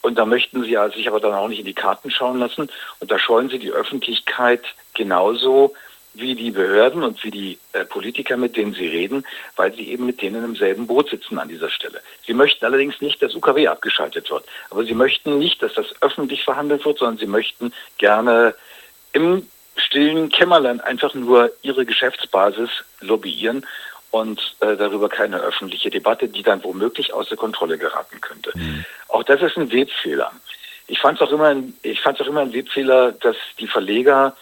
Und 0.00 0.16
da 0.16 0.24
möchten 0.24 0.62
sie 0.62 0.70
ja 0.70 0.88
sich 0.90 1.08
aber 1.08 1.20
dann 1.20 1.34
auch 1.34 1.48
nicht 1.48 1.58
in 1.58 1.66
die 1.66 1.74
Karten 1.74 2.10
schauen 2.10 2.38
lassen. 2.38 2.70
Und 3.00 3.10
da 3.10 3.18
scheuen 3.18 3.48
sie 3.48 3.58
die 3.58 3.72
Öffentlichkeit 3.72 4.62
genauso 4.94 5.74
wie 6.18 6.34
die 6.34 6.50
Behörden 6.50 7.02
und 7.02 7.22
wie 7.24 7.30
die 7.30 7.58
äh, 7.72 7.84
Politiker, 7.84 8.36
mit 8.36 8.56
denen 8.56 8.74
sie 8.74 8.86
reden, 8.86 9.24
weil 9.56 9.72
sie 9.74 9.88
eben 9.88 10.06
mit 10.06 10.20
denen 10.20 10.44
im 10.44 10.56
selben 10.56 10.86
Boot 10.86 11.10
sitzen 11.10 11.38
an 11.38 11.48
dieser 11.48 11.70
Stelle. 11.70 12.00
Sie 12.26 12.34
möchten 12.34 12.64
allerdings 12.64 13.00
nicht, 13.00 13.22
dass 13.22 13.34
UKW 13.34 13.68
abgeschaltet 13.68 14.30
wird. 14.30 14.44
Aber 14.70 14.84
sie 14.84 14.94
möchten 14.94 15.38
nicht, 15.38 15.62
dass 15.62 15.74
das 15.74 15.86
öffentlich 16.00 16.44
verhandelt 16.44 16.84
wird, 16.84 16.98
sondern 16.98 17.18
sie 17.18 17.26
möchten 17.26 17.72
gerne 17.98 18.54
im 19.12 19.46
stillen 19.76 20.28
Kämmerlein 20.28 20.80
einfach 20.80 21.14
nur 21.14 21.52
ihre 21.62 21.86
Geschäftsbasis 21.86 22.70
lobbyieren 23.00 23.64
und 24.10 24.56
äh, 24.60 24.76
darüber 24.76 25.08
keine 25.08 25.38
öffentliche 25.38 25.90
Debatte, 25.90 26.28
die 26.28 26.42
dann 26.42 26.64
womöglich 26.64 27.12
außer 27.12 27.36
Kontrolle 27.36 27.78
geraten 27.78 28.20
könnte. 28.20 28.52
Mhm. 28.54 28.84
Auch 29.08 29.22
das 29.22 29.42
ist 29.42 29.56
ein 29.56 29.70
Webfehler. 29.72 30.32
Ich 30.86 31.00
fand 31.00 31.20
es 31.20 31.28
auch 31.28 31.32
immer, 31.32 31.54
ich 31.82 32.00
fand 32.00 32.20
auch 32.20 32.26
immer 32.26 32.40
ein 32.40 32.52
Webfehler, 32.52 33.12
dass 33.12 33.36
die 33.58 33.66
Verleger 33.66 34.34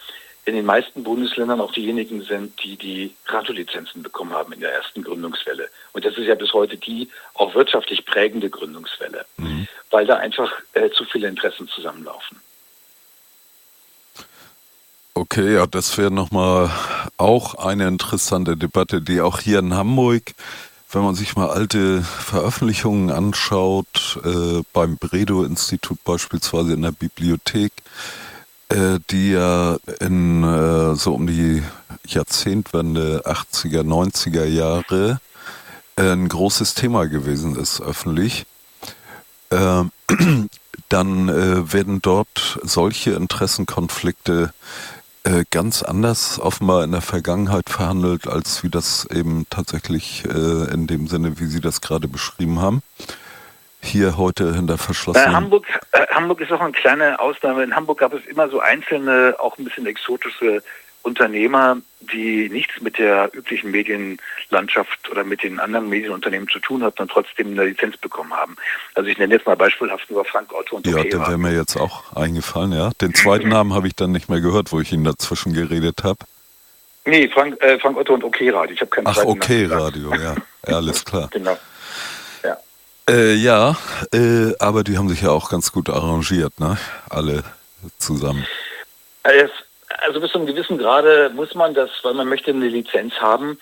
in 0.47 0.55
den 0.55 0.64
meisten 0.64 1.03
Bundesländern 1.03 1.61
auch 1.61 1.72
diejenigen 1.72 2.22
sind, 2.22 2.62
die 2.62 2.76
die 2.76 3.14
Radiolizenzen 3.26 4.03
bekommen 4.03 4.32
haben 4.32 4.53
in 4.53 4.61
der 4.61 4.72
ersten 4.72 5.03
Gründungswelle. 5.03 5.68
Und 5.92 6.05
das 6.05 6.16
ist 6.16 6.26
ja 6.26 6.36
bis 6.36 6.53
heute 6.53 6.76
die 6.76 7.11
auch 7.34 7.55
wirtschaftlich 7.57 8.07
prägende 8.07 8.49
Gründungswelle, 8.49 9.26
mhm. 9.36 9.66
weil 9.90 10.07
da 10.07 10.16
einfach 10.16 10.53
äh, 10.74 10.88
zu 10.90 11.05
viele 11.05 11.26
Interessen 11.26 11.66
zusammenlaufen. 11.66 12.38
Okay, 15.14 15.55
ja, 15.55 15.66
das 15.66 15.99
wäre 15.99 16.12
nochmal 16.12 16.70
auch 17.16 17.55
eine 17.55 17.88
interessante 17.88 18.57
Debatte, 18.57 19.03
die 19.03 19.20
auch 19.20 19.40
hier 19.40 19.59
in 19.59 19.74
Hamburg, 19.74 20.34
wenn 20.92 21.03
man 21.03 21.16
sich 21.16 21.34
mal 21.34 21.51
alte 21.51 22.03
Veröffentlichungen 22.03 23.11
anschaut, 23.11 24.20
äh, 24.24 24.62
beim 24.72 24.97
Bredow-Institut 24.97 26.05
beispielsweise 26.05 26.74
in 26.74 26.82
der 26.82 26.92
Bibliothek, 26.92 27.72
äh, 28.76 29.00
die 29.10 29.30
ja 29.32 29.78
in 30.00 30.44
äh, 30.44 30.94
so 30.94 31.14
um 31.14 31.26
die 31.26 31.62
Jahrzehntwende 32.06 33.22
80er, 33.24 33.82
90er 33.82 34.44
Jahre 34.44 35.20
ein 35.96 36.28
großes 36.28 36.74
Thema 36.74 37.06
gewesen 37.06 37.56
ist 37.56 37.80
öffentlich. 37.80 38.44
Ähm, 39.50 39.90
dann 40.90 41.28
äh, 41.28 41.72
werden 41.72 42.02
dort 42.02 42.58
solche 42.62 43.12
Interessenkonflikte 43.12 44.52
äh, 45.24 45.44
ganz 45.50 45.82
anders 45.82 46.38
offenbar 46.38 46.84
in 46.84 46.92
der 46.92 47.00
Vergangenheit 47.00 47.70
verhandelt, 47.70 48.28
als 48.28 48.62
wie 48.62 48.68
das 48.68 49.06
eben 49.06 49.46
tatsächlich 49.48 50.24
äh, 50.26 50.72
in 50.72 50.86
dem 50.86 51.08
Sinne, 51.08 51.40
wie 51.40 51.46
Sie 51.46 51.60
das 51.60 51.80
gerade 51.80 52.08
beschrieben 52.08 52.60
haben. 52.60 52.82
Hier 53.87 54.16
heute 54.16 54.55
hinter 54.55 54.78
verschlossenen. 54.78 55.30
Äh, 55.30 55.34
Hamburg, 55.34 55.66
äh, 55.93 56.07
Hamburg 56.09 56.41
ist 56.41 56.53
auch 56.53 56.61
eine 56.61 56.72
kleine 56.72 57.20
Ausnahme. 57.20 57.62
In 57.62 57.74
Hamburg 57.74 57.99
gab 57.99 58.12
es 58.12 58.24
immer 58.26 58.49
so 58.49 58.61
einzelne, 58.61 59.37
auch 59.39 59.57
ein 59.59 59.64
bisschen 59.64 59.87
exotische 59.87 60.62
Unternehmer, 61.07 61.76
die 62.01 62.49
nichts 62.49 62.80
mit 62.80 62.99
der 62.99 63.30
üblichen 63.32 63.70
Medienlandschaft 63.70 65.09
oder 65.09 65.22
mit 65.22 65.45
den 65.45 65.61
anderen 65.61 65.89
Medienunternehmen 65.89 66.49
zu 66.49 66.59
tun 66.59 66.82
hatten 66.82 67.03
und 67.03 67.11
trotzdem 67.11 67.53
eine 67.53 67.64
Lizenz 67.64 67.97
bekommen 67.97 68.32
haben. 68.32 68.57
Also 68.95 69.09
ich 69.09 69.16
nenne 69.16 69.34
jetzt 69.34 69.47
mal 69.47 69.57
beispielhaft 69.57 70.11
nur 70.11 70.24
Frank 70.24 70.53
Otto 70.53 70.76
und 70.76 70.87
Ja, 70.87 71.05
der 71.05 71.20
wäre 71.20 71.39
mir 71.39 71.55
jetzt 71.55 71.76
auch 71.76 72.16
eingefallen, 72.16 72.72
ja. 72.72 72.91
Den 73.01 73.14
zweiten 73.14 73.49
Namen 73.49 73.72
habe 73.72 73.87
ich 73.87 73.95
dann 73.95 74.11
nicht 74.11 74.28
mehr 74.28 74.41
gehört, 74.41 74.72
wo 74.72 74.80
ich 74.80 74.93
ihn 74.93 75.05
dazwischen 75.05 75.53
geredet 75.53 76.03
habe. 76.03 76.18
Nee, 77.05 77.28
Frank, 77.28 77.62
äh, 77.62 77.78
Frank 77.78 77.97
Otto 77.97 78.14
und 78.14 78.24
OK 78.24 78.39
Radio. 78.41 78.74
Ich 78.74 78.80
habe 78.80 78.91
keinen 78.91 79.07
Ach, 79.07 79.24
OK 79.24 79.49
Radio, 79.70 80.12
ja. 80.12 80.34
ja. 80.66 80.76
Alles 80.76 81.05
klar. 81.05 81.28
genau. 81.30 81.57
Ja, 83.09 83.14
äh, 83.14 83.34
ja 83.34 83.76
äh, 84.12 84.54
aber 84.59 84.84
die 84.84 84.98
haben 84.98 85.09
sich 85.09 85.22
ja 85.22 85.30
auch 85.30 85.50
ganz 85.50 85.72
gut 85.72 85.88
arrangiert, 85.88 86.59
ne? 86.61 86.78
Alle 87.09 87.44
zusammen. 87.98 88.46
Es 89.22 89.50
also 90.07 90.20
bis 90.20 90.32
zu 90.32 90.38
einem 90.38 90.46
gewissen 90.46 90.78
Grade 90.78 91.30
muss 91.34 91.54
man 91.54 91.74
das, 91.74 91.90
weil 92.02 92.14
man 92.14 92.28
möchte 92.28 92.50
eine 92.50 92.68
Lizenz 92.68 93.14
haben. 93.14 93.59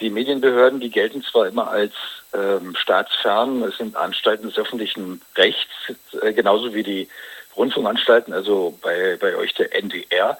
Die 0.00 0.10
Medienbehörden, 0.10 0.80
die 0.80 0.90
gelten 0.90 1.22
zwar 1.22 1.46
immer 1.46 1.70
als 1.70 1.92
ähm, 2.34 2.74
staatsfern, 2.76 3.62
es 3.62 3.78
sind 3.78 3.96
Anstalten 3.96 4.48
des 4.48 4.58
öffentlichen 4.58 5.22
Rechts, 5.36 5.72
äh, 6.20 6.32
genauso 6.32 6.74
wie 6.74 6.82
die 6.82 7.08
Rundfunkanstalten, 7.56 8.34
also 8.34 8.78
bei, 8.82 9.16
bei 9.18 9.36
euch 9.36 9.54
der 9.54 9.74
NDR. 9.74 10.38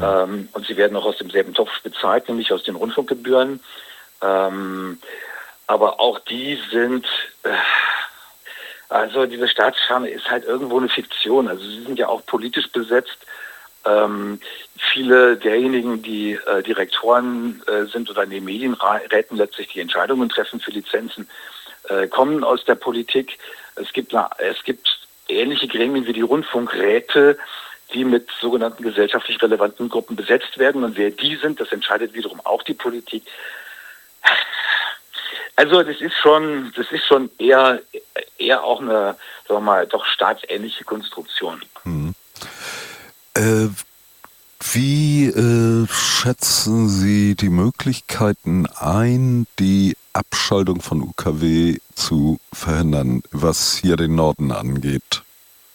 Ähm, 0.00 0.48
und 0.52 0.66
sie 0.66 0.76
werden 0.76 0.96
auch 0.96 1.04
aus 1.04 1.18
demselben 1.18 1.52
Topf 1.52 1.82
bezahlt, 1.82 2.28
nämlich 2.28 2.52
aus 2.52 2.62
den 2.62 2.76
Rundfunkgebühren. 2.76 3.60
Ähm, 4.22 4.98
aber 5.72 6.00
auch 6.00 6.18
die 6.20 6.58
sind, 6.70 7.06
äh, 7.42 7.50
also 8.88 9.26
diese 9.26 9.48
Staatsferne 9.48 10.10
ist 10.10 10.30
halt 10.30 10.44
irgendwo 10.44 10.78
eine 10.78 10.88
Fiktion. 10.88 11.48
Also 11.48 11.64
sie 11.64 11.82
sind 11.82 11.98
ja 11.98 12.08
auch 12.08 12.24
politisch 12.26 12.70
besetzt 12.70 13.18
ähm, 13.84 14.40
viele 14.76 15.36
derjenigen, 15.36 16.02
die 16.02 16.32
äh, 16.32 16.62
Direktoren 16.62 17.62
äh, 17.66 17.86
sind 17.86 18.10
oder 18.10 18.24
in 18.24 18.30
den 18.30 18.44
Medienräten 18.44 19.36
letztlich 19.36 19.68
die 19.68 19.80
Entscheidungen 19.80 20.28
treffen 20.28 20.60
für 20.60 20.70
Lizenzen, 20.70 21.28
äh, 21.88 22.06
kommen 22.06 22.44
aus 22.44 22.64
der 22.64 22.76
Politik. 22.76 23.38
Es 23.76 23.92
gibt, 23.92 24.12
na, 24.12 24.30
es 24.38 24.62
gibt 24.62 25.00
ähnliche 25.28 25.66
Gremien 25.66 26.06
wie 26.06 26.12
die 26.12 26.20
Rundfunkräte, 26.20 27.38
die 27.92 28.04
mit 28.04 28.28
sogenannten 28.40 28.82
gesellschaftlich 28.82 29.40
relevanten 29.42 29.88
Gruppen 29.88 30.16
besetzt 30.16 30.58
werden. 30.58 30.84
Und 30.84 30.96
wer 30.96 31.10
die 31.10 31.36
sind, 31.36 31.60
das 31.60 31.72
entscheidet 31.72 32.14
wiederum 32.14 32.40
auch 32.40 32.62
die 32.62 32.74
Politik. 32.74 33.24
Also 35.56 35.82
das 35.82 36.00
ist 36.00 36.16
schon, 36.16 36.72
das 36.76 36.90
ist 36.90 37.04
schon 37.06 37.30
eher, 37.38 37.80
eher 38.38 38.64
auch 38.64 38.80
eine, 38.80 39.16
sagen 39.46 39.60
wir 39.60 39.60
mal, 39.60 39.86
doch 39.86 40.04
staatsähnliche 40.06 40.84
Konstruktion. 40.84 41.62
Mhm. 41.84 42.14
Äh, 43.34 43.68
wie 44.72 45.26
äh, 45.26 45.86
schätzen 45.88 46.88
Sie 46.88 47.34
die 47.34 47.48
Möglichkeiten 47.48 48.66
ein, 48.78 49.46
die 49.58 49.96
Abschaltung 50.12 50.80
von 50.80 51.02
UKW 51.02 51.78
zu 51.94 52.38
verhindern, 52.52 53.22
was 53.30 53.76
hier 53.76 53.96
den 53.96 54.14
Norden 54.14 54.52
angeht? 54.52 55.22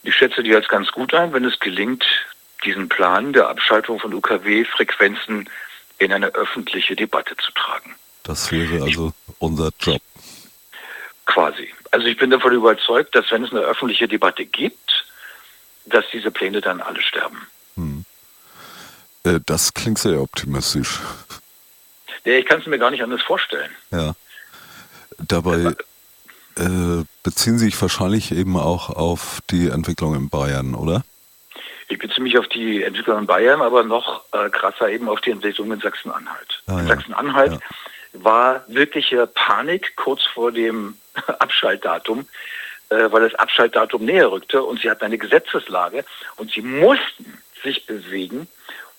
Ich 0.03 0.15
schätze 0.15 0.41
die 0.41 0.55
als 0.55 0.67
ganz 0.67 0.91
gut 0.91 1.13
ein, 1.13 1.33
wenn 1.33 1.43
es 1.43 1.59
gelingt, 1.59 2.05
diesen 2.63 2.87
Plan 2.87 3.33
der 3.33 3.49
Abschaltung 3.49 3.99
von 3.99 4.13
UKW-Frequenzen 4.13 5.49
in 5.99 6.13
eine 6.13 6.27
öffentliche 6.27 6.95
Debatte 6.95 7.35
zu 7.37 7.51
tragen. 7.51 7.95
Das 8.27 8.51
wäre 8.51 8.83
also 8.83 9.13
unser 9.39 9.71
Job. 9.79 10.01
Quasi. 11.25 11.73
Also 11.91 12.07
ich 12.07 12.17
bin 12.17 12.29
davon 12.29 12.51
überzeugt, 12.51 13.15
dass 13.15 13.31
wenn 13.31 13.45
es 13.45 13.51
eine 13.51 13.61
öffentliche 13.61 14.07
Debatte 14.07 14.45
gibt, 14.45 15.05
dass 15.85 16.03
diese 16.11 16.29
Pläne 16.29 16.59
dann 16.59 16.81
alle 16.81 17.01
sterben. 17.01 17.47
Hm. 17.75 18.03
Äh, 19.23 19.39
das 19.45 19.73
klingt 19.73 19.97
sehr 19.97 20.19
optimistisch. 20.19 20.99
Ja, 22.25 22.33
ich 22.33 22.45
kann 22.45 22.59
es 22.59 22.67
mir 22.67 22.77
gar 22.77 22.91
nicht 22.91 23.01
anders 23.01 23.21
vorstellen. 23.21 23.71
Ja. 23.91 24.13
Dabei 25.19 25.73
äh, 26.57 27.05
beziehen 27.23 27.57
Sie 27.57 27.65
sich 27.65 27.81
wahrscheinlich 27.81 28.33
eben 28.33 28.57
auch 28.57 28.89
auf 28.89 29.39
die 29.49 29.69
Entwicklung 29.69 30.15
in 30.15 30.27
Bayern, 30.29 30.75
oder? 30.75 31.05
Ich 31.87 31.97
beziehe 31.97 32.23
mich 32.23 32.37
auf 32.37 32.49
die 32.49 32.83
Entwicklung 32.83 33.19
in 33.19 33.25
Bayern, 33.25 33.61
aber 33.61 33.83
noch 33.83 34.25
äh, 34.33 34.49
krasser 34.49 34.89
eben 34.89 35.07
auf 35.07 35.21
die 35.21 35.31
Entwicklung 35.31 35.71
in 35.71 35.79
Sachsen-Anhalt. 35.79 36.61
Ah, 36.67 36.81
in 36.81 36.87
ja. 36.87 36.95
Sachsen-Anhalt 36.95 37.53
ja. 37.53 37.59
War 38.23 38.63
wirkliche 38.67 39.27
Panik 39.27 39.95
kurz 39.95 40.23
vor 40.23 40.51
dem 40.51 40.95
Abschaltdatum, 41.39 42.27
äh, 42.89 43.11
weil 43.11 43.29
das 43.29 43.35
Abschaltdatum 43.35 44.05
näher 44.05 44.31
rückte 44.31 44.63
und 44.63 44.79
sie 44.81 44.89
hatten 44.89 45.05
eine 45.05 45.17
Gesetzeslage 45.17 46.05
und 46.37 46.51
sie 46.51 46.61
mussten 46.61 47.41
sich 47.63 47.85
bewegen, 47.85 48.47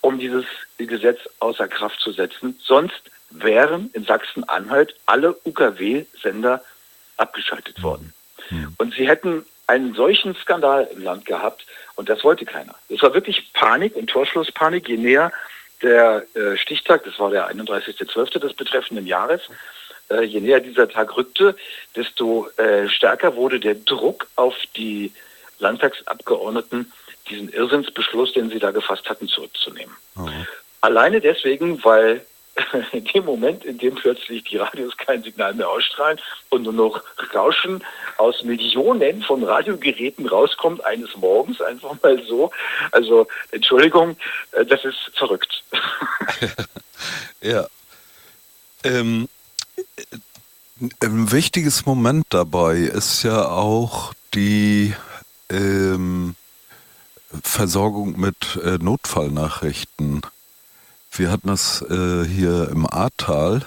um 0.01 0.19
dieses 0.19 0.45
Gesetz 0.77 1.19
außer 1.39 1.67
Kraft 1.67 1.99
zu 1.99 2.11
setzen. 2.11 2.59
Sonst 2.61 3.01
wären 3.29 3.89
in 3.93 4.05
Sachsen-Anhalt 4.05 4.95
alle 5.05 5.35
UKW-Sender 5.43 6.63
abgeschaltet 7.17 7.81
worden. 7.83 8.13
Mhm. 8.49 8.75
Und 8.77 8.93
sie 8.93 9.07
hätten 9.07 9.45
einen 9.67 9.93
solchen 9.93 10.35
Skandal 10.35 10.89
im 10.91 11.03
Land 11.03 11.25
gehabt 11.25 11.65
und 11.95 12.09
das 12.09 12.23
wollte 12.23 12.45
keiner. 12.45 12.75
Es 12.89 13.01
war 13.01 13.13
wirklich 13.13 13.53
Panik 13.53 13.95
und 13.95 14.09
Torschlusspanik, 14.09 14.87
je 14.87 14.97
näher 14.97 15.31
der 15.81 16.25
äh, 16.35 16.57
Stichtag, 16.57 17.03
das 17.03 17.19
war 17.19 17.29
der 17.31 17.49
31.12. 17.51 18.39
des 18.39 18.53
betreffenden 18.53 19.07
Jahres, 19.07 19.41
äh, 20.09 20.23
je 20.23 20.39
näher 20.39 20.59
dieser 20.59 20.89
Tag 20.89 21.15
rückte, 21.15 21.55
desto 21.95 22.47
äh, 22.57 22.89
stärker 22.89 23.35
wurde 23.35 23.59
der 23.59 23.75
Druck 23.75 24.27
auf 24.35 24.55
die 24.75 25.11
Landtagsabgeordneten, 25.59 26.91
diesen 27.29 27.49
Irrsinnsbeschluss, 27.49 28.33
den 28.33 28.49
sie 28.49 28.59
da 28.59 28.71
gefasst 28.71 29.09
hatten, 29.09 29.27
zurückzunehmen. 29.27 29.95
Mhm. 30.15 30.47
Alleine 30.81 31.21
deswegen, 31.21 31.83
weil 31.83 32.25
in 32.91 33.03
dem 33.05 33.25
Moment, 33.25 33.65
in 33.65 33.77
dem 33.77 33.95
plötzlich 33.95 34.43
die 34.43 34.57
Radios 34.57 34.95
kein 34.97 35.23
Signal 35.23 35.53
mehr 35.53 35.69
ausstrahlen 35.69 36.19
und 36.49 36.63
nur 36.63 36.73
noch 36.73 37.03
Rauschen 37.33 37.83
aus 38.17 38.43
Millionen 38.43 39.21
von 39.23 39.43
Radiogeräten 39.43 40.27
rauskommt 40.27 40.83
eines 40.85 41.15
Morgens, 41.15 41.61
einfach 41.61 41.95
mal 42.01 42.21
so. 42.27 42.51
Also 42.91 43.27
Entschuldigung, 43.51 44.17
äh, 44.51 44.65
das 44.65 44.83
ist 44.85 45.11
verrückt. 45.15 45.63
ja. 47.41 47.67
Ähm, 48.83 49.27
ein 51.01 51.31
wichtiges 51.31 51.85
Moment 51.85 52.27
dabei 52.29 52.77
ist 52.77 53.23
ja 53.23 53.49
auch 53.49 54.13
die 54.33 54.93
ähm, 55.49 56.35
Versorgung 57.43 58.19
mit 58.19 58.57
äh, 58.63 58.77
Notfallnachrichten. 58.77 60.21
Wir 61.11 61.31
hatten 61.31 61.47
das 61.47 61.81
äh, 61.81 62.25
hier 62.25 62.69
im 62.69 62.85
Ahrtal, 62.85 63.65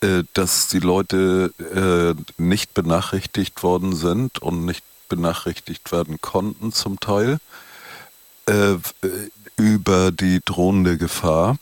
äh, 0.00 0.22
dass 0.32 0.68
die 0.68 0.78
Leute 0.78 1.52
äh, 1.58 2.40
nicht 2.40 2.74
benachrichtigt 2.74 3.62
worden 3.62 3.94
sind 3.94 4.40
und 4.40 4.64
nicht 4.64 4.84
benachrichtigt 5.08 5.92
werden 5.92 6.20
konnten 6.20 6.72
zum 6.72 7.00
Teil 7.00 7.38
äh, 8.46 8.76
über 9.56 10.10
die 10.12 10.40
drohende 10.44 10.96
Gefahr. 10.96 11.58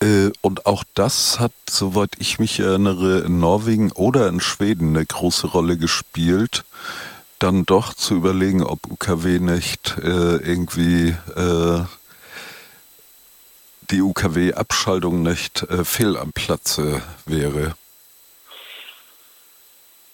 Äh, 0.00 0.30
und 0.40 0.66
auch 0.66 0.84
das 0.94 1.40
hat, 1.40 1.52
soweit 1.68 2.12
ich 2.18 2.38
mich 2.38 2.60
erinnere, 2.60 3.20
in 3.20 3.38
Norwegen 3.38 3.92
oder 3.92 4.28
in 4.28 4.40
Schweden 4.40 4.96
eine 4.96 5.04
große 5.04 5.48
Rolle 5.48 5.76
gespielt, 5.76 6.64
dann 7.38 7.66
doch 7.66 7.92
zu 7.92 8.14
überlegen, 8.14 8.62
ob 8.62 8.86
UKW 8.90 9.40
nicht 9.40 9.96
äh, 9.98 10.36
irgendwie 10.36 11.14
die 13.90 14.02
UKW-Abschaltung 14.02 15.22
nicht 15.22 15.62
äh, 15.62 15.84
fehl 15.84 16.16
am 16.16 16.32
Platze 16.32 17.02
wäre? 17.24 17.74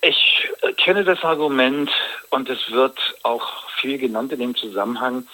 Ich 0.01 0.49
kenne 0.79 1.05
das 1.05 1.23
Argument 1.23 1.91
und 2.31 2.49
es 2.49 2.71
wird 2.71 2.99
auch 3.23 3.71
viel 3.81 3.99
genannt 3.99 4.33
in 4.33 4.41
dem 4.41 4.57
Zusammenhang. 4.57 5.27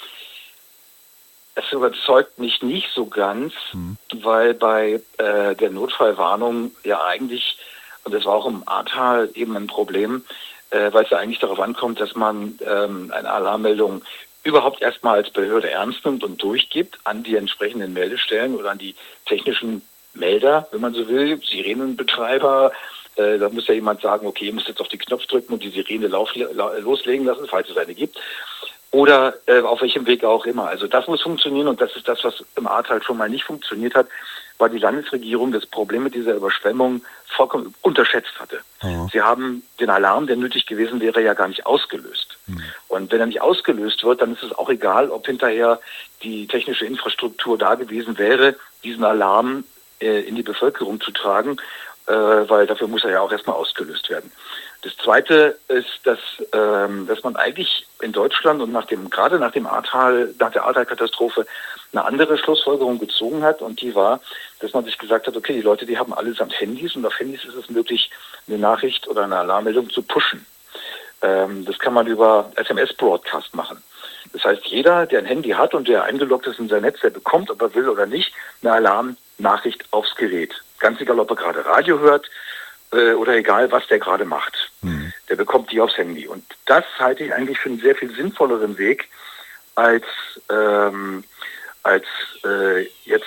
Es 1.55 1.72
überzeugt 1.72 2.39
mich 2.39 2.62
nicht 2.62 2.89
so 2.95 3.07
ganz, 3.07 3.53
hm. 3.70 3.97
weil 4.22 4.55
bei 4.55 5.01
äh, 5.16 5.57
der 5.57 5.70
Notfallwarnung 5.70 6.72
ja 6.84 7.05
eigentlich, 7.05 7.59
und 8.05 8.14
das 8.14 8.24
war 8.26 8.34
auch 8.34 8.47
im 8.47 8.66
Ahrtal 8.68 9.30
eben 9.34 9.57
ein 9.57 9.66
Problem, 9.66 10.24
äh, 10.70 10.93
weil 10.93 11.05
es 11.05 11.11
ja 11.11 11.18
eigentlich 11.18 11.41
darauf 11.41 11.61
ankommt, 11.61 12.01
dass 12.01 12.14
man 12.14 12.59
ähm, 12.64 13.11
eine 13.14 13.30
Alarmmeldung 13.30 14.03
überhaupt 14.49 14.82
erstmal 14.82 15.16
als 15.16 15.30
Behörde 15.30 15.70
ernst 15.70 16.05
nimmt 16.05 16.24
und 16.24 16.42
durchgibt 16.42 16.99
an 17.05 17.22
die 17.22 17.36
entsprechenden 17.36 17.92
Meldestellen 17.92 18.55
oder 18.55 18.70
an 18.70 18.78
die 18.78 18.94
technischen 19.26 19.82
Melder, 20.14 20.66
wenn 20.72 20.80
man 20.80 20.94
so 20.94 21.09
will, 21.09 21.40
Sirenenbetreiber. 21.44 22.72
Äh, 23.16 23.38
da 23.38 23.49
muss 23.49 23.66
ja 23.66 23.74
jemand 23.74 24.01
sagen, 24.01 24.26
okay, 24.26 24.46
ihr 24.46 24.53
müsst 24.53 24.68
jetzt 24.68 24.80
auf 24.80 24.88
den 24.88 25.01
Knopf 25.01 25.26
drücken 25.26 25.53
und 25.53 25.62
die 25.62 25.70
Sirene 25.70 26.09
lauf, 26.09 26.30
loslegen 26.34 27.26
lassen, 27.26 27.46
falls 27.49 27.68
es 27.68 27.76
eine 27.76 27.94
gibt. 27.94 28.18
Oder 28.90 29.34
äh, 29.46 29.61
auf 29.61 29.82
welchem 29.82 30.07
Weg 30.07 30.24
auch 30.24 30.46
immer. 30.46 30.66
Also 30.66 30.86
das 30.86 31.07
muss 31.07 31.22
funktionieren 31.22 31.68
und 31.68 31.80
das 31.80 31.94
ist 31.94 32.09
das, 32.09 32.24
was 32.24 32.42
im 32.57 32.66
Ahrtal 32.66 33.03
schon 33.03 33.18
mal 33.18 33.28
nicht 33.28 33.44
funktioniert 33.44 33.94
hat, 33.94 34.09
weil 34.59 34.71
die 34.71 34.79
Landesregierung 34.79 35.53
das 35.53 35.67
Problem 35.67 36.05
mit 36.05 36.15
dieser 36.15 36.35
Überschwemmung 36.35 37.03
vollkommen 37.27 37.75
unterschätzt 37.83 38.39
hatte. 38.39 38.61
Ja. 38.83 39.07
Sie 39.13 39.23
haben 39.23 39.63
den 39.81 39.91
Alarm, 39.91 40.27
der 40.27 40.37
nötig 40.37 40.67
gewesen 40.67 41.01
wäre, 41.01 41.23
ja 41.23 41.35
gar 41.35 41.49
nicht 41.49 41.67
ausgelöst. 41.67 42.39
Mhm. 42.47 42.63
Und 42.89 43.13
wenn 43.13 43.21
er 43.21 43.27
nicht 43.27 43.41
ausgelöst 43.41 44.03
wird, 44.05 44.21
dann 44.21 44.35
ist 44.35 44.43
es 44.43 44.53
auch 44.53 44.69
egal, 44.69 45.11
ob 45.11 45.27
hinterher 45.27 45.81
die 46.23 46.47
technische 46.47 46.87
Infrastruktur 46.87 47.57
da 47.57 47.77
gewesen 47.77 48.19
wäre, 48.19 48.57
diesen 48.83 49.05
Alarm 49.05 49.65
äh, 50.01 50.21
in 50.23 50.35
die 50.35 50.43
Bevölkerung 50.43 51.01
zu 51.01 51.13
tragen, 51.13 51.57
äh, 52.07 52.13
weil 52.13 52.67
dafür 52.67 52.89
muss 52.89 53.05
er 53.05 53.11
ja 53.11 53.21
auch 53.21 53.33
erstmal 53.33 53.57
ausgelöst 53.57 54.09
werden. 54.11 54.33
Das 54.89 54.97
Zweite 55.05 55.59
ist, 55.68 56.01
dass, 56.05 56.18
ähm, 56.55 57.07
dass 57.07 57.22
man 57.22 57.36
eigentlich 57.36 57.86
in 58.01 58.12
Deutschland 58.12 58.62
und 58.62 58.72
nach 58.72 58.86
dem, 58.86 59.11
gerade 59.11 59.39
nach 59.39 59.53
dem 59.53 59.66
Ahrtal, 59.66 60.34
nach 60.39 60.51
der 60.51 60.64
Ahrtal-Katastrophe 60.64 61.45
eine 61.93 62.07
andere 62.07 62.39
Schlussfolgerung 62.39 62.99
gezogen 62.99 63.43
hat 63.43 63.61
und 63.61 63.82
die 63.82 63.95
war, 63.95 64.18
dass 64.61 64.72
man 64.72 64.86
sich 64.86 64.97
gesagt 64.97 65.26
hat, 65.26 65.36
okay, 65.36 65.53
die 65.53 65.61
Leute, 65.61 65.84
die 65.84 65.99
haben 65.99 66.14
allesamt 66.14 66.59
Handys 66.59 66.97
und 66.97 67.05
auf 67.05 67.18
Handys 67.18 67.45
ist 67.45 67.57
es 67.57 67.68
möglich, 67.68 68.11
eine 68.47 68.57
Nachricht 68.57 69.07
oder 69.09 69.24
eine 69.24 69.36
Alarmmeldung 69.36 69.91
zu 69.91 70.01
pushen. 70.01 70.47
Ähm, 71.20 71.66
das 71.66 71.78
kann 71.78 71.93
man 71.93 72.07
über 72.07 72.51
SMS-Broadcast 72.57 73.55
machen. 73.55 73.82
Das 74.32 74.43
heißt, 74.43 74.64
jeder, 74.68 75.05
der 75.05 75.18
ein 75.18 75.26
Handy 75.26 75.51
hat 75.51 75.74
und 75.74 75.86
der 75.86 76.05
eingeloggt 76.05 76.47
ist 76.47 76.61
in 76.61 76.70
sein 76.70 76.80
Netz, 76.80 77.01
der 77.01 77.11
bekommt, 77.11 77.51
ob 77.51 77.61
er 77.61 77.74
will 77.74 77.91
oder 77.91 78.07
nicht, 78.07 78.32
eine 78.62 78.72
Alarmnachricht 78.72 79.84
aufs 79.91 80.14
Gerät. 80.14 80.55
Ganz 80.78 80.99
egal, 80.99 81.20
ob 81.20 81.28
er 81.28 81.36
gerade 81.36 81.66
Radio 81.66 81.99
hört 81.99 82.24
äh, 82.93 83.12
oder 83.12 83.34
egal, 83.34 83.70
was 83.70 83.86
der 83.86 83.99
gerade 83.99 84.24
macht. 84.24 84.70
Mhm. 84.82 85.12
Der 85.28 85.36
bekommt 85.36 85.70
die 85.70 85.80
aufs 85.80 85.97
Handy. 85.97 86.26
Und 86.26 86.45
das 86.66 86.84
halte 86.99 87.24
ich 87.24 87.34
eigentlich 87.34 87.59
für 87.59 87.68
einen 87.68 87.80
sehr 87.80 87.95
viel 87.95 88.14
sinnvolleren 88.14 88.78
Weg 88.78 89.09
als, 89.74 90.05
ähm, 90.51 91.24
als 91.82 92.05
äh, 92.45 92.89
jetzt 93.05 93.26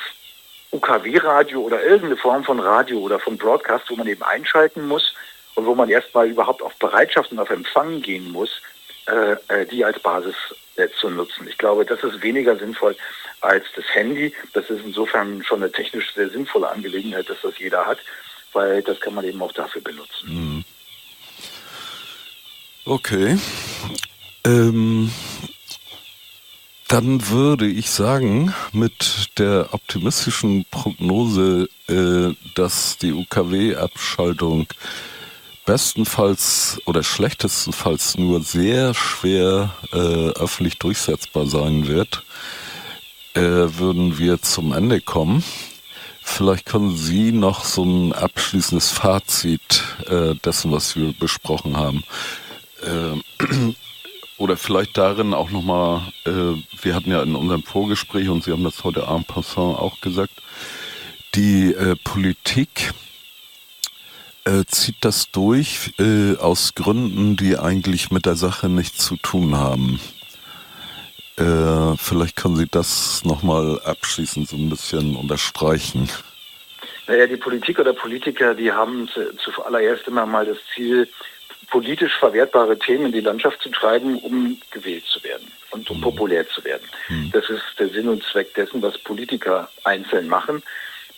UKW-Radio 0.72 1.62
oder 1.62 1.84
irgendeine 1.84 2.18
Form 2.18 2.44
von 2.44 2.60
Radio 2.60 3.00
oder 3.00 3.20
von 3.20 3.38
Broadcast, 3.38 3.90
wo 3.90 3.96
man 3.96 4.08
eben 4.08 4.24
einschalten 4.24 4.88
muss 4.88 5.14
und 5.56 5.66
wo 5.66 5.76
man 5.76 5.90
erstmal 5.90 6.28
überhaupt 6.30 6.62
auf 6.62 6.76
Bereitschaft 6.78 7.32
und 7.32 7.40
auf 7.40 7.50
Empfang 7.50 8.02
gehen 8.02 8.32
muss, 8.32 8.62
äh, 9.08 9.36
äh, 9.50 9.66
die 9.66 9.84
als 9.84 10.00
Basis 10.00 10.36
äh, 10.78 10.88
zu 11.00 11.10
nutzen. 11.10 11.48
Ich 11.48 11.58
glaube, 11.58 11.86
das 11.86 12.04
ist 12.04 12.22
weniger 12.24 12.56
sinnvoll 12.56 12.96
als 13.42 13.66
das 13.76 13.86
Handy. 13.94 14.34
Das 14.54 14.70
ist 14.70 14.86
insofern 14.86 15.44
schon 15.44 15.62
eine 15.62 15.72
technisch 15.72 16.14
sehr 16.14 16.30
sinnvolle 16.30 16.70
Angelegenheit, 16.70 17.30
dass 17.30 17.42
das 17.42 17.58
jeder 17.60 17.86
hat, 17.86 18.00
weil 18.54 18.82
das 18.82 19.00
kann 19.00 19.14
man 19.14 19.26
eben 19.26 19.42
auch 19.42 19.52
dafür 19.52 19.82
benutzen. 19.82 20.28
Mhm. 20.28 20.66
Okay. 22.86 23.38
Ähm, 24.44 25.12
dann 26.88 27.30
würde 27.30 27.68
ich 27.68 27.90
sagen, 27.90 28.54
mit 28.74 29.30
der 29.38 29.70
optimistischen 29.72 30.66
Prognose, 30.72 31.70
äh, 31.88 32.36
dass 32.56 32.98
die 32.98 33.14
UKW-Abschaltung 33.14 34.68
bestenfalls 35.66 36.82
oder 36.86 37.04
schlechtestenfalls 37.04 38.18
nur 38.18 38.44
sehr 38.44 38.94
schwer 38.94 39.74
äh, 39.94 39.98
öffentlich 39.98 40.80
durchsetzbar 40.80 41.46
sein 41.46 41.88
wird, 41.88 42.24
äh, 43.36 43.40
würden 43.40 44.18
wir 44.18 44.42
zum 44.42 44.74
Ende 44.74 45.00
kommen. 45.00 45.44
Vielleicht 46.34 46.66
können 46.66 46.96
Sie 46.96 47.34
noch 47.34 47.66
so 47.66 47.84
ein 47.84 48.14
abschließendes 48.14 48.90
Fazit 48.90 49.84
äh, 50.08 50.34
dessen, 50.36 50.72
was 50.72 50.96
wir 50.96 51.14
besprochen 51.14 51.76
haben. 51.76 52.04
Äh, 52.84 53.46
oder 54.38 54.56
vielleicht 54.56 54.98
darin 54.98 55.34
auch 55.34 55.52
nochmal, 55.52 56.02
äh, 56.26 56.56
wir 56.82 56.96
hatten 56.96 57.12
ja 57.12 57.22
in 57.22 57.36
unserem 57.36 57.64
Vorgespräch, 57.64 58.30
und 58.30 58.46
Sie 58.46 58.52
haben 58.54 58.64
das 58.64 58.84
heute 58.86 59.02
en 59.02 59.26
passant 59.26 59.78
auch 59.78 60.00
gesagt, 60.00 60.32
die 61.36 61.74
äh, 61.74 61.98
Politik 62.02 62.94
äh, 64.46 64.64
zieht 64.66 64.98
das 65.02 65.32
durch 65.32 65.92
äh, 66.00 66.38
aus 66.38 66.76
Gründen, 66.76 67.36
die 67.36 67.58
eigentlich 67.58 68.10
mit 68.10 68.26
der 68.26 68.38
Sache 68.38 68.70
nichts 68.70 69.06
zu 69.06 69.18
tun 69.18 69.58
haben. 69.58 70.00
Äh, 71.38 71.98
vielleicht 71.98 72.36
können 72.36 72.56
Sie 72.56 72.68
das 72.70 73.24
nochmal 73.24 73.80
abschließend 73.84 74.50
so 74.50 74.58
ein 74.58 74.70
bisschen 74.70 75.16
unterstreichen. 75.16 76.10
Naja, 77.08 77.28
die 77.28 77.38
Politik 77.38 77.80
oder 77.80 77.94
Politiker, 77.94 78.54
die 78.54 78.72
haben 78.72 79.10
zuallererst 79.44 80.08
immer 80.08 80.26
mal 80.26 80.46
das 80.46 80.58
Ziel, 80.74 81.10
politisch 81.70 82.18
verwertbare 82.20 82.78
Themen 82.78 83.08
in 83.08 83.12
die 83.14 83.22
Landschaft 83.22 83.62
zu 83.62 83.70
treiben, 83.70 84.18
um 84.20 84.58
gewählt 84.72 85.06
zu 85.06 85.24
werden 85.24 85.52
und 85.72 85.90
um 85.90 85.98
mhm. 85.98 86.02
populär 86.02 86.48
zu 86.48 86.64
werden. 86.64 86.84
Mhm. 87.08 87.32
Das 87.32 87.50
ist 87.50 87.64
der 87.80 87.90
Sinn 87.90 88.10
und 88.10 88.24
Zweck 88.24 88.54
dessen, 88.54 88.82
was 88.82 88.98
Politiker 88.98 89.70
einzeln 89.84 90.28
machen. 90.28 90.62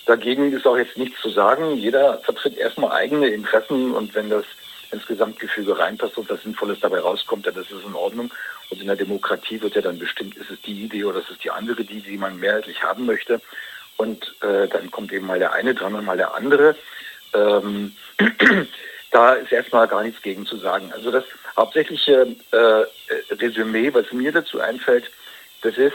Dagegen 0.06 0.54
ist 0.54 0.68
auch 0.68 0.78
jetzt 0.78 0.98
nichts 0.98 1.20
zu 1.22 1.30
sagen. 1.30 1.78
Jeder 1.78 2.20
vertritt 2.20 2.58
erstmal 2.58 2.92
eigene 2.92 3.28
Interessen 3.28 3.92
und 3.92 4.14
wenn 4.16 4.30
das 4.30 4.46
ins 4.94 5.06
Gesamtgefüge 5.06 5.78
reinpasst 5.78 6.18
und 6.18 6.30
was 6.30 6.42
Sinnvolles 6.44 6.80
dabei 6.80 7.00
rauskommt, 7.00 7.46
dann 7.48 7.56
ist 7.56 7.72
es 7.72 7.84
in 7.86 7.96
Ordnung. 7.96 8.32
Und 8.70 8.82
in 8.82 8.88
der 8.88 8.96
Demokratie 8.96 9.62
wird 9.62 9.76
ja 9.76 9.82
dann 9.82 10.00
bestimmt, 10.00 10.38
ist 10.38 10.50
es 10.50 10.62
die 10.62 10.84
Idee 10.84 11.04
oder 11.04 11.20
ist 11.20 11.30
es 11.30 11.38
die 11.40 11.52
andere, 11.52 11.84
die, 11.84 12.02
die 12.02 12.18
man 12.18 12.40
mehrheitlich 12.40 12.82
haben 12.82 13.06
möchte. 13.06 13.42
Und 13.98 14.36
äh, 14.42 14.68
dann 14.68 14.90
kommt 14.92 15.12
eben 15.12 15.28
mal 15.28 15.40
der 15.40 15.54
eine 15.54 15.74
dran 15.74 15.96
und 15.96 16.06
mal 16.06 16.18
der 16.18 16.34
andere. 16.36 16.76
Ähm, 17.34 17.96
da 19.12 19.34
ist 19.34 19.52
erstmal 19.52 19.88
gar 19.88 20.04
nichts 20.04 20.22
gegen 20.22 20.46
zu 20.46 20.58
sagen. 20.58 20.92
Also 20.94 21.12
das 21.12 21.26
hauptsächliche 21.56 22.36
äh, 22.52 23.34
Resümee, 23.36 23.94
was 23.94 24.12
mir 24.12 24.32
dazu 24.32 24.60
einfällt, 24.60 25.12
das 25.62 25.78
ist, 25.78 25.94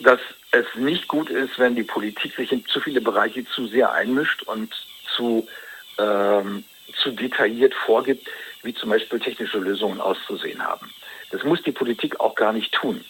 dass 0.00 0.20
es 0.50 0.66
nicht 0.74 1.06
gut 1.08 1.30
ist, 1.30 1.58
wenn 1.58 1.76
die 1.76 1.82
Politik 1.82 2.34
sich 2.34 2.50
in 2.52 2.64
zu 2.66 2.80
viele 2.80 3.00
Bereiche 3.00 3.44
zu 3.44 3.66
sehr 3.66 3.92
einmischt 3.92 4.42
und 4.44 4.74
zu, 5.14 5.46
ähm, 5.98 6.64
zu 6.92 7.10
detailliert 7.12 7.74
vorgibt, 7.74 8.28
wie 8.62 8.74
zum 8.74 8.90
Beispiel 8.90 9.20
technische 9.20 9.58
Lösungen 9.58 10.00
auszusehen 10.00 10.62
haben. 10.62 10.90
Das 11.30 11.44
muss 11.44 11.62
die 11.62 11.72
Politik 11.72 12.20
auch 12.20 12.34
gar 12.34 12.52
nicht 12.52 12.72
tun. 12.72 13.04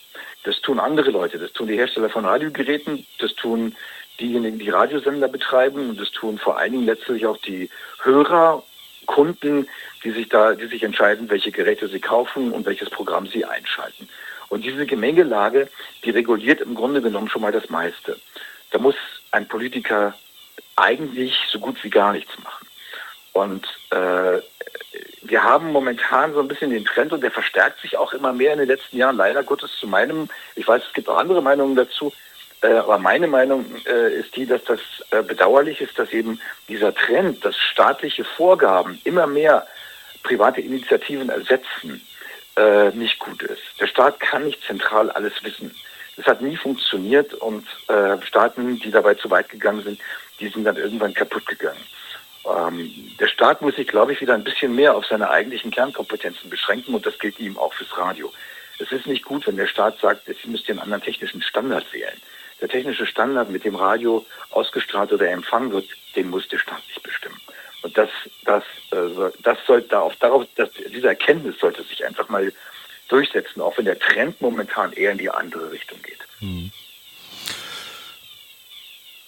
Das 0.45 0.61
tun 0.61 0.79
andere 0.79 1.11
Leute, 1.11 1.39
das 1.39 1.53
tun 1.53 1.69
die 1.69 1.77
Hersteller 1.77 2.09
von 2.09 2.25
Radiogeräten, 2.25 3.07
das 3.19 3.35
tun 3.35 3.75
diejenigen, 4.19 4.59
die 4.59 4.71
Radiosender 4.71 5.29
betreiben 5.29 5.91
und 5.91 6.01
das 6.01 6.11
tun 6.11 6.39
vor 6.39 6.59
allen 6.59 6.73
Dingen 6.73 6.87
letztlich 6.87 7.27
auch 7.27 7.39
die 7.39 7.71
Hörer 8.03 8.63
Kunden, 9.07 9.67
die 10.05 10.13
sich 10.13 10.29
da, 10.29 10.55
die 10.55 10.67
sich 10.67 10.83
entscheiden, 10.83 11.29
welche 11.31 11.51
Geräte 11.51 11.89
sie 11.89 12.01
kaufen 12.01 12.53
und 12.53 12.65
welches 12.67 12.91
Programm 12.91 13.27
sie 13.27 13.45
einschalten. 13.45 14.09
Und 14.49 14.65
diese 14.65 14.87
Gemengelage, 14.87 15.69
die 16.05 16.11
reguliert 16.11 16.61
im 16.61 16.75
Grunde 16.75 17.03
genommen 17.03 17.29
schon 17.29 17.43
mal 17.43 17.53
das 17.53 17.71
meiste. 17.71 18.19
Da 18.71 18.79
muss 18.79 18.95
ein 19.31 19.49
Politiker 19.49 20.15
eigentlich 20.77 21.37
so 21.51 21.59
gut 21.59 21.83
wie 21.83 21.91
gar 21.91 22.13
nichts 22.13 22.33
machen. 22.39 22.60
Und 23.33 23.67
äh, 23.91 24.41
wir 25.23 25.43
haben 25.43 25.73
momentan 25.73 26.33
so 26.35 26.41
ein 26.41 26.49
bisschen 26.49 26.71
den 26.71 26.85
Trend 26.85 27.13
und 27.13 27.23
der 27.23 27.31
verstärkt 27.31 27.81
sich 27.81 27.97
auch 27.97 28.13
immer 28.13 28.33
mehr 28.33 28.53
in 28.53 28.59
den 28.59 28.69
letzten 28.69 28.97
Jahren, 28.97 29.17
leider 29.17 29.43
Gottes 29.43 29.71
zu 29.79 29.87
meinem, 29.87 30.29
ich 30.57 30.67
weiß, 30.67 30.83
es 30.87 30.93
gibt 30.93 31.09
auch 31.09 31.19
andere 31.19 31.43
Meinungen 31.43 31.77
dazu, 31.77 32.13
äh, 32.63 32.75
aber 32.75 32.99
meine 32.99 33.27
Meinung 33.27 33.65
äh, 33.87 34.15
ist 34.15 34.37
die, 34.37 34.47
dass 34.47 34.63
das 34.65 34.81
äh, 35.11 35.23
bedauerlich 35.23 35.81
ist, 35.81 35.99
dass 35.99 36.13
eben 36.13 36.41
dieser 36.69 36.95
Trend, 36.95 37.45
dass 37.45 37.57
staatliche 37.57 38.25
Vorgaben 38.25 39.01
immer 39.05 39.27
mehr 39.27 39.67
private 40.23 40.61
Initiativen 40.61 41.31
ersetzen, 41.31 42.07
nicht 42.93 43.19
gut 43.21 43.43
ist. 43.43 43.63
Der 43.81 43.87
Staat 43.87 44.21
kann 44.21 44.45
nicht 44.45 44.63
zentral 44.65 45.09
alles 45.13 45.33
wissen. 45.43 45.75
Das 46.17 46.27
hat 46.27 46.43
nie 46.43 46.57
funktioniert 46.57 47.33
und 47.33 47.67
Staaten, 48.23 48.79
die 48.81 48.91
dabei 48.91 49.15
zu 49.15 49.31
weit 49.31 49.49
gegangen 49.49 49.83
sind, 49.83 50.01
die 50.41 50.49
sind 50.49 50.65
dann 50.65 50.77
irgendwann 50.77 51.15
kaputt 51.15 51.47
gegangen. 51.47 51.81
Ähm, 52.47 52.91
der 53.19 53.29
Staat 53.29 53.63
muss 53.63 53.77
sich, 53.77 53.87
glaube 53.87 54.13
ich, 54.13 54.21
wieder 54.21 54.35
ein 54.35 54.45
bisschen 54.45 54.75
mehr 54.75 54.95
auf 54.97 55.07
seine 55.07 55.31
eigentlichen 55.31 55.71
Kernkompetenzen 55.71 56.51
beschränken 56.51 56.95
und 56.95 57.05
das 57.05 57.19
gilt 57.19 57.39
ihm 57.39 57.59
auch 57.59 57.75
fürs 57.75 57.97
Radio. 57.97 58.33
Es 58.79 58.93
ist 58.93 59.07
nicht 59.07 59.25
gut, 59.25 59.47
wenn 59.47 59.57
der 59.57 59.67
Staat 59.67 60.01
sagt, 60.01 60.27
jetzt 60.27 60.47
müsst 60.47 60.69
ihr 60.69 60.73
einen 60.73 60.83
anderen 60.83 61.03
technischen 61.03 61.43
Standard 61.43 61.93
wählen 61.93 62.21
der 62.61 62.69
technische 62.69 63.07
Standard, 63.07 63.51
mit 63.51 63.65
dem 63.65 63.75
Radio 63.75 64.27
ausgestrahlt 64.51 65.13
oder 65.13 65.31
empfangen 65.31 65.73
wird, 65.73 65.89
den 66.15 66.29
muss 66.29 66.49
der 66.49 66.59
Staat 66.59 66.87
nicht 66.89 67.03
bestimmen. 67.03 67.41
Und 67.83 67.97
das, 67.97 68.11
das, 68.45 68.65
äh, 68.91 69.31
das 69.43 69.59
sollte 69.67 69.89
darauf, 69.89 70.15
darauf, 70.17 70.47
dass, 70.57 70.69
diese 70.93 71.09
Erkenntnis 71.09 71.59
sollte 71.59 71.83
sich 71.83 72.05
einfach 72.05 72.29
mal 72.29 72.53
durchsetzen, 73.09 73.63
auch 73.63 73.77
wenn 73.79 73.87
der 73.87 73.99
Trend 73.99 74.41
momentan 74.41 74.93
eher 74.93 75.13
in 75.13 75.19
die 75.19 75.31
andere 75.31 75.73
Richtung 75.73 76.01
geht. 76.03 76.19
Hm. 76.41 76.71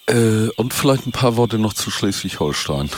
Äh, 0.09 0.49
und 0.57 0.75
vielleicht 0.75 1.07
ein 1.07 1.13
paar 1.13 1.37
Worte 1.37 1.59
noch 1.59 1.75
zu 1.75 1.91
Schleswig-Holstein. 1.91 2.91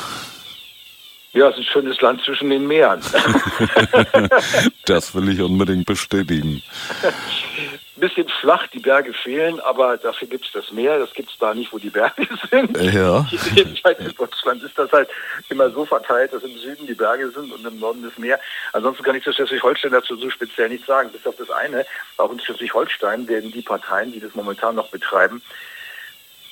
Ja, 1.34 1.48
es 1.48 1.54
ist 1.54 1.62
ein 1.62 1.64
schönes 1.64 2.00
Land 2.00 2.22
zwischen 2.24 2.48
den 2.48 2.64
Meeren. 2.66 3.00
das 4.86 5.14
will 5.16 5.28
ich 5.28 5.40
unbedingt 5.40 5.84
bestätigen. 5.84 6.62
Ein 7.02 8.00
bisschen 8.00 8.28
flach, 8.40 8.68
die 8.68 8.78
Berge 8.78 9.12
fehlen, 9.12 9.58
aber 9.58 9.96
dafür 9.96 10.28
gibt 10.28 10.46
es 10.46 10.52
das 10.52 10.70
Meer. 10.70 11.00
Das 11.00 11.12
gibt 11.12 11.30
es 11.30 11.38
da 11.38 11.52
nicht, 11.52 11.72
wo 11.72 11.78
die 11.78 11.90
Berge 11.90 12.28
sind. 12.50 12.80
Ja. 12.80 13.26
Jedenfalls 13.52 13.98
in 13.98 14.14
Deutschland 14.14 14.62
ist 14.62 14.78
das 14.78 14.92
halt 14.92 15.08
immer 15.48 15.70
so 15.70 15.84
verteilt, 15.84 16.32
dass 16.32 16.44
im 16.44 16.56
Süden 16.56 16.86
die 16.86 16.94
Berge 16.94 17.28
sind 17.30 17.52
und 17.52 17.66
im 17.66 17.80
Norden 17.80 18.04
das 18.04 18.16
Meer. 18.16 18.38
Ansonsten 18.72 19.02
kann 19.02 19.16
ich 19.16 19.24
zu 19.24 19.32
Schleswig-Holstein 19.32 19.90
dazu 19.90 20.14
so 20.14 20.30
speziell 20.30 20.68
nichts 20.68 20.86
sagen. 20.86 21.10
Bis 21.10 21.26
auf 21.26 21.34
das 21.36 21.50
eine, 21.50 21.84
auch 22.16 22.30
in 22.30 22.38
Schleswig-Holstein 22.38 23.26
werden 23.26 23.50
die 23.50 23.62
Parteien, 23.62 24.12
die 24.12 24.20
das 24.20 24.36
momentan 24.36 24.76
noch 24.76 24.90
betreiben, 24.90 25.42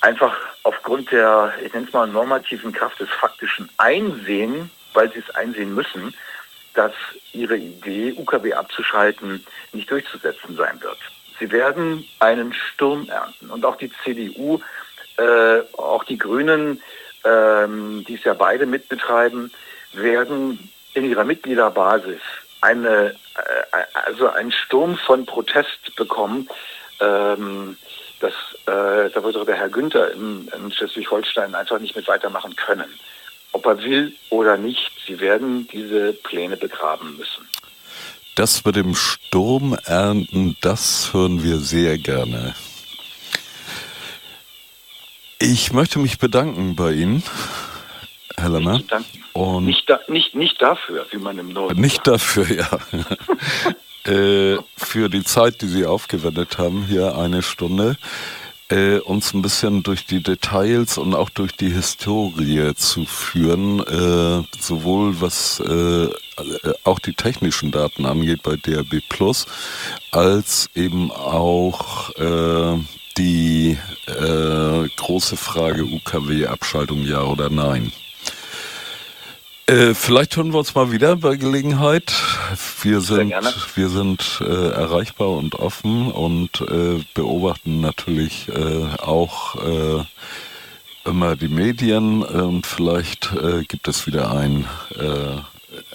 einfach 0.03 0.37
aufgrund 0.63 1.11
der, 1.11 1.53
ich 1.63 1.73
nenne 1.73 1.87
es 1.87 1.93
mal, 1.93 2.07
normativen 2.07 2.73
Kraft 2.73 2.99
des 2.99 3.09
faktischen 3.09 3.69
Einsehen, 3.77 4.69
weil 4.93 5.11
sie 5.11 5.19
es 5.19 5.33
einsehen 5.33 5.73
müssen, 5.73 6.13
dass 6.73 6.91
ihre 7.31 7.55
Idee, 7.55 8.13
UKW 8.17 8.53
abzuschalten, 8.53 9.45
nicht 9.71 9.89
durchzusetzen 9.89 10.57
sein 10.57 10.81
wird. 10.81 10.97
Sie 11.39 11.51
werden 11.51 12.05
einen 12.19 12.53
Sturm 12.53 13.07
ernten. 13.09 13.49
Und 13.49 13.65
auch 13.65 13.77
die 13.77 13.91
CDU, 14.03 14.59
äh, 15.17 15.61
auch 15.77 16.03
die 16.03 16.17
Grünen, 16.17 16.81
ähm, 17.23 18.03
die 18.05 18.15
es 18.15 18.23
ja 18.25 18.33
beide 18.33 18.65
mitbetreiben, 18.65 19.51
werden 19.93 20.69
in 20.95 21.05
ihrer 21.05 21.23
Mitgliederbasis 21.23 22.21
eine, 22.59 23.15
äh, 23.35 23.77
also 23.93 24.29
einen 24.29 24.51
Sturm 24.51 24.97
von 24.97 25.25
Protest 25.25 25.95
bekommen, 25.95 26.49
ähm, 26.99 27.77
das, 28.19 28.33
äh, 28.65 29.09
da 29.09 29.23
würde 29.23 29.45
der 29.45 29.55
Herr 29.55 29.69
Günther 29.69 30.11
in, 30.13 30.47
in 30.55 30.71
Schleswig-Holstein 30.71 31.55
einfach 31.55 31.79
nicht 31.79 31.95
mit 31.95 32.07
weitermachen 32.07 32.55
können. 32.55 32.91
Ob 33.51 33.65
er 33.65 33.81
will 33.83 34.13
oder 34.29 34.57
nicht, 34.57 34.91
sie 35.05 35.19
werden 35.19 35.67
diese 35.67 36.13
Pläne 36.13 36.57
begraben 36.57 37.17
müssen. 37.17 37.47
Das 38.35 38.65
mit 38.65 38.75
dem 38.75 38.95
Sturm 38.95 39.77
ernten, 39.85 40.57
das 40.61 41.13
hören 41.13 41.43
wir 41.43 41.57
sehr 41.57 41.99
gerne. 41.99 42.55
Ich 45.39 45.71
möchte 45.73 45.99
mich 45.99 46.17
bedanken 46.17 46.75
bei 46.75 46.93
Ihnen, 46.93 47.21
Herr 48.37 48.49
Lammer. 48.49 48.81
Und 49.33 49.65
nicht, 49.65 49.89
da, 49.89 49.99
nicht, 50.07 50.35
nicht 50.35 50.61
dafür, 50.61 51.05
wie 51.11 51.17
man 51.17 51.37
im 51.37 51.49
Norden 51.49 51.79
Nicht 51.81 52.05
sagt. 52.05 52.07
dafür, 52.07 52.47
ja. 52.49 52.79
äh, 54.11 54.57
für 54.93 55.09
die 55.09 55.23
Zeit, 55.23 55.63
die 55.63 55.67
Sie 55.67 55.87
aufgewendet 55.87 56.59
haben, 56.59 56.85
hier 56.85 57.17
eine 57.17 57.41
Stunde, 57.41 57.97
äh, 58.69 58.99
uns 58.99 59.33
ein 59.33 59.41
bisschen 59.41 59.81
durch 59.81 60.05
die 60.05 60.21
Details 60.21 60.99
und 60.99 61.15
auch 61.15 61.31
durch 61.31 61.53
die 61.53 61.71
Historie 61.71 62.75
zu 62.75 63.05
führen, 63.05 63.79
äh, 63.79 64.43
sowohl 64.59 65.19
was 65.19 65.59
äh, 65.61 66.09
auch 66.83 66.99
die 66.99 67.15
technischen 67.15 67.71
Daten 67.71 68.05
angeht 68.05 68.43
bei 68.43 68.55
DRB 68.55 69.01
Plus, 69.09 69.47
als 70.11 70.69
eben 70.75 71.09
auch 71.09 72.11
äh, 72.11 72.77
die 73.17 73.75
äh, 74.05 74.89
große 74.95 75.37
Frage 75.37 75.85
UKW-Abschaltung 75.85 77.01
ja 77.01 77.23
oder 77.23 77.49
nein. 77.49 77.91
Äh, 79.65 79.93
vielleicht 79.93 80.35
hören 80.35 80.51
wir 80.51 80.59
uns 80.59 80.75
mal 80.75 80.91
wieder 80.91 81.15
bei 81.15 81.37
Gelegenheit. 81.37 82.13
Wir 82.81 82.99
sind, 82.99 83.33
wir 83.75 83.89
sind 83.89 84.41
äh, 84.41 84.69
erreichbar 84.71 85.29
und 85.29 85.55
offen 85.55 86.11
und 86.11 86.59
äh, 86.61 87.01
beobachten 87.13 87.79
natürlich 87.79 88.49
äh, 88.49 88.97
auch 89.01 89.55
äh, 89.55 90.03
immer 91.05 91.37
die 91.37 91.47
Medien 91.47 92.23
und 92.23 92.65
vielleicht 92.65 93.31
äh, 93.33 93.63
gibt 93.63 93.87
es 93.87 94.05
wieder 94.05 94.31
einen 94.31 94.67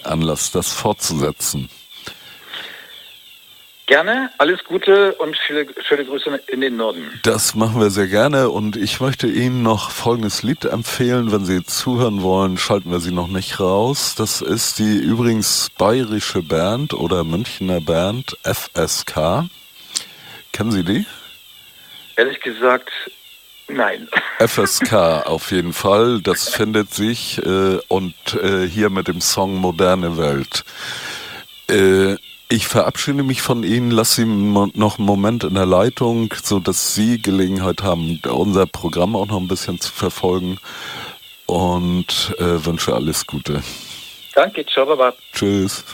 Anlass, 0.03 0.51
das 0.51 0.73
fortzusetzen. 0.73 1.69
Gerne, 3.89 4.29
alles 4.37 4.63
Gute 4.65 5.15
und 5.15 5.35
viele 5.47 5.65
schöne 5.83 6.05
Grüße 6.05 6.41
in 6.45 6.61
den 6.61 6.77
Norden. 6.77 7.19
Das 7.23 7.55
machen 7.55 7.81
wir 7.81 7.89
sehr 7.89 8.05
gerne 8.05 8.49
und 8.49 8.75
ich 8.75 8.99
möchte 8.99 9.25
Ihnen 9.25 9.63
noch 9.63 9.89
folgendes 9.89 10.43
Lied 10.43 10.63
empfehlen, 10.65 11.31
wenn 11.31 11.43
Sie 11.43 11.63
zuhören 11.63 12.21
wollen, 12.21 12.59
schalten 12.59 12.91
wir 12.91 12.99
Sie 12.99 13.11
noch 13.11 13.29
nicht 13.29 13.59
raus. 13.59 14.13
Das 14.13 14.41
ist 14.41 14.77
die 14.77 14.95
übrigens 14.95 15.71
bayerische 15.75 16.43
Band 16.43 16.93
oder 16.93 17.23
Münchner 17.23 17.81
Band 17.81 18.37
FSK. 18.43 19.49
Kennen 20.53 20.71
Sie 20.71 20.83
die? 20.83 21.07
Ehrlich 22.15 22.39
gesagt, 22.41 22.91
Nein. 23.69 24.07
FSK 24.39 24.93
auf 25.25 25.49
jeden 25.49 25.73
Fall. 25.73 26.21
Das 26.21 26.49
findet 26.49 26.93
sich 26.93 27.43
äh, 27.43 27.79
und 27.87 28.13
äh, 28.35 28.67
hier 28.67 28.91
mit 28.91 29.07
dem 29.07 29.19
Song 29.19 29.55
Moderne 29.55 30.15
Welt. 30.15 30.63
Äh, 31.67 32.17
ich 32.49 32.67
verabschiede 32.67 33.23
mich 33.23 33.41
von 33.41 33.63
Ihnen, 33.63 33.91
lasse 33.91 34.21
Sie 34.21 34.25
noch 34.25 34.97
einen 34.97 35.05
Moment 35.05 35.43
in 35.43 35.53
der 35.53 35.67
Leitung, 35.67 36.33
so 36.43 36.59
dass 36.59 36.95
Sie 36.95 37.21
Gelegenheit 37.21 37.83
haben, 37.83 38.19
unser 38.27 38.65
Programm 38.65 39.15
auch 39.15 39.27
noch 39.27 39.39
ein 39.39 39.47
bisschen 39.47 39.79
zu 39.79 39.91
verfolgen 39.91 40.57
und 41.45 42.35
äh, 42.39 42.65
wünsche 42.65 42.95
alles 42.95 43.27
Gute. 43.27 43.61
Danke, 44.33 44.65
ciao, 44.65 44.85
baba. 44.85 45.13
Tschüss. 45.31 45.85